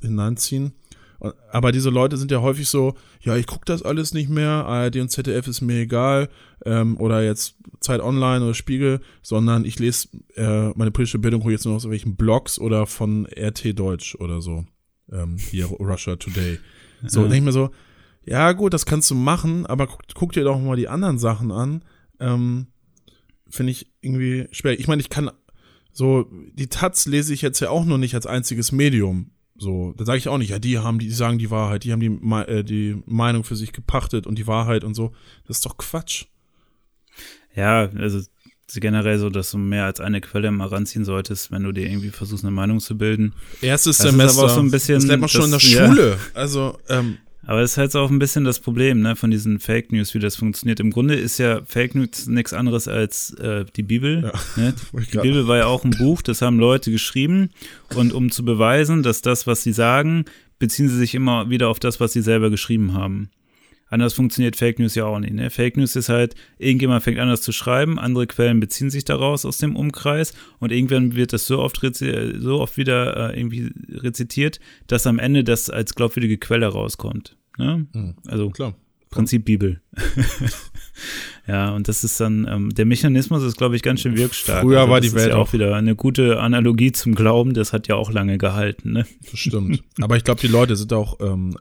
hineinziehen. 0.00 0.72
Aber 1.52 1.72
diese 1.72 1.90
Leute 1.90 2.16
sind 2.16 2.30
ja 2.30 2.40
häufig 2.40 2.68
so, 2.68 2.94
ja, 3.20 3.36
ich 3.36 3.46
gucke 3.46 3.64
das 3.66 3.82
alles 3.82 4.14
nicht 4.14 4.30
mehr, 4.30 4.66
ARD 4.66 4.96
und 4.96 5.10
ZDF 5.10 5.46
ist 5.46 5.60
mir 5.60 5.80
egal, 5.80 6.28
ähm, 6.64 6.98
oder 6.98 7.22
jetzt 7.22 7.56
Zeit 7.80 8.00
Online 8.00 8.44
oder 8.44 8.54
Spiegel, 8.54 9.00
sondern 9.22 9.64
ich 9.64 9.78
lese 9.78 10.08
äh, 10.36 10.70
meine 10.74 10.90
politische 10.90 11.18
Bildung 11.18 11.48
jetzt 11.50 11.66
nur 11.66 11.76
aus 11.76 11.88
welchen 11.88 12.16
Blogs 12.16 12.58
oder 12.58 12.86
von 12.86 13.26
RT 13.26 13.78
Deutsch 13.78 14.14
oder 14.16 14.40
so. 14.40 14.64
Ähm, 15.12 15.36
hier 15.36 15.66
Russia 15.80 16.16
Today. 16.16 16.58
So, 17.06 17.22
ja. 17.22 17.28
denke 17.28 17.36
ich 17.36 17.44
mir 17.44 17.52
so, 17.52 17.70
ja 18.24 18.52
gut, 18.52 18.72
das 18.72 18.86
kannst 18.86 19.10
du 19.10 19.14
machen, 19.14 19.66
aber 19.66 19.86
guck, 19.86 20.02
guck 20.14 20.32
dir 20.32 20.44
doch 20.44 20.58
mal 20.58 20.76
die 20.76 20.88
anderen 20.88 21.18
Sachen 21.18 21.52
an. 21.52 21.84
Ähm, 22.20 22.68
Finde 23.48 23.72
ich 23.72 23.92
irgendwie 24.00 24.48
schwer. 24.50 24.78
Ich 24.80 24.88
meine, 24.88 25.00
ich 25.00 25.10
kann 25.10 25.30
so, 25.94 26.28
die 26.52 26.66
Taz 26.66 27.06
lese 27.06 27.32
ich 27.32 27.40
jetzt 27.40 27.60
ja 27.60 27.70
auch 27.70 27.84
nur 27.84 27.98
nicht 27.98 28.14
als 28.14 28.26
einziges 28.26 28.72
Medium. 28.72 29.30
So, 29.56 29.94
da 29.96 30.04
sage 30.04 30.18
ich 30.18 30.28
auch 30.28 30.38
nicht, 30.38 30.50
ja, 30.50 30.58
die 30.58 30.80
haben, 30.80 30.98
die 30.98 31.10
sagen 31.10 31.38
die 31.38 31.50
Wahrheit, 31.50 31.84
die 31.84 31.92
haben 31.92 32.00
die, 32.00 32.08
äh, 32.50 32.64
die 32.64 33.00
Meinung 33.06 33.44
für 33.44 33.54
sich 33.54 33.72
gepachtet 33.72 34.26
und 34.26 34.36
die 34.36 34.48
Wahrheit 34.48 34.82
und 34.82 34.94
so. 34.94 35.12
Das 35.46 35.58
ist 35.58 35.66
doch 35.66 35.78
Quatsch. 35.78 36.24
Ja, 37.54 37.88
also 37.96 38.20
generell 38.72 39.20
so, 39.20 39.30
dass 39.30 39.52
du 39.52 39.58
mehr 39.58 39.84
als 39.84 40.00
eine 40.00 40.20
Quelle 40.20 40.50
mal 40.50 40.66
ranziehen 40.66 41.04
solltest, 41.04 41.52
wenn 41.52 41.62
du 41.62 41.70
dir 41.70 41.86
irgendwie 41.86 42.10
versuchst, 42.10 42.42
eine 42.42 42.50
Meinung 42.50 42.80
zu 42.80 42.98
bilden. 42.98 43.34
Erstes 43.60 43.98
das 43.98 44.10
Semester. 44.10 44.48
so 44.48 44.58
ein 44.58 44.72
bisschen, 44.72 44.96
das 44.96 45.04
lernt 45.04 45.20
man 45.20 45.28
schon 45.28 45.52
das, 45.52 45.62
in 45.62 45.70
der 45.70 45.86
Schule. 45.86 46.10
Ja. 46.10 46.16
Also, 46.34 46.76
ähm, 46.88 47.18
aber 47.46 47.60
das 47.60 47.72
ist 47.72 47.76
halt 47.78 47.94
auch 47.96 48.10
ein 48.10 48.18
bisschen 48.18 48.44
das 48.44 48.60
Problem, 48.60 49.00
ne, 49.00 49.16
von 49.16 49.30
diesen 49.30 49.60
Fake 49.60 49.92
News, 49.92 50.14
wie 50.14 50.18
das 50.18 50.36
funktioniert. 50.36 50.80
Im 50.80 50.90
Grunde 50.90 51.14
ist 51.14 51.38
ja 51.38 51.62
Fake 51.66 51.94
News 51.94 52.26
nichts 52.26 52.52
anderes 52.52 52.88
als 52.88 53.34
äh, 53.34 53.64
die 53.76 53.82
Bibel. 53.82 54.30
Ja, 54.56 54.62
ne? 54.62 54.74
Die 55.12 55.18
Bibel 55.18 55.46
war 55.46 55.58
ja 55.58 55.66
auch 55.66 55.84
ein 55.84 55.90
Buch, 55.90 56.22
das 56.22 56.42
haben 56.42 56.58
Leute 56.58 56.90
geschrieben. 56.90 57.50
Und 57.94 58.12
um 58.12 58.30
zu 58.30 58.44
beweisen, 58.44 59.02
dass 59.02 59.22
das, 59.22 59.46
was 59.46 59.62
sie 59.62 59.72
sagen, 59.72 60.24
beziehen 60.58 60.88
sie 60.88 60.96
sich 60.96 61.14
immer 61.14 61.50
wieder 61.50 61.68
auf 61.68 61.78
das, 61.78 62.00
was 62.00 62.12
sie 62.12 62.22
selber 62.22 62.50
geschrieben 62.50 62.94
haben. 62.94 63.30
Anders 63.88 64.14
funktioniert 64.14 64.56
Fake 64.56 64.78
News 64.78 64.94
ja 64.94 65.04
auch 65.04 65.18
nicht. 65.18 65.34
Ne? 65.34 65.50
Fake 65.50 65.76
News 65.76 65.94
ist 65.94 66.08
halt, 66.08 66.34
irgendjemand 66.58 67.02
fängt 67.02 67.18
an, 67.18 67.28
das 67.28 67.42
zu 67.42 67.52
schreiben, 67.52 67.98
andere 67.98 68.26
Quellen 68.26 68.60
beziehen 68.60 68.90
sich 68.90 69.04
daraus 69.04 69.44
aus 69.44 69.58
dem 69.58 69.76
Umkreis 69.76 70.34
und 70.58 70.72
irgendwann 70.72 71.14
wird 71.14 71.32
das 71.32 71.46
so 71.46 71.60
oft, 71.60 71.80
so 71.80 72.60
oft 72.60 72.76
wieder 72.76 73.30
äh, 73.30 73.38
irgendwie 73.38 73.70
rezitiert, 73.90 74.58
dass 74.86 75.06
am 75.06 75.18
Ende 75.18 75.44
das 75.44 75.70
als 75.70 75.94
glaubwürdige 75.94 76.38
Quelle 76.38 76.66
rauskommt. 76.66 77.36
Ne? 77.58 77.86
Mhm. 77.92 78.14
Also 78.26 78.50
Klar. 78.50 78.74
Prinzip 79.10 79.44
Bibel. 79.44 79.80
ja, 81.46 81.70
und 81.70 81.86
das 81.86 82.02
ist 82.02 82.20
dann, 82.20 82.48
ähm, 82.50 82.74
der 82.74 82.84
Mechanismus 82.84 83.44
ist, 83.44 83.56
glaube 83.56 83.76
ich, 83.76 83.82
ganz 83.82 84.00
schön 84.00 84.16
wirkstark. 84.16 84.62
Früher 84.62 84.80
also 84.80 84.90
war 84.90 85.00
die 85.00 85.12
Welt 85.12 85.28
ja 85.28 85.36
auch 85.36 85.52
wieder 85.52 85.76
eine 85.76 85.94
gute 85.94 86.40
Analogie 86.40 86.90
zum 86.90 87.14
Glauben, 87.14 87.54
das 87.54 87.72
hat 87.72 87.86
ja 87.86 87.94
auch 87.94 88.10
lange 88.10 88.38
gehalten, 88.38 88.92
ne? 88.92 89.06
Das 89.30 89.38
stimmt. 89.38 89.84
Aber 90.00 90.16
ich 90.16 90.24
glaube, 90.24 90.40
die 90.40 90.48
Leute 90.48 90.74
sind 90.74 90.92
auch 90.92 91.20
ähm, 91.20 91.56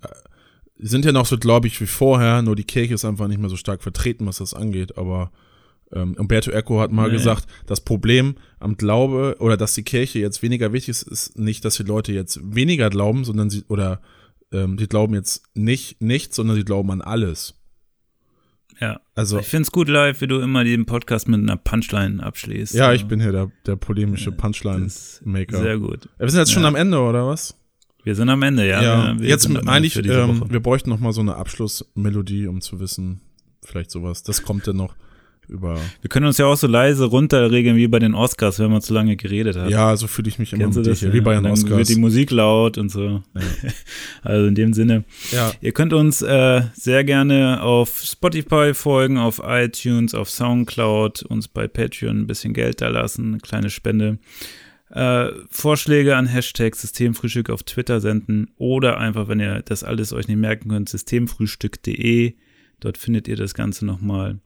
sind 0.88 1.06
ja 1.06 1.12
noch 1.12 1.26
so 1.26 1.38
gläubig 1.38 1.80
wie 1.82 1.88
vorher, 1.88 2.42
nur 2.42 2.56
die 2.56 2.64
Kirche 2.64 2.94
ist 2.94 3.06
einfach 3.06 3.28
nicht 3.28 3.40
mehr 3.40 3.50
so 3.50 3.56
stark 3.56 3.82
vertreten, 3.82 4.26
was 4.26 4.38
das 4.38 4.54
angeht. 4.54 4.98
Aber 4.98 5.32
ähm, 5.92 6.16
Umberto 6.18 6.52
Eco 6.52 6.80
hat 6.80 6.92
mal 6.92 7.08
nee. 7.08 7.14
gesagt, 7.14 7.48
das 7.66 7.82
Problem 7.82 8.36
am 8.60 8.78
Glaube 8.78 9.38
oder 9.40 9.58
dass 9.58 9.74
die 9.74 9.84
Kirche 9.84 10.20
jetzt 10.20 10.42
weniger 10.42 10.74
wichtig 10.74 10.90
ist, 10.90 11.04
ist 11.04 11.40
nicht, 11.40 11.64
dass 11.66 11.78
die 11.78 11.84
Leute 11.84 12.12
jetzt 12.14 12.40
weniger 12.44 12.90
glauben, 12.90 13.24
sondern 13.24 13.50
sie 13.50 13.64
oder 13.68 14.02
ähm, 14.52 14.78
die 14.78 14.88
glauben 14.88 15.14
jetzt 15.14 15.44
nicht 15.56 16.02
nichts, 16.02 16.36
sondern 16.36 16.56
sie 16.56 16.66
glauben 16.66 16.92
an 16.92 17.02
alles. 17.02 17.56
Ja. 18.80 19.00
Also 19.16 19.40
ich 19.40 19.48
finde 19.48 19.64
es 19.64 19.72
gut 19.72 19.88
live, 19.88 20.20
wie 20.22 20.28
du 20.28 20.40
immer 20.40 20.64
den 20.64 20.86
Podcast 20.86 21.28
mit 21.28 21.40
einer 21.40 21.58
Punchline 21.58 22.22
abschließt. 22.24 22.74
Ja, 22.74 22.92
ich 22.92 23.06
bin 23.06 23.22
hier 23.22 23.32
der, 23.32 23.52
der 23.66 23.76
polemische 23.76 24.32
Punchline-Maker. 24.32 25.62
Sehr 25.62 25.78
gut. 25.78 26.10
Wir 26.18 26.30
sind 26.30 26.40
jetzt 26.40 26.52
schon 26.52 26.66
am 26.66 26.76
Ende, 26.76 27.00
oder 27.00 27.28
was? 27.28 27.56
Wir 28.04 28.16
sind 28.16 28.30
am 28.30 28.42
Ende, 28.42 28.68
ja. 28.68 28.82
ja 28.82 29.16
jetzt 29.20 29.48
eigentlich, 29.68 29.96
ähm, 29.96 30.44
wir 30.50 30.60
bräuchten 30.60 30.90
noch 30.90 31.00
mal 31.00 31.14
so 31.14 31.22
eine 31.22 31.36
Abschlussmelodie, 31.36 32.48
um 32.48 32.62
zu 32.62 32.80
wissen, 32.80 33.22
vielleicht 33.64 33.92
sowas. 33.92 34.24
Das 34.24 34.44
kommt 34.44 34.68
dann 34.68 34.78
noch 34.78 34.96
über. 35.48 35.78
Wir 36.02 36.10
können 36.10 36.26
uns 36.26 36.38
ja 36.38 36.46
auch 36.46 36.56
so 36.56 36.68
leise 36.68 37.06
runterregeln 37.06 37.76
wie 37.76 37.88
bei 37.88 38.00
den 38.00 38.14
Oscars, 38.14 38.60
wenn 38.60 38.72
man 38.72 38.82
zu 38.82 38.94
lange 38.94 39.16
geredet 39.16 39.56
hat. 39.56 39.70
Ja, 39.70 39.96
so 39.96 40.08
fühle 40.08 40.28
ich 40.30 40.40
mich 40.40 40.54
immer 40.54 40.68
mit 40.68 40.86
dir, 40.86 41.14
wie 41.14 41.22
bei 41.22 41.36
den 41.36 41.46
Oscars. 41.46 41.70
Dann 41.70 41.78
wird 41.78 41.90
die 41.90 41.96
Musik 41.96 42.32
laut 42.32 42.78
und 42.78 42.90
so. 42.90 43.24
Ja. 43.34 43.42
also 44.22 44.48
in 44.48 44.56
dem 44.56 44.74
Sinne. 44.74 45.04
Ja. 45.32 45.52
Ihr 45.62 45.72
könnt 45.72 45.94
uns 45.94 46.22
äh, 46.22 46.62
sehr 46.74 47.04
gerne 47.04 47.62
auf 47.62 48.02
Spotify 48.02 48.74
folgen, 48.74 49.18
auf 49.18 49.42
iTunes, 49.46 50.14
auf 50.14 50.30
Soundcloud, 50.30 51.24
uns 51.24 51.48
bei 51.48 51.68
Patreon 51.68 52.22
ein 52.22 52.28
bisschen 52.28 52.54
Geld 52.54 52.82
da 52.82 52.90
lassen, 52.90 53.34
eine 53.34 53.38
kleine 53.40 53.70
Spende 53.70 54.18
äh, 54.94 55.32
Vorschläge 55.50 56.16
an 56.16 56.28
Hashtag 56.28 56.76
Systemfrühstück 56.76 57.50
auf 57.50 57.64
Twitter 57.64 58.00
senden 58.00 58.52
oder 58.58 58.98
einfach, 58.98 59.28
wenn 59.28 59.40
ihr 59.40 59.62
das 59.64 59.84
alles 59.84 60.14
euch 60.14 60.28
nicht 60.28 60.38
merken 60.38 60.70
könnt, 60.70 60.90
systemfrühstück.de. 60.90 62.36
Dort 62.80 62.98
findet 62.98 63.28
ihr 63.28 63.36
das 63.36 63.54
Ganze 63.54 63.86
nochmal. 63.86 64.40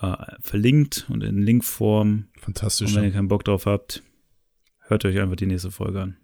äh, 0.00 0.16
verlinkt 0.40 1.06
und 1.08 1.22
in 1.22 1.42
Linkform. 1.42 2.26
Fantastisch. 2.40 2.90
Und 2.90 2.96
wenn 2.96 3.04
ihr 3.04 3.12
keinen 3.12 3.28
Bock 3.28 3.44
drauf 3.44 3.66
habt, 3.66 4.02
hört 4.80 5.04
euch 5.04 5.18
einfach 5.18 5.36
die 5.36 5.46
nächste 5.46 5.70
Folge 5.70 6.02
an. 6.02 6.16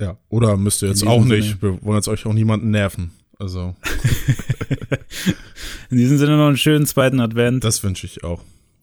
Ja, 0.00 0.18
oder 0.28 0.56
müsst 0.56 0.82
ihr 0.82 0.88
jetzt 0.88 1.06
auch 1.06 1.22
diesem 1.22 1.38
nicht. 1.38 1.62
Wir 1.62 1.82
wollen 1.82 1.96
jetzt 1.96 2.08
euch 2.08 2.26
auch 2.26 2.32
niemanden 2.32 2.70
nerven. 2.70 3.12
Also, 3.38 3.74
In 5.90 5.98
diesem 5.98 6.18
Sinne 6.18 6.36
noch 6.36 6.46
einen 6.46 6.56
schönen 6.56 6.86
zweiten 6.86 7.20
Advent. 7.20 7.64
das 7.64 7.82
wünsche 7.82 8.06
ich 8.06 8.24
auch. 8.24 8.42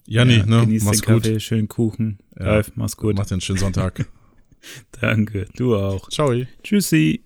Janni, 0.10 0.38
Ja, 0.38 0.46
ne? 0.46 0.62
Genießt 0.62 0.86
Mach's 0.86 1.02
den 1.02 1.14
gut. 1.14 1.24
Kaffee, 1.24 1.40
schönen 1.40 1.68
Kuchen. 1.68 2.18
Ja. 2.40 2.46
Ralf, 2.48 2.72
mach's 2.76 2.98
gut. 2.98 3.16
Macht 3.16 3.30
dir 3.30 3.36
einen 3.36 3.42
schönen 3.42 3.60
Sonntag. 3.60 4.06
Danke. 5.00 5.46
Du 5.56 5.76
auch. 5.76 6.10
Ciao. 6.10 6.34
Tschüssi. 6.64 7.24